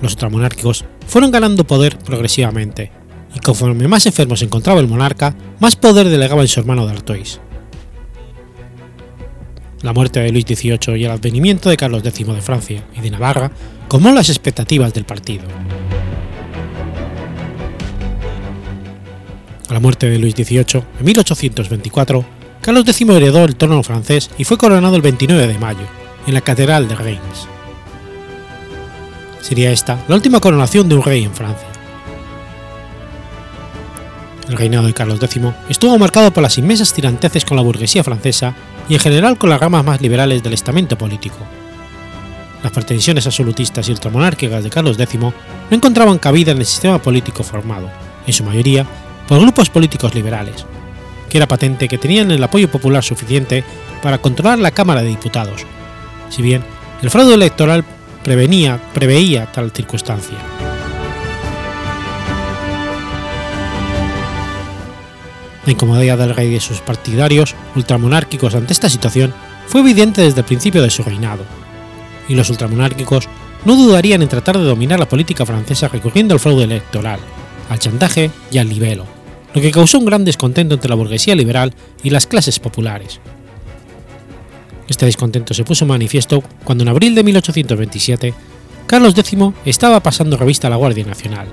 Los 0.00 0.12
ultramonárquicos 0.12 0.84
fueron 1.06 1.30
ganando 1.30 1.66
poder 1.66 1.98
progresivamente, 1.98 2.92
y 3.34 3.40
conforme 3.40 3.88
más 3.88 4.06
enfermo 4.06 4.36
se 4.36 4.44
encontraba 4.44 4.80
el 4.80 4.88
monarca, 4.88 5.34
más 5.60 5.76
poder 5.76 6.08
delegaba 6.08 6.42
en 6.42 6.48
su 6.48 6.60
hermano 6.60 6.86
de 6.86 6.92
Artois. 6.92 7.40
La 9.82 9.92
muerte 9.92 10.20
de 10.20 10.32
Luis 10.32 10.44
XVIII 10.44 10.96
y 10.96 11.04
el 11.04 11.10
advenimiento 11.10 11.68
de 11.68 11.76
Carlos 11.76 12.04
X 12.04 12.26
de 12.26 12.40
Francia 12.40 12.84
y 12.96 13.00
de 13.00 13.10
Navarra 13.10 13.52
comó 13.86 14.12
las 14.12 14.28
expectativas 14.28 14.92
del 14.92 15.04
partido. 15.04 15.44
A 19.68 19.72
la 19.72 19.80
muerte 19.80 20.08
de 20.08 20.18
Luis 20.18 20.34
XVIII, 20.34 20.82
en 20.98 21.04
1824, 21.04 22.24
Carlos 22.60 22.84
X 22.86 23.08
heredó 23.08 23.44
el 23.44 23.56
trono 23.56 23.82
francés 23.82 24.30
y 24.36 24.44
fue 24.44 24.58
coronado 24.58 24.96
el 24.96 25.02
29 25.02 25.46
de 25.46 25.58
mayo, 25.58 25.86
en 26.26 26.34
la 26.34 26.40
Catedral 26.40 26.88
de 26.88 26.96
Reims. 26.96 27.48
Sería 29.40 29.70
esta 29.70 29.98
la 30.08 30.16
última 30.16 30.40
coronación 30.40 30.88
de 30.88 30.96
un 30.96 31.02
rey 31.02 31.24
en 31.24 31.34
Francia. 31.34 31.68
El 34.48 34.56
reinado 34.56 34.86
de 34.86 34.94
Carlos 34.94 35.22
X 35.22 35.42
estuvo 35.68 35.98
marcado 35.98 36.32
por 36.32 36.42
las 36.42 36.58
inmensas 36.58 36.92
tiranteces 36.92 37.44
con 37.44 37.56
la 37.56 37.62
burguesía 37.62 38.02
francesa 38.02 38.54
y 38.88 38.94
en 38.94 39.00
general 39.00 39.38
con 39.38 39.50
las 39.50 39.60
ramas 39.60 39.84
más 39.84 40.00
liberales 40.00 40.42
del 40.42 40.54
estamento 40.54 40.98
político. 40.98 41.36
Las 42.62 42.72
pretensiones 42.72 43.26
absolutistas 43.26 43.88
y 43.88 43.92
ultramonárquicas 43.92 44.64
de 44.64 44.70
Carlos 44.70 44.98
X 44.98 45.20
no 45.20 45.32
encontraban 45.70 46.18
cabida 46.18 46.52
en 46.52 46.58
el 46.58 46.66
sistema 46.66 47.00
político 47.00 47.44
formado, 47.44 47.88
en 48.26 48.32
su 48.32 48.42
mayoría, 48.42 48.84
por 49.28 49.40
grupos 49.40 49.70
políticos 49.70 50.14
liberales, 50.14 50.66
que 51.28 51.38
era 51.38 51.48
patente 51.48 51.88
que 51.88 51.98
tenían 51.98 52.30
el 52.30 52.42
apoyo 52.42 52.70
popular 52.70 53.04
suficiente 53.04 53.64
para 54.02 54.18
controlar 54.18 54.58
la 54.58 54.70
Cámara 54.70 55.02
de 55.02 55.08
Diputados, 55.08 55.64
si 56.30 56.42
bien 56.42 56.62
el 57.02 57.10
fraude 57.10 57.34
electoral 57.34 57.84
prevenía, 58.22 58.80
preveía 58.92 59.46
tal 59.46 59.70
circunstancia. 59.70 60.38
La 65.64 65.72
incomodidad 65.72 66.16
del 66.16 66.34
rey 66.34 66.48
y 66.48 66.54
de 66.54 66.60
sus 66.60 66.80
partidarios 66.80 67.54
ultramonárquicos 67.76 68.54
ante 68.54 68.72
esta 68.72 68.88
situación 68.88 69.34
fue 69.66 69.82
evidente 69.82 70.22
desde 70.22 70.40
el 70.40 70.46
principio 70.46 70.82
de 70.82 70.90
su 70.90 71.02
reinado, 71.02 71.44
y 72.26 72.34
los 72.34 72.48
ultramonárquicos 72.48 73.28
no 73.64 73.76
dudarían 73.76 74.22
en 74.22 74.28
tratar 74.28 74.56
de 74.56 74.64
dominar 74.64 74.98
la 74.98 75.08
política 75.08 75.44
francesa 75.44 75.88
recurriendo 75.88 76.34
al 76.34 76.40
fraude 76.40 76.64
electoral, 76.64 77.20
al 77.68 77.78
chantaje 77.78 78.30
y 78.50 78.58
al 78.58 78.68
libelo, 78.68 79.17
lo 79.54 79.60
que 79.60 79.70
causó 79.70 79.98
un 79.98 80.04
gran 80.04 80.24
descontento 80.24 80.74
entre 80.74 80.88
la 80.88 80.94
burguesía 80.94 81.34
liberal 81.34 81.74
y 82.02 82.10
las 82.10 82.26
clases 82.26 82.58
populares. 82.58 83.20
Este 84.88 85.06
descontento 85.06 85.54
se 85.54 85.64
puso 85.64 85.86
manifiesto 85.86 86.42
cuando 86.64 86.82
en 86.82 86.88
abril 86.88 87.14
de 87.14 87.24
1827 87.24 88.34
Carlos 88.86 89.16
X 89.16 89.38
estaba 89.66 90.00
pasando 90.00 90.36
revista 90.36 90.66
a 90.66 90.70
la 90.70 90.76
Guardia 90.76 91.04
Nacional 91.04 91.46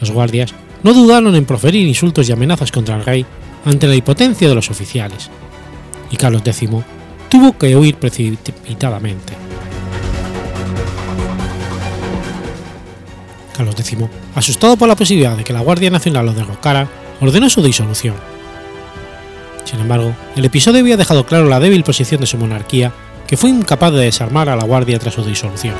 Los 0.00 0.10
guardias 0.10 0.54
no 0.82 0.94
dudaron 0.94 1.36
en 1.36 1.44
proferir 1.44 1.86
insultos 1.86 2.28
y 2.28 2.32
amenazas 2.32 2.72
contra 2.72 2.96
el 2.96 3.04
rey 3.04 3.26
ante 3.66 3.86
la 3.86 3.94
impotencia 3.94 4.48
de 4.48 4.54
los 4.54 4.70
oficiales, 4.70 5.28
y 6.10 6.16
Carlos 6.16 6.42
X 6.44 6.70
tuvo 7.28 7.56
que 7.58 7.76
huir 7.76 7.96
precipitadamente. 7.96 9.49
Carlos 13.60 13.78
X, 13.78 13.98
asustado 14.34 14.78
por 14.78 14.88
la 14.88 14.96
posibilidad 14.96 15.36
de 15.36 15.44
que 15.44 15.52
la 15.52 15.60
Guardia 15.60 15.90
Nacional 15.90 16.24
lo 16.24 16.32
derrocara, 16.32 16.88
ordenó 17.20 17.50
su 17.50 17.62
disolución. 17.62 18.14
Sin 19.64 19.80
embargo, 19.80 20.14
el 20.34 20.46
episodio 20.46 20.80
había 20.80 20.96
dejado 20.96 21.26
claro 21.26 21.44
la 21.44 21.60
débil 21.60 21.84
posición 21.84 22.22
de 22.22 22.26
su 22.26 22.38
monarquía, 22.38 22.90
que 23.26 23.36
fue 23.36 23.50
incapaz 23.50 23.92
de 23.92 24.00
desarmar 24.00 24.48
a 24.48 24.56
la 24.56 24.64
Guardia 24.64 24.98
tras 24.98 25.12
su 25.12 25.22
disolución. 25.22 25.74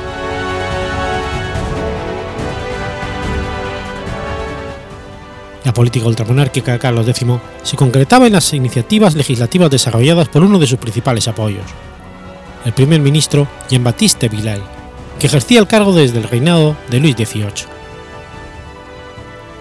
La 5.63 5.73
política 5.73 6.05
ultramonárquica 6.05 6.73
de 6.73 6.79
Carlos 6.79 7.07
X 7.07 7.27
se 7.63 7.77
concretaba 7.77 8.27
en 8.27 8.33
las 8.33 8.53
iniciativas 8.53 9.15
legislativas 9.15 9.71
desarrolladas 9.71 10.29
por 10.29 10.43
uno 10.43 10.59
de 10.59 10.67
sus 10.67 10.77
principales 10.77 11.27
apoyos, 11.27 11.65
el 12.63 12.73
primer 12.73 13.01
ministro 13.01 13.47
Jean-Baptiste 13.69 14.29
Villèle, 14.29 14.80
que 15.21 15.27
ejercía 15.27 15.59
el 15.59 15.67
cargo 15.67 15.93
desde 15.93 16.17
el 16.17 16.23
reinado 16.23 16.75
de 16.89 16.99
Luis 16.99 17.15
XVIII. 17.15 17.67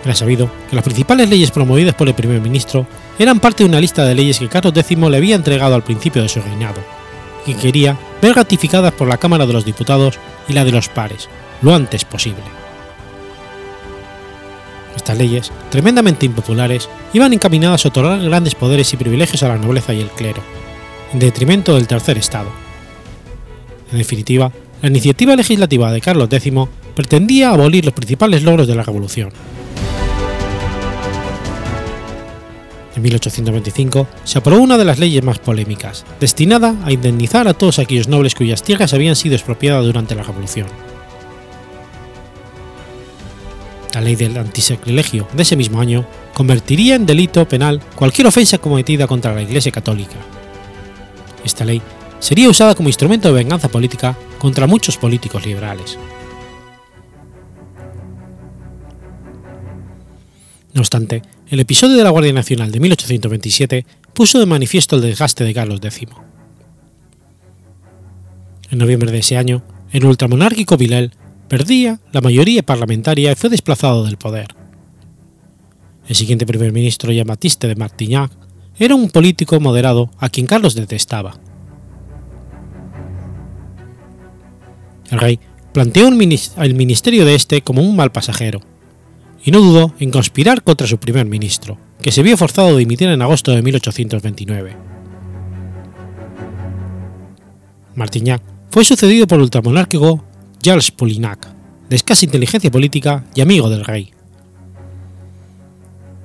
Era 0.02 0.14
sabido 0.14 0.50
que 0.70 0.74
las 0.74 0.82
principales 0.82 1.28
leyes 1.28 1.50
promovidas 1.50 1.94
por 1.94 2.08
el 2.08 2.14
primer 2.14 2.40
ministro 2.40 2.86
eran 3.18 3.40
parte 3.40 3.62
de 3.62 3.68
una 3.68 3.78
lista 3.78 4.06
de 4.06 4.14
leyes 4.14 4.38
que 4.38 4.48
Carlos 4.48 4.72
X 4.74 4.96
le 4.96 5.16
había 5.18 5.36
entregado 5.36 5.74
al 5.74 5.84
principio 5.84 6.22
de 6.22 6.30
su 6.30 6.40
reinado, 6.40 6.80
y 7.44 7.52
que 7.52 7.61
quería 7.61 7.98
ver 8.22 8.36
ratificadas 8.36 8.94
por 8.94 9.06
la 9.06 9.18
Cámara 9.18 9.44
de 9.44 9.52
los 9.52 9.66
Diputados 9.66 10.18
y 10.48 10.54
la 10.54 10.64
de 10.64 10.72
los 10.72 10.88
pares, 10.88 11.28
lo 11.61 11.74
antes 11.74 12.06
posible. 12.06 12.42
Estas 14.96 15.18
leyes, 15.18 15.52
tremendamente 15.68 16.24
impopulares, 16.24 16.88
iban 17.12 17.34
encaminadas 17.34 17.84
a 17.84 17.88
otorgar 17.88 18.18
grandes 18.22 18.54
poderes 18.54 18.90
y 18.94 18.96
privilegios 18.96 19.42
a 19.42 19.48
la 19.48 19.58
nobleza 19.58 19.92
y 19.92 20.00
el 20.00 20.08
clero, 20.08 20.42
en 21.12 21.18
detrimento 21.18 21.74
del 21.74 21.86
tercer 21.86 22.16
Estado. 22.16 22.48
En 23.92 23.98
definitiva, 23.98 24.50
la 24.82 24.88
iniciativa 24.88 25.36
legislativa 25.36 25.92
de 25.92 26.00
Carlos 26.00 26.28
X 26.30 26.52
pretendía 26.94 27.50
abolir 27.50 27.84
los 27.84 27.94
principales 27.94 28.42
logros 28.42 28.66
de 28.66 28.74
la 28.74 28.82
Revolución. 28.82 29.30
En 32.96 33.02
1825 33.02 34.08
se 34.24 34.38
aprobó 34.38 34.60
una 34.60 34.76
de 34.76 34.84
las 34.84 34.98
leyes 34.98 35.22
más 35.22 35.38
polémicas, 35.38 36.04
destinada 36.18 36.74
a 36.84 36.92
indemnizar 36.92 37.46
a 37.46 37.54
todos 37.54 37.78
aquellos 37.78 38.08
nobles 38.08 38.34
cuyas 38.34 38.62
tierras 38.62 38.92
habían 38.92 39.16
sido 39.16 39.34
expropiadas 39.34 39.84
durante 39.84 40.14
la 40.14 40.22
Revolución. 40.22 40.66
La 43.94 44.00
ley 44.00 44.16
del 44.16 44.36
antisacrilegio 44.36 45.26
de 45.34 45.42
ese 45.42 45.56
mismo 45.56 45.80
año 45.80 46.06
convertiría 46.32 46.94
en 46.94 47.06
delito 47.06 47.46
penal 47.46 47.80
cualquier 47.96 48.26
ofensa 48.28 48.58
cometida 48.58 49.06
contra 49.06 49.34
la 49.34 49.42
Iglesia 49.42 49.72
Católica. 49.72 50.16
Esta 51.44 51.64
ley 51.64 51.82
sería 52.20 52.48
usada 52.48 52.74
como 52.74 52.88
instrumento 52.88 53.28
de 53.28 53.34
venganza 53.34 53.68
política 53.68 54.16
contra 54.38 54.66
muchos 54.66 54.96
políticos 54.96 55.44
liberales. 55.44 55.98
No 60.72 60.82
obstante, 60.82 61.22
el 61.48 61.58
episodio 61.58 61.96
de 61.96 62.04
la 62.04 62.10
Guardia 62.10 62.32
Nacional 62.32 62.70
de 62.70 62.78
1827 62.78 63.86
puso 64.14 64.38
de 64.38 64.46
manifiesto 64.46 64.96
el 64.96 65.02
desgaste 65.02 65.42
de 65.42 65.54
Carlos 65.54 65.80
X. 65.82 66.08
En 68.70 68.78
noviembre 68.78 69.10
de 69.10 69.18
ese 69.18 69.36
año, 69.36 69.64
el 69.90 70.04
ultramonárquico 70.04 70.76
Vilel 70.76 71.12
perdía 71.48 71.98
la 72.12 72.20
mayoría 72.20 72.62
parlamentaria 72.62 73.32
y 73.32 73.34
fue 73.34 73.50
desplazado 73.50 74.04
del 74.04 74.16
poder. 74.16 74.54
El 76.06 76.14
siguiente 76.14 76.46
primer 76.46 76.72
ministro, 76.72 77.12
Jean-Baptiste 77.12 77.66
de 77.66 77.74
Martignac, 77.74 78.30
era 78.78 78.94
un 78.94 79.10
político 79.10 79.58
moderado 79.58 80.10
a 80.18 80.28
quien 80.28 80.46
Carlos 80.46 80.74
detestaba. 80.76 81.34
El 85.11 85.18
rey 85.18 85.40
planteó 85.72 86.08
el 86.08 86.74
ministerio 86.74 87.24
de 87.24 87.34
este 87.34 87.62
como 87.62 87.82
un 87.82 87.96
mal 87.96 88.12
pasajero, 88.12 88.61
y 89.44 89.50
no 89.50 89.61
dudó 89.61 89.94
en 89.98 90.11
conspirar 90.11 90.62
contra 90.62 90.86
su 90.86 90.98
primer 90.98 91.26
ministro, 91.26 91.78
que 92.02 92.12
se 92.12 92.22
vio 92.22 92.36
forzado 92.36 92.68
a 92.68 92.78
dimitir 92.78 93.08
en 93.08 93.22
agosto 93.22 93.52
de 93.52 93.62
1829. 93.62 94.76
Martignac 97.94 98.42
fue 98.70 98.84
sucedido 98.84 99.26
por 99.26 99.36
el 99.36 99.44
ultramonárquico 99.44 100.24
Charles 100.61 100.90
Polignac, 100.90 101.48
de 101.88 101.96
escasa 101.96 102.24
inteligencia 102.24 102.70
política 102.70 103.24
y 103.34 103.40
amigo 103.40 103.68
del 103.68 103.84
rey. 103.84 104.12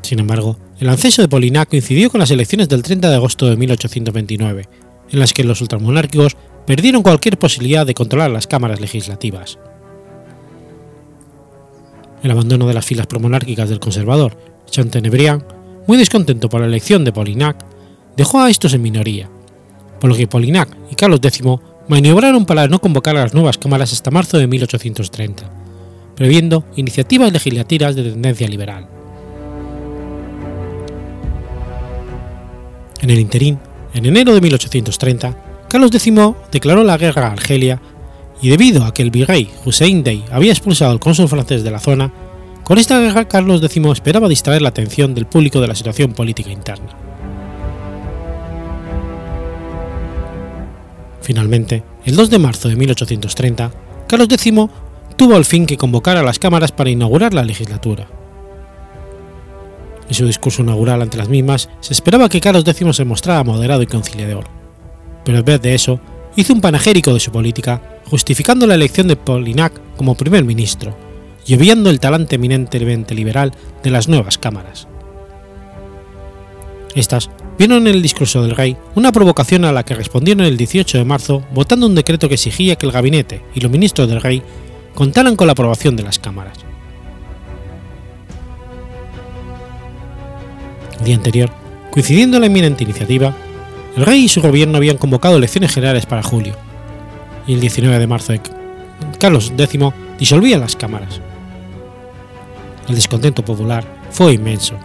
Sin 0.02 0.20
embargo, 0.20 0.60
el 0.80 0.90
acceso 0.90 1.22
de 1.22 1.28
Polignac 1.28 1.70
coincidió 1.70 2.12
con 2.12 2.20
las 2.20 2.30
elecciones 2.30 2.70
del 2.70 2.84
30 2.84 3.10
de 3.10 3.16
agosto 3.16 3.48
de 3.48 3.58
1829, 3.58 4.70
en 5.10 5.20
las 5.20 5.34
que 5.34 5.44
los 5.44 5.62
ultramonárquicos 5.62 6.38
perdieron 6.66 7.04
cualquier 7.04 7.38
posibilidad 7.38 7.86
de 7.86 7.94
controlar 7.94 8.32
las 8.32 8.48
cámaras 8.48 8.80
legislativas. 8.80 9.60
El 12.24 12.32
abandono 12.32 12.68
de 12.68 12.74
las 12.74 12.86
filas 12.86 13.08
promonárquicas 13.08 13.70
del 13.70 13.80
conservador 13.80 14.38
Chateaubriand, 14.70 15.44
muy 15.88 15.98
descontento 15.98 16.50
por 16.50 16.62
la 16.62 16.68
elección 16.68 17.04
de 17.06 17.12
Polignac, 17.12 17.64
dejó 18.18 18.42
a 18.42 18.50
estos 18.50 18.74
en 18.74 18.82
minoría, 18.82 19.30
por 20.00 20.10
lo 20.10 20.16
que 20.16 20.28
Polignac 20.28 20.76
y 20.92 20.96
Carlos 20.96 21.20
X 21.22 21.42
maniobraron 21.88 22.46
para 22.46 22.68
no 22.68 22.80
convocar 22.80 23.16
a 23.16 23.22
las 23.22 23.34
nuevas 23.34 23.58
cámaras 23.58 23.94
hasta 23.94 24.10
marzo 24.10 24.38
de 24.38 24.48
1830, 24.48 25.44
previendo 26.16 26.66
iniciativas 26.76 27.32
legislativas 27.32 27.96
de 27.96 28.04
tendencia 28.04 28.48
liberal. 28.48 28.88
En 33.02 33.10
el 33.12 33.20
interín, 33.20 33.60
en 33.94 34.06
enero 34.06 34.34
de 34.34 34.42
1830, 34.42 35.45
Carlos 35.70 35.92
X 35.94 36.14
declaró 36.52 36.84
la 36.84 36.98
guerra 36.98 37.28
a 37.28 37.32
Argelia 37.32 37.82
y 38.42 38.50
debido 38.50 38.86
a 38.86 38.94
que 38.94 39.02
el 39.02 39.12
virrey 39.12 39.50
Hussein 39.66 40.04
Dey 40.04 40.24
había 40.32 40.52
expulsado 40.52 40.92
al 40.92 41.00
cónsul 41.00 41.28
francés 41.28 41.64
de 41.64 41.72
la 41.72 41.80
zona, 41.80 42.12
con 42.64 42.78
esta 42.78 43.00
guerra 43.00 43.28
Carlos 43.28 43.64
X 43.64 43.86
esperaba 43.88 44.28
distraer 44.28 44.62
la 44.62 44.70
atención 44.70 45.14
del 45.14 45.26
público 45.26 45.62
de 45.62 45.68
la 45.68 45.76
situación 45.76 46.14
política 46.14 46.52
interna. 46.52 46.90
Finalmente, 51.22 51.84
el 52.06 52.16
2 52.16 52.30
de 52.30 52.40
marzo 52.40 52.70
de 52.70 52.76
1830, 52.76 53.72
Carlos 54.08 54.28
X 54.32 54.54
tuvo 55.16 55.36
al 55.36 55.46
fin 55.46 55.66
que 55.66 55.78
convocar 55.78 56.18
a 56.18 56.24
las 56.24 56.40
cámaras 56.40 56.72
para 56.72 56.90
inaugurar 56.90 57.34
la 57.34 57.44
legislatura. 57.44 58.08
En 60.08 60.14
su 60.14 60.28
discurso 60.28 60.62
inaugural 60.62 61.02
ante 61.02 61.18
las 61.18 61.30
mismas, 61.30 61.70
se 61.80 61.94
esperaba 61.94 62.30
que 62.30 62.42
Carlos 62.42 62.68
X 62.68 62.96
se 62.96 63.06
mostrara 63.06 63.44
moderado 63.44 63.82
y 63.82 63.88
conciliador, 63.88 64.46
pero 65.26 65.40
en 65.40 65.46
vez 65.46 65.62
de 65.62 65.76
eso, 65.76 66.00
hizo 66.38 66.54
un 66.54 66.62
panegérico 66.62 67.14
de 67.14 67.20
su 67.20 67.32
política, 67.32 67.82
justificando 68.10 68.68
la 68.68 68.76
elección 68.76 69.08
de 69.08 69.16
Polignac 69.18 69.74
como 69.98 70.16
primer 70.16 70.46
ministro 70.46 70.96
y 71.46 71.56
obviando 71.56 71.90
el 71.90 72.00
talante 72.00 72.36
eminentemente 72.36 73.16
liberal 73.16 73.52
de 73.84 73.90
las 73.90 74.08
nuevas 74.08 74.38
cámaras. 74.38 74.88
Estas 76.94 77.30
vieron 77.58 77.88
en 77.88 77.96
el 77.96 78.02
discurso 78.02 78.42
del 78.42 78.56
rey 78.56 78.78
una 78.96 79.12
provocación 79.12 79.66
a 79.66 79.72
la 79.72 79.84
que 79.84 79.96
respondieron 79.96 80.46
el 80.46 80.58
18 80.58 80.98
de 80.98 81.06
marzo 81.06 81.44
votando 81.54 81.88
un 81.88 81.96
decreto 81.96 82.30
que 82.30 82.36
exigía 82.36 82.76
que 82.76 82.86
el 82.86 82.92
gabinete 82.92 83.42
y 83.54 83.60
los 83.60 83.72
ministros 83.72 84.08
del 84.08 84.22
rey 84.22 84.42
contaran 84.94 85.36
con 85.36 85.48
la 85.48 85.54
aprobación 85.54 85.96
de 85.96 86.04
las 86.04 86.20
cámaras. 86.20 86.58
El 91.00 91.06
día 91.06 91.16
anterior, 91.16 91.50
coincidiendo 91.92 92.40
la 92.40 92.46
inminente 92.46 92.84
iniciativa, 92.84 93.36
el 93.96 94.06
rey 94.06 94.26
y 94.26 94.30
su 94.30 94.42
gobierno 94.42 94.78
habían 94.78 94.98
convocado 94.98 95.38
elecciones 95.38 95.74
generales 95.74 96.06
para 96.06 96.24
julio, 96.24 96.56
y 97.48 97.54
el 97.54 97.60
19 97.60 98.00
de 98.00 98.08
marzo 98.08 98.34
Carlos 99.20 99.54
X 99.58 99.80
disolvía 100.20 100.58
las 100.58 100.76
cámaras. 100.76 101.22
El 102.88 102.96
descontento 102.96 103.44
popular 103.44 103.86
fue 104.12 104.34
inmenso 104.34 104.78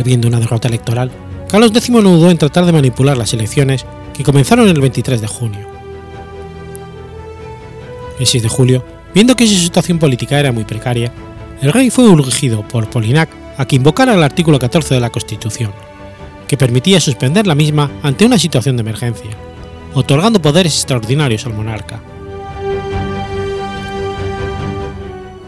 previendo 0.00 0.28
una 0.28 0.40
derrota 0.40 0.66
electoral, 0.66 1.10
Carlos 1.50 1.72
X 1.74 1.90
no 1.90 2.00
dudó 2.00 2.30
en 2.30 2.38
tratar 2.38 2.64
de 2.64 2.72
manipular 2.72 3.18
las 3.18 3.34
elecciones 3.34 3.84
que 4.14 4.24
comenzaron 4.24 4.66
el 4.66 4.80
23 4.80 5.20
de 5.20 5.26
junio. 5.26 5.68
El 8.18 8.26
6 8.26 8.42
de 8.42 8.48
julio, 8.48 8.82
viendo 9.14 9.36
que 9.36 9.46
su 9.46 9.56
situación 9.56 9.98
política 9.98 10.40
era 10.40 10.52
muy 10.52 10.64
precaria, 10.64 11.12
el 11.60 11.70
rey 11.70 11.90
fue 11.90 12.08
urgido 12.08 12.66
por 12.66 12.88
Polinac 12.88 13.28
a 13.60 13.66
que 13.66 13.76
invocara 13.76 14.14
el 14.14 14.22
artículo 14.22 14.58
14 14.58 14.94
de 14.94 15.00
la 15.00 15.10
Constitución, 15.10 15.70
que 16.48 16.56
permitía 16.56 16.98
suspender 16.98 17.46
la 17.46 17.54
misma 17.54 17.90
ante 18.02 18.24
una 18.24 18.38
situación 18.38 18.74
de 18.74 18.80
emergencia, 18.80 19.32
otorgando 19.92 20.40
poderes 20.40 20.74
extraordinarios 20.76 21.44
al 21.44 21.52
monarca. 21.52 22.00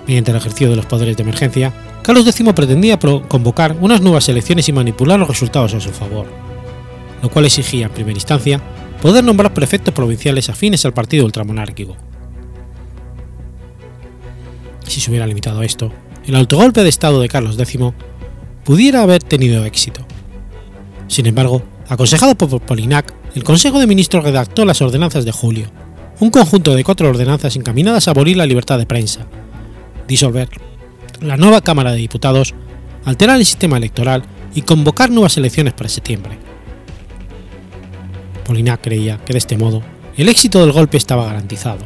Mediante 0.07 0.31
el 0.31 0.37
ejercicio 0.37 0.69
de 0.69 0.77
los 0.77 0.85
poderes 0.85 1.17
de 1.17 1.23
emergencia, 1.23 1.73
Carlos 2.03 2.27
X 2.27 2.53
pretendía 2.55 2.99
convocar 2.99 3.79
unas 3.81 4.03
nuevas 4.03 4.29
elecciones 4.29 4.69
y 4.69 4.75
manipular 4.75 5.19
los 5.19 5.29
resultados 5.29 5.73
a 5.73 5.81
su 5.81 5.89
favor, 5.89 6.27
lo 7.23 7.31
cual 7.31 7.47
exigía, 7.47 7.87
en 7.87 7.93
primera 7.93 8.19
instancia, 8.19 8.61
poder 9.01 9.25
nombrar 9.25 9.55
prefectos 9.55 9.95
provinciales 9.95 10.51
afines 10.51 10.85
al 10.85 10.93
partido 10.93 11.25
ultramonárquico. 11.25 11.97
Si 14.87 15.01
se 15.01 15.09
hubiera 15.09 15.27
limitado 15.27 15.61
a 15.61 15.65
esto, 15.65 15.91
el 16.27 16.37
autogolpe 16.37 16.83
de 16.83 16.89
Estado 16.89 17.21
de 17.21 17.29
Carlos 17.29 17.59
X 17.59 17.79
pudiera 18.65 19.03
haber 19.03 19.23
tenido 19.23 19.65
éxito. 19.65 20.07
Sin 21.09 21.27
embargo, 21.27 21.63
aconsejado 21.89 22.37
por 22.37 22.61
Polinac, 22.61 23.13
el 23.35 23.45
Consejo 23.45 23.81
de 23.81 23.87
Ministros 23.87 24.25
redactó 24.25 24.65
las 24.65 24.81
ordenanzas 24.83 25.25
de 25.25 25.33
julio, 25.33 25.67
un 26.21 26.31
conjunto 26.31 26.75
de 26.75 26.85
cuatro 26.85 27.09
ordenanzas 27.09 27.57
encaminadas 27.57 28.07
a 28.07 28.13
abolir 28.13 28.37
la 28.37 28.47
libertad 28.47 28.79
de 28.79 28.87
prensa, 28.87 29.27
disolver 30.07 30.49
la 31.21 31.37
nueva 31.37 31.61
Cámara 31.61 31.93
de 31.93 31.99
Diputados, 31.99 32.55
alterar 33.05 33.39
el 33.39 33.47
sistema 33.47 33.77
electoral 33.77 34.23
y 34.55 34.63
convocar 34.63 35.11
nuevas 35.11 35.37
elecciones 35.37 35.73
para 35.73 35.89
septiembre. 35.89 36.39
Polinac 38.45 38.81
creía 38.81 39.19
que 39.19 39.33
de 39.33 39.39
este 39.39 39.57
modo 39.57 39.83
el 40.17 40.29
éxito 40.29 40.61
del 40.61 40.73
golpe 40.73 40.97
estaba 40.97 41.27
garantizado. 41.27 41.85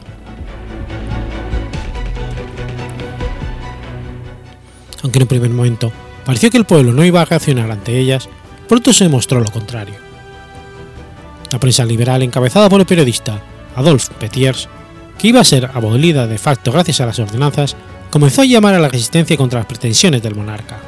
Aunque 5.07 5.19
en 5.21 5.23
un 5.23 5.29
primer 5.29 5.51
momento 5.51 5.93
pareció 6.25 6.51
que 6.51 6.59
el 6.59 6.65
pueblo 6.65 6.93
no 6.93 7.05
iba 7.05 7.23
a 7.23 7.25
reaccionar 7.25 7.71
ante 7.71 7.97
ellas, 7.97 8.29
pronto 8.67 8.93
se 8.93 9.05
demostró 9.05 9.39
lo 9.39 9.53
contrario. 9.53 9.95
La 11.53 11.61
prensa 11.61 11.85
liberal 11.85 12.25
encabezada 12.25 12.69
por 12.69 12.81
el 12.81 12.89
periodista 12.89 13.41
Adolphe 13.77 14.13
Petiers, 14.19 14.69
que 15.17 15.29
iba 15.29 15.39
a 15.39 15.45
ser 15.45 15.71
abolida 15.73 16.27
de 16.27 16.39
facto 16.39 16.73
gracias 16.73 17.01
a 17.01 17.07
las 17.07 17.21
ordenanzas, 17.21 17.77
comenzó 18.11 18.43
a 18.43 18.47
llamar 18.47 18.75
a 18.75 18.81
la 18.81 18.89
resistencia 18.89 19.37
contra 19.37 19.61
las 19.61 19.69
pretensiones 19.69 20.25
del 20.25 20.35
monarca. 20.35 20.81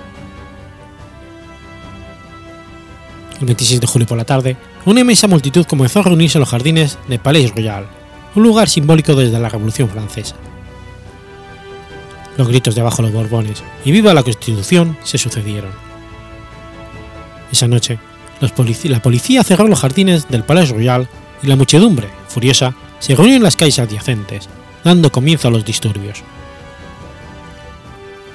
El 3.38 3.46
26 3.46 3.80
de 3.80 3.86
julio 3.86 4.08
por 4.08 4.18
la 4.18 4.24
tarde, 4.24 4.56
una 4.84 5.02
inmensa 5.02 5.28
multitud 5.28 5.64
comenzó 5.64 6.00
a 6.00 6.02
reunirse 6.02 6.38
en 6.38 6.40
los 6.40 6.48
jardines 6.48 6.98
de 7.06 7.20
Palais 7.20 7.54
Royal, 7.54 7.86
un 8.34 8.42
lugar 8.42 8.68
simbólico 8.68 9.14
desde 9.14 9.38
la 9.38 9.48
Revolución 9.48 9.88
Francesa. 9.88 10.34
Los 12.38 12.48
gritos 12.48 12.74
de 12.76 12.80
abajo 12.80 13.02
los 13.02 13.12
Borbones 13.12 13.62
y 13.84 13.90
viva 13.90 14.14
la 14.14 14.22
Constitución 14.22 14.96
se 15.02 15.18
sucedieron. 15.18 15.72
Esa 17.50 17.66
noche, 17.66 17.98
la 18.40 19.02
policía 19.02 19.42
cerró 19.42 19.66
los 19.66 19.80
jardines 19.80 20.28
del 20.28 20.44
Palais 20.44 20.70
Royal 20.70 21.08
y 21.42 21.48
la 21.48 21.56
muchedumbre, 21.56 22.08
furiosa, 22.28 22.74
se 23.00 23.16
reunió 23.16 23.36
en 23.36 23.42
las 23.42 23.56
calles 23.56 23.80
adyacentes, 23.80 24.48
dando 24.84 25.10
comienzo 25.10 25.48
a 25.48 25.50
los 25.50 25.64
disturbios. 25.64 26.22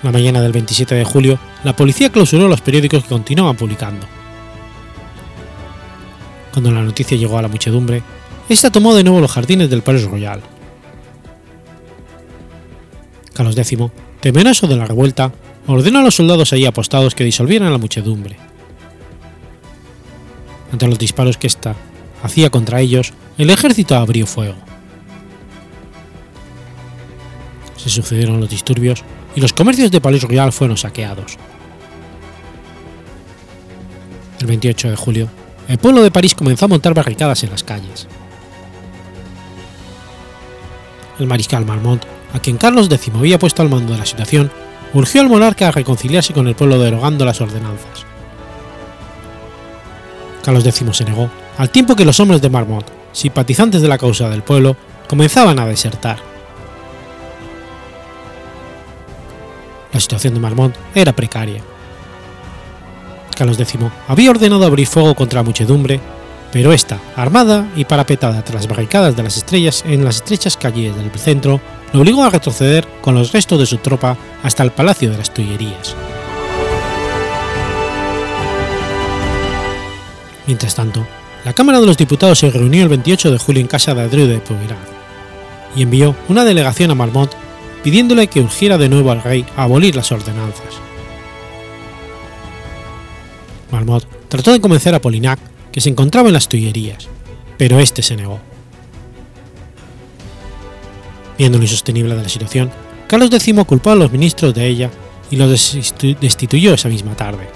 La 0.03 0.11
mañana 0.11 0.41
del 0.41 0.51
27 0.51 0.95
de 0.95 1.05
julio, 1.05 1.39
la 1.63 1.73
policía 1.73 2.11
clausuró 2.11 2.49
los 2.49 2.59
periódicos 2.59 3.03
que 3.03 3.09
continuaban 3.09 3.55
publicando. 3.55 4.05
Cuando 6.51 6.71
la 6.71 6.83
noticia 6.83 7.17
llegó 7.17 7.37
a 7.37 7.41
la 7.41 7.47
muchedumbre, 7.47 8.03
esta 8.49 8.69
tomó 8.69 8.93
de 8.93 9.05
nuevo 9.05 9.21
los 9.21 9.31
jardines 9.31 9.69
del 9.69 9.81
Palais 9.81 10.03
Royal. 10.03 10.41
Carlos 13.33 13.57
X, 13.57 13.79
temeroso 14.21 14.67
de 14.67 14.75
la 14.75 14.85
revuelta, 14.85 15.31
ordenó 15.67 15.99
a 15.99 16.03
los 16.03 16.15
soldados 16.15 16.53
allí 16.53 16.65
apostados 16.65 17.15
que 17.15 17.23
disolvieran 17.23 17.71
la 17.71 17.77
muchedumbre. 17.77 18.37
Ante 20.71 20.87
los 20.87 20.99
disparos 20.99 21.37
que 21.37 21.47
ésta 21.47 21.75
hacía 22.23 22.49
contra 22.49 22.81
ellos, 22.81 23.13
el 23.37 23.49
ejército 23.49 23.95
abrió 23.95 24.25
fuego. 24.25 24.55
Se 27.77 27.89
sucedieron 27.89 28.39
los 28.39 28.49
disturbios 28.49 29.03
y 29.35 29.41
los 29.41 29.53
comercios 29.53 29.91
de 29.91 29.99
Palais 29.99 30.23
Royal 30.23 30.51
fueron 30.51 30.77
saqueados. 30.77 31.37
El 34.39 34.47
28 34.47 34.89
de 34.89 34.95
julio, 34.95 35.29
el 35.67 35.77
pueblo 35.77 36.01
de 36.01 36.11
París 36.11 36.35
comenzó 36.35 36.65
a 36.65 36.67
montar 36.69 36.93
barricadas 36.93 37.43
en 37.43 37.51
las 37.51 37.63
calles. 37.63 38.07
El 41.19 41.27
mariscal 41.27 41.65
Marmont, 41.65 42.03
a 42.33 42.39
quien 42.39 42.57
Carlos 42.57 42.89
X 42.91 43.11
había 43.15 43.39
puesto 43.39 43.61
al 43.61 43.69
mando 43.69 43.93
de 43.93 43.99
la 43.99 44.05
situación, 44.05 44.51
urgió 44.93 45.21
al 45.21 45.29
monarca 45.29 45.67
a 45.67 45.71
reconciliarse 45.71 46.33
con 46.33 46.47
el 46.47 46.55
pueblo 46.55 46.79
derogando 46.79 47.25
las 47.25 47.41
ordenanzas. 47.41 48.05
Carlos 50.43 50.65
X 50.65 50.83
se 50.91 51.05
negó, 51.05 51.29
al 51.57 51.69
tiempo 51.69 51.95
que 51.95 52.05
los 52.05 52.19
hombres 52.19 52.41
de 52.41 52.49
Marmont, 52.49 52.87
simpatizantes 53.11 53.81
de 53.81 53.87
la 53.87 53.97
causa 53.97 54.29
del 54.29 54.43
pueblo, 54.43 54.75
comenzaban 55.07 55.59
a 55.59 55.65
desertar. 55.65 56.17
La 59.93 59.99
situación 59.99 60.33
de 60.33 60.39
Marmont 60.39 60.75
era 60.95 61.13
precaria. 61.13 61.61
Carlos 63.37 63.59
X 63.59 63.79
había 64.07 64.31
ordenado 64.31 64.65
abrir 64.65 64.87
fuego 64.87 65.15
contra 65.15 65.39
la 65.39 65.43
muchedumbre, 65.43 65.99
pero 66.51 66.73
esta, 66.73 66.99
armada 67.15 67.67
y 67.75 67.85
parapetada 67.85 68.43
tras 68.43 68.63
las 68.63 68.67
barricadas 68.67 69.15
de 69.15 69.23
las 69.23 69.37
estrellas 69.37 69.83
en 69.87 70.03
las 70.03 70.17
estrechas 70.17 70.57
calles 70.57 70.95
del 70.95 71.11
centro, 71.11 71.59
lo 71.93 72.01
obligó 72.01 72.23
a 72.23 72.29
retroceder 72.29 72.87
con 73.01 73.13
los 73.15 73.31
restos 73.31 73.59
de 73.59 73.65
su 73.65 73.77
tropa 73.77 74.17
hasta 74.41 74.63
el 74.63 74.71
Palacio 74.71 75.11
de 75.11 75.17
las 75.17 75.33
Tullerías. 75.33 75.95
Mientras 80.47 80.75
tanto, 80.75 81.05
la 81.45 81.53
Cámara 81.53 81.79
de 81.79 81.85
los 81.85 81.97
Diputados 81.97 82.39
se 82.39 82.49
reunió 82.49 82.83
el 82.83 82.89
28 82.89 83.31
de 83.31 83.37
julio 83.37 83.61
en 83.61 83.67
casa 83.67 83.93
de 83.93 84.01
Adrieu 84.01 84.27
de 84.27 84.39
Poirot 84.39 84.77
y 85.75 85.83
envió 85.83 86.15
una 86.27 86.43
delegación 86.43 86.91
a 86.91 86.95
Marmont 86.95 87.31
pidiéndole 87.83 88.27
que 88.27 88.39
urgiera 88.39 88.77
de 88.77 88.89
nuevo 88.89 89.11
al 89.11 89.21
rey 89.21 89.45
a 89.55 89.63
abolir 89.63 89.95
las 89.95 90.11
ordenanzas. 90.11 90.79
Marmont 93.71 94.05
trató 94.29 94.51
de 94.51 94.61
convencer 94.61 94.95
a 94.95 95.01
Polignac, 95.01 95.39
que 95.71 95.81
se 95.81 95.89
encontraba 95.89 96.29
en 96.29 96.33
las 96.33 96.47
Tullerías, 96.47 97.07
pero 97.57 97.79
este 97.79 98.01
se 98.01 98.15
negó. 98.15 98.39
Viendo 101.37 101.57
lo 101.57 101.63
insostenible 101.63 102.15
de 102.15 102.23
la 102.23 102.29
situación, 102.29 102.71
Carlos 103.07 103.31
X 103.31 103.53
culpó 103.65 103.91
a 103.91 103.95
los 103.95 104.11
ministros 104.11 104.53
de 104.53 104.67
ella 104.67 104.89
y 105.31 105.35
los 105.35 105.49
destituyó 106.19 106.73
esa 106.73 106.89
misma 106.89 107.15
tarde. 107.15 107.47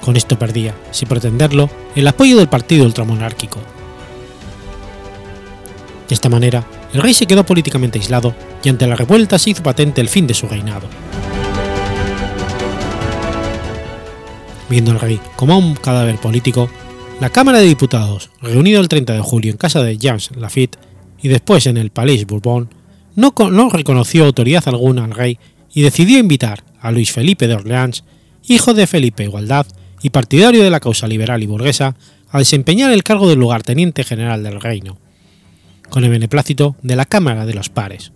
Con 0.00 0.16
esto 0.16 0.38
perdía, 0.38 0.74
sin 0.90 1.08
pretenderlo, 1.08 1.70
el 1.94 2.06
apoyo 2.08 2.36
del 2.36 2.48
partido 2.48 2.84
ultramonárquico. 2.84 3.60
De 6.08 6.14
esta 6.14 6.28
manera, 6.28 6.66
el 6.92 7.00
rey 7.00 7.14
se 7.14 7.26
quedó 7.26 7.46
políticamente 7.46 7.98
aislado 7.98 8.34
y 8.62 8.68
ante 8.68 8.86
la 8.86 8.96
revuelta 8.96 9.38
se 9.38 9.50
hizo 9.50 9.62
patente 9.62 10.00
el 10.00 10.08
fin 10.08 10.26
de 10.26 10.34
su 10.34 10.48
reinado. 10.48 10.88
Viendo 14.68 14.90
al 14.90 15.00
rey 15.00 15.20
como 15.36 15.56
un 15.56 15.74
cadáver 15.74 16.16
político, 16.16 16.68
la 17.20 17.30
Cámara 17.30 17.58
de 17.58 17.66
Diputados, 17.66 18.30
reunida 18.40 18.80
el 18.80 18.88
30 18.88 19.12
de 19.12 19.20
julio 19.20 19.52
en 19.52 19.58
casa 19.58 19.82
de 19.82 19.96
Jean 19.96 20.18
Lafitte 20.36 20.78
y 21.22 21.28
después 21.28 21.66
en 21.66 21.76
el 21.76 21.90
Palais 21.90 22.26
Bourbon, 22.26 22.68
no, 23.14 23.32
no 23.50 23.70
reconoció 23.70 24.24
autoridad 24.24 24.64
alguna 24.66 25.04
al 25.04 25.12
rey 25.12 25.38
y 25.72 25.82
decidió 25.82 26.18
invitar 26.18 26.64
a 26.80 26.90
Luis 26.90 27.12
Felipe 27.12 27.46
de 27.46 27.54
Orleans, 27.54 28.04
hijo 28.46 28.74
de 28.74 28.86
Felipe 28.86 29.24
Igualdad 29.24 29.66
y 30.02 30.10
partidario 30.10 30.64
de 30.64 30.70
la 30.70 30.80
causa 30.80 31.06
liberal 31.06 31.42
y 31.42 31.46
burguesa, 31.46 31.94
a 32.30 32.38
desempeñar 32.38 32.92
el 32.92 33.04
cargo 33.04 33.28
de 33.28 33.36
lugarteniente 33.36 34.04
general 34.04 34.42
del 34.42 34.60
reino, 34.60 34.98
con 35.90 36.02
el 36.02 36.10
beneplácito 36.10 36.76
de 36.82 36.96
la 36.96 37.04
Cámara 37.04 37.46
de 37.46 37.54
los 37.54 37.68
Pares. 37.68 38.12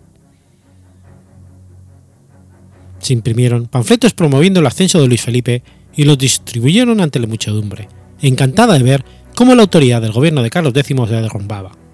Se 2.99 3.13
imprimieron 3.13 3.67
panfletos 3.67 4.13
promoviendo 4.13 4.59
el 4.59 4.65
ascenso 4.65 4.99
de 4.99 5.07
Luis 5.07 5.21
Felipe 5.21 5.63
y 5.95 6.03
los 6.03 6.17
distribuyeron 6.17 6.99
ante 6.99 7.19
la 7.19 7.27
muchedumbre, 7.27 7.87
encantada 8.19 8.73
de 8.73 8.83
ver 8.83 9.05
cómo 9.35 9.55
la 9.55 9.61
autoridad 9.61 10.01
del 10.01 10.11
gobierno 10.11 10.43
de 10.43 10.49
Carlos 10.49 10.73
X 10.75 10.97
se 11.07 11.13
derrumbaba. 11.13 11.86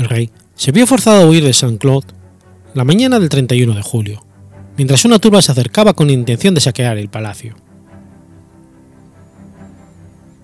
El 0.00 0.08
rey 0.08 0.30
se 0.54 0.72
vio 0.72 0.86
forzado 0.86 1.22
a 1.22 1.26
huir 1.26 1.44
de 1.44 1.52
Saint-Claude 1.52 2.06
la 2.72 2.84
mañana 2.84 3.20
del 3.20 3.28
31 3.28 3.74
de 3.74 3.82
julio, 3.82 4.24
mientras 4.78 5.04
una 5.04 5.18
turba 5.18 5.42
se 5.42 5.52
acercaba 5.52 5.92
con 5.92 6.08
intención 6.08 6.54
de 6.54 6.62
saquear 6.62 6.96
el 6.96 7.10
palacio. 7.10 7.54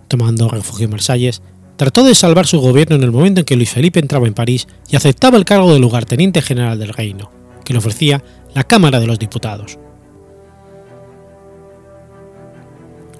Tomando 0.09 0.51
refugio 0.51 0.85
en 0.85 0.91
Versalles, 0.91 1.41
trató 1.77 2.05
de 2.05 2.15
salvar 2.15 2.47
su 2.47 2.61
gobierno 2.61 2.97
en 2.97 3.03
el 3.03 3.13
momento 3.13 3.41
en 3.41 3.47
que 3.47 3.57
Luis 3.57 3.71
Felipe 3.71 3.99
entraba 3.99 4.27
en 4.27 4.35
París 4.35 4.69
y 4.91 4.97
aceptaba 4.97 5.39
el 5.39 5.47
cargo 5.47 5.73
de 5.73 5.79
lugarteniente 5.79 6.43
general 6.43 6.79
del 6.79 6.93
reino, 6.93 7.31
que 7.65 7.73
le 7.73 7.79
ofrecía 7.79 8.23
la 8.55 8.65
Cámara 8.65 9.01
de 9.01 9.07
los 9.07 9.19
Diputados. 9.19 9.79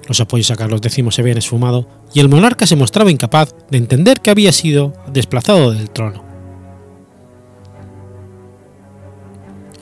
Los 0.07 0.19
apoyos 0.19 0.51
a 0.51 0.55
Carlos 0.55 0.81
X 0.83 1.03
se 1.15 1.21
habían 1.21 1.39
esfumado 1.39 1.87
y 2.13 2.19
el 2.19 2.29
monarca 2.29 2.67
se 2.67 2.75
mostraba 2.75 3.09
incapaz 3.09 3.55
de 3.71 3.79
entender 3.79 4.21
que 4.21 4.29
había 4.29 4.51
sido 4.51 4.93
desplazado 5.11 5.71
del 5.71 5.89
trono. 5.89 6.26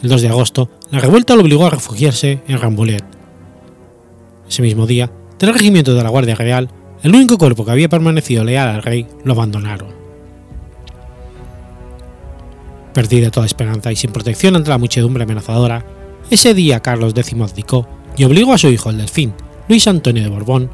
El 0.05 0.09
2 0.09 0.21
de 0.21 0.29
agosto, 0.29 0.69
la 0.91 0.99
revuelta 0.99 1.35
lo 1.35 1.41
obligó 1.41 1.65
a 1.65 1.71
refugiarse 1.71 2.43
en 2.47 2.59
Rambouillet. 2.59 3.03
Ese 4.47 4.61
mismo 4.61 4.85
día, 4.85 5.11
tres 5.39 5.51
regimientos 5.51 5.97
de 5.97 6.03
la 6.03 6.09
Guardia 6.09 6.35
Real, 6.35 6.69
el 7.01 7.15
único 7.15 7.39
cuerpo 7.39 7.65
que 7.65 7.71
había 7.71 7.89
permanecido 7.89 8.43
leal 8.43 8.67
al 8.67 8.83
rey, 8.83 9.07
lo 9.23 9.33
abandonaron. 9.33 9.87
Perdida 12.93 13.31
toda 13.31 13.47
esperanza 13.47 13.91
y 13.91 13.95
sin 13.95 14.11
protección 14.11 14.55
ante 14.55 14.69
la 14.69 14.77
muchedumbre 14.77 15.23
amenazadora, 15.23 15.83
ese 16.29 16.53
día 16.53 16.81
Carlos 16.81 17.13
X 17.17 17.33
abdicó 17.41 17.87
y 18.15 18.25
obligó 18.25 18.53
a 18.53 18.59
su 18.59 18.67
hijo 18.67 18.91
el 18.91 18.99
delfín, 18.99 19.33
Luis 19.67 19.87
Antonio 19.87 20.21
de 20.21 20.29
Borbón, 20.29 20.69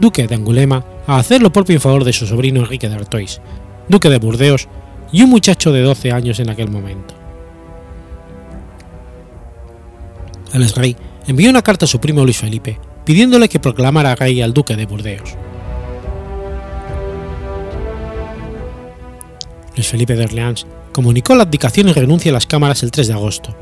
duque 0.00 0.26
de 0.26 0.34
Angulema, 0.34 0.82
a 1.06 1.18
hacer 1.18 1.42
lo 1.42 1.52
propio 1.52 1.74
en 1.74 1.82
favor 1.82 2.04
de 2.04 2.14
su 2.14 2.26
sobrino 2.26 2.60
Enrique 2.60 2.88
de 2.88 2.94
Artois, 2.94 3.42
duque 3.90 4.08
de 4.08 4.18
Burdeos, 4.18 4.66
y 5.12 5.20
un 5.20 5.28
muchacho 5.28 5.72
de 5.72 5.82
12 5.82 6.10
años 6.10 6.40
en 6.40 6.48
aquel 6.48 6.70
momento. 6.70 7.21
El 10.52 10.68
rey 10.70 10.96
envió 11.26 11.48
una 11.50 11.62
carta 11.62 11.86
a 11.86 11.88
su 11.88 12.00
primo 12.00 12.24
Luis 12.24 12.36
Felipe 12.36 12.78
pidiéndole 13.04 13.48
que 13.48 13.60
proclamara 13.60 14.14
rey 14.14 14.42
al 14.42 14.52
duque 14.52 14.76
de 14.76 14.86
Burdeos. 14.86 15.34
Luis 19.74 19.88
Felipe 19.88 20.14
de 20.14 20.24
Orleans 20.24 20.66
comunicó 20.92 21.34
la 21.34 21.44
abdicación 21.44 21.88
y 21.88 21.92
renuncia 21.92 22.30
a 22.30 22.34
las 22.34 22.46
cámaras 22.46 22.82
el 22.82 22.90
3 22.90 23.08
de 23.08 23.14
agosto, 23.14 23.56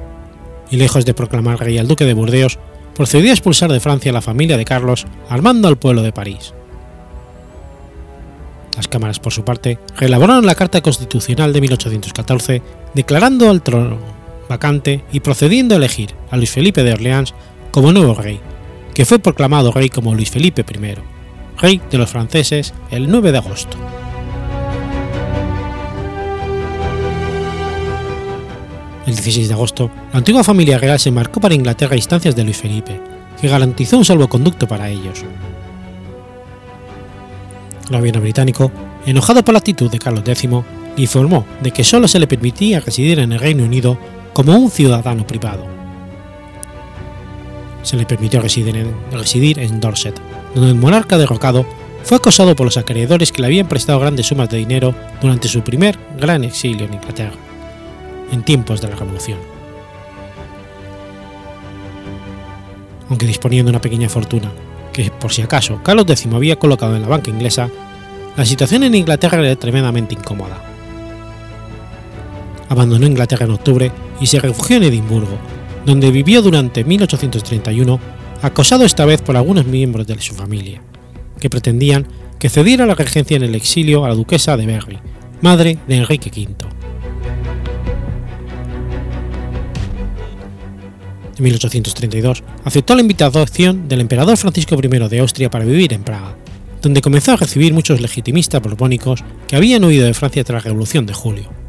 y 0.70 0.76
lejos 0.76 1.07
de 1.07 1.14
proclamar 1.14 1.61
rey 1.61 1.78
al 1.78 1.88
duque 1.88 2.05
de 2.05 2.14
Burdeos, 2.14 2.59
procedió 2.95 3.30
a 3.30 3.34
expulsar 3.34 3.72
de 3.72 3.80
Francia 3.80 4.11
a 4.11 4.14
la 4.14 4.20
familia 4.20 4.57
de 4.57 4.64
Carlos, 4.64 5.07
armando 5.28 5.68
al 5.68 5.78
pueblo 5.78 6.03
de 6.03 6.12
París. 6.12 6.53
Las 8.76 8.88
cámaras, 8.88 9.20
por 9.20 9.32
su 9.32 9.45
parte, 9.45 9.78
reelaboraron 9.97 10.45
la 10.45 10.55
Carta 10.55 10.80
Constitucional 10.80 11.53
de 11.53 11.61
1814, 11.61 12.62
declarando 12.95 13.49
al 13.49 13.62
trono 13.62 14.19
vacante 14.51 15.03
y 15.12 15.20
procediendo 15.20 15.74
a 15.74 15.78
elegir 15.78 16.11
a 16.30 16.36
Luis 16.36 16.51
Felipe 16.51 16.82
de 16.82 16.92
Orleans 16.92 17.32
como 17.70 17.92
nuevo 17.92 18.14
rey, 18.14 18.40
que 18.92 19.07
fue 19.07 19.20
proclamado 19.20 19.72
rey 19.72 19.88
como 19.88 20.14
Luis 20.14 20.30
Felipe 20.30 20.62
I, 20.68 20.94
rey 21.59 21.80
de 21.90 21.98
los 21.98 22.11
franceses 22.11 22.74
el 22.90 23.09
9 23.09 23.32
de 23.32 23.38
agosto. 23.38 23.78
El 29.07 29.14
16 29.14 29.48
de 29.48 29.55
agosto, 29.55 29.90
la 30.12 30.18
antigua 30.18 30.44
familia 30.44 30.78
real 30.78 30.98
se 31.01 31.09
embarcó 31.09 31.40
para 31.40 31.55
Inglaterra 31.55 31.94
a 31.94 31.96
instancias 31.96 32.36
de 32.36 32.44
Luis 32.44 32.59
Felipe, 32.59 33.01
que 33.40 33.48
garantizó 33.48 33.98
un 33.98 34.05
salvoconducto 34.05 34.68
para 34.68 34.90
ellos. 34.90 35.24
El 37.88 37.96
gobierno 37.96 38.20
británico, 38.20 38.70
enojado 39.07 39.44
por 39.44 39.55
la 39.55 39.59
actitud 39.59 39.90
de 39.90 39.98
Carlos 39.98 40.24
X, 40.26 40.48
informó 40.96 41.46
de 41.62 41.70
que 41.70 41.84
solo 41.84 42.09
se 42.09 42.18
le 42.18 42.26
permitía 42.26 42.80
residir 42.80 43.20
en 43.20 43.32
el 43.32 43.40
Reino 43.40 43.64
Unido 43.64 43.98
como 44.33 44.57
un 44.57 44.70
ciudadano 44.70 45.26
privado. 45.26 45.66
Se 47.83 47.97
le 47.97 48.07
permitió 48.07 48.41
residir 48.41 49.59
en, 49.59 49.81
Dorset, 49.81 50.20
donde 50.55 50.70
el 50.70 50.76
monarca 50.76 51.18
derrocado 51.18 51.64
fue 52.03 52.18
acosado 52.18 52.55
por 52.55 52.66
los 52.66 52.76
acreedores 52.76 53.33
que 53.33 53.41
le 53.41 53.47
habían 53.47 53.68
prestado 53.68 54.01
grandes 54.01 54.26
sumas 54.26 54.49
de 54.49 54.59
dinero 54.59 54.95
durante 55.20 55.49
su 55.49 55.62
primer 55.62 55.99
gran 56.18 56.45
exilio 56.45 56.87
en 56.87 56.95
Inglaterra, 56.95 57.37
en 58.33 58.43
tiempos 58.43 58.81
de 58.81 58.89
la 58.89 58.97
Revolución. 58.97 59.39
Aunque 63.09 63.26
disponía 63.26 63.64
de 63.64 63.70
una 63.70 63.81
pequeña 63.81 64.09
fortuna, 64.09 64.53
que 64.93 65.11
por 65.11 65.33
si 65.33 65.43
acaso 65.43 65.81
Carlos 65.83 66.07
X 66.09 66.28
había 66.33 66.57
colocado 66.57 66.97
en 66.97 67.03
la 67.03 67.09
banca 67.09 67.31
inglesa, 67.31 67.68
la 68.37 68.45
situación 68.45 68.85
en 68.85 68.95
Inglaterra 68.95 69.41
era 69.41 69.57
tremendamente 69.57 70.14
incómoda. 70.14 70.69
Abandonó 72.70 73.04
Inglaterra 73.04 73.46
en 73.46 73.50
octubre 73.50 73.90
y 74.20 74.26
se 74.26 74.38
refugió 74.38 74.76
en 74.76 74.84
Edimburgo, 74.84 75.36
donde 75.84 76.12
vivió 76.12 76.40
durante 76.40 76.84
1831, 76.84 77.98
acosado 78.42 78.84
esta 78.84 79.04
vez 79.04 79.20
por 79.20 79.36
algunos 79.36 79.66
miembros 79.66 80.06
de 80.06 80.20
su 80.20 80.34
familia, 80.34 80.80
que 81.40 81.50
pretendían 81.50 82.06
que 82.38 82.48
cediera 82.48 82.86
la 82.86 82.94
regencia 82.94 83.36
en 83.36 83.42
el 83.42 83.56
exilio 83.56 84.04
a 84.04 84.08
la 84.08 84.14
duquesa 84.14 84.56
de 84.56 84.66
Berry, 84.66 85.00
madre 85.42 85.78
de 85.88 85.96
Enrique 85.96 86.30
V. 86.30 86.54
En 91.38 91.44
1832 91.44 92.44
aceptó 92.64 92.94
la 92.94 93.00
invitación 93.00 93.88
del 93.88 94.00
emperador 94.00 94.36
Francisco 94.36 94.76
I 94.80 95.08
de 95.08 95.18
Austria 95.18 95.50
para 95.50 95.64
vivir 95.64 95.92
en 95.92 96.04
Praga, 96.04 96.36
donde 96.80 97.00
comenzó 97.00 97.32
a 97.32 97.36
recibir 97.36 97.74
muchos 97.74 98.00
legitimistas 98.00 98.62
borbónicos 98.62 99.24
que 99.48 99.56
habían 99.56 99.82
huido 99.82 100.06
de 100.06 100.14
Francia 100.14 100.44
tras 100.44 100.62
la 100.62 100.70
Revolución 100.70 101.04
de 101.04 101.14
Julio. 101.14 101.59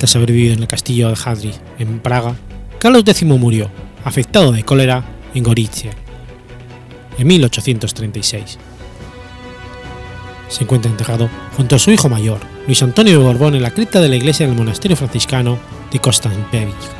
Tras 0.00 0.16
haber 0.16 0.32
vivido 0.32 0.54
en 0.54 0.60
el 0.60 0.66
castillo 0.66 1.08
de 1.08 1.18
Hadri, 1.22 1.52
en 1.78 2.00
Praga, 2.00 2.34
Carlos 2.78 3.02
X 3.06 3.22
murió, 3.24 3.70
afectado 4.02 4.50
de 4.50 4.62
cólera, 4.64 5.04
en 5.34 5.44
Gorizia, 5.44 5.90
en 7.18 7.26
1836. 7.26 8.58
Se 10.48 10.64
encuentra 10.64 10.90
enterrado 10.90 11.28
junto 11.54 11.76
a 11.76 11.78
su 11.78 11.90
hijo 11.90 12.08
mayor, 12.08 12.40
Luis 12.66 12.82
Antonio 12.82 13.18
de 13.18 13.22
Borbón, 13.22 13.56
en 13.56 13.62
la 13.62 13.72
cripta 13.72 14.00
de 14.00 14.08
la 14.08 14.16
iglesia 14.16 14.46
del 14.46 14.56
monasterio 14.56 14.96
franciscano 14.96 15.58
de 15.92 15.98
Constantinopla. 15.98 16.99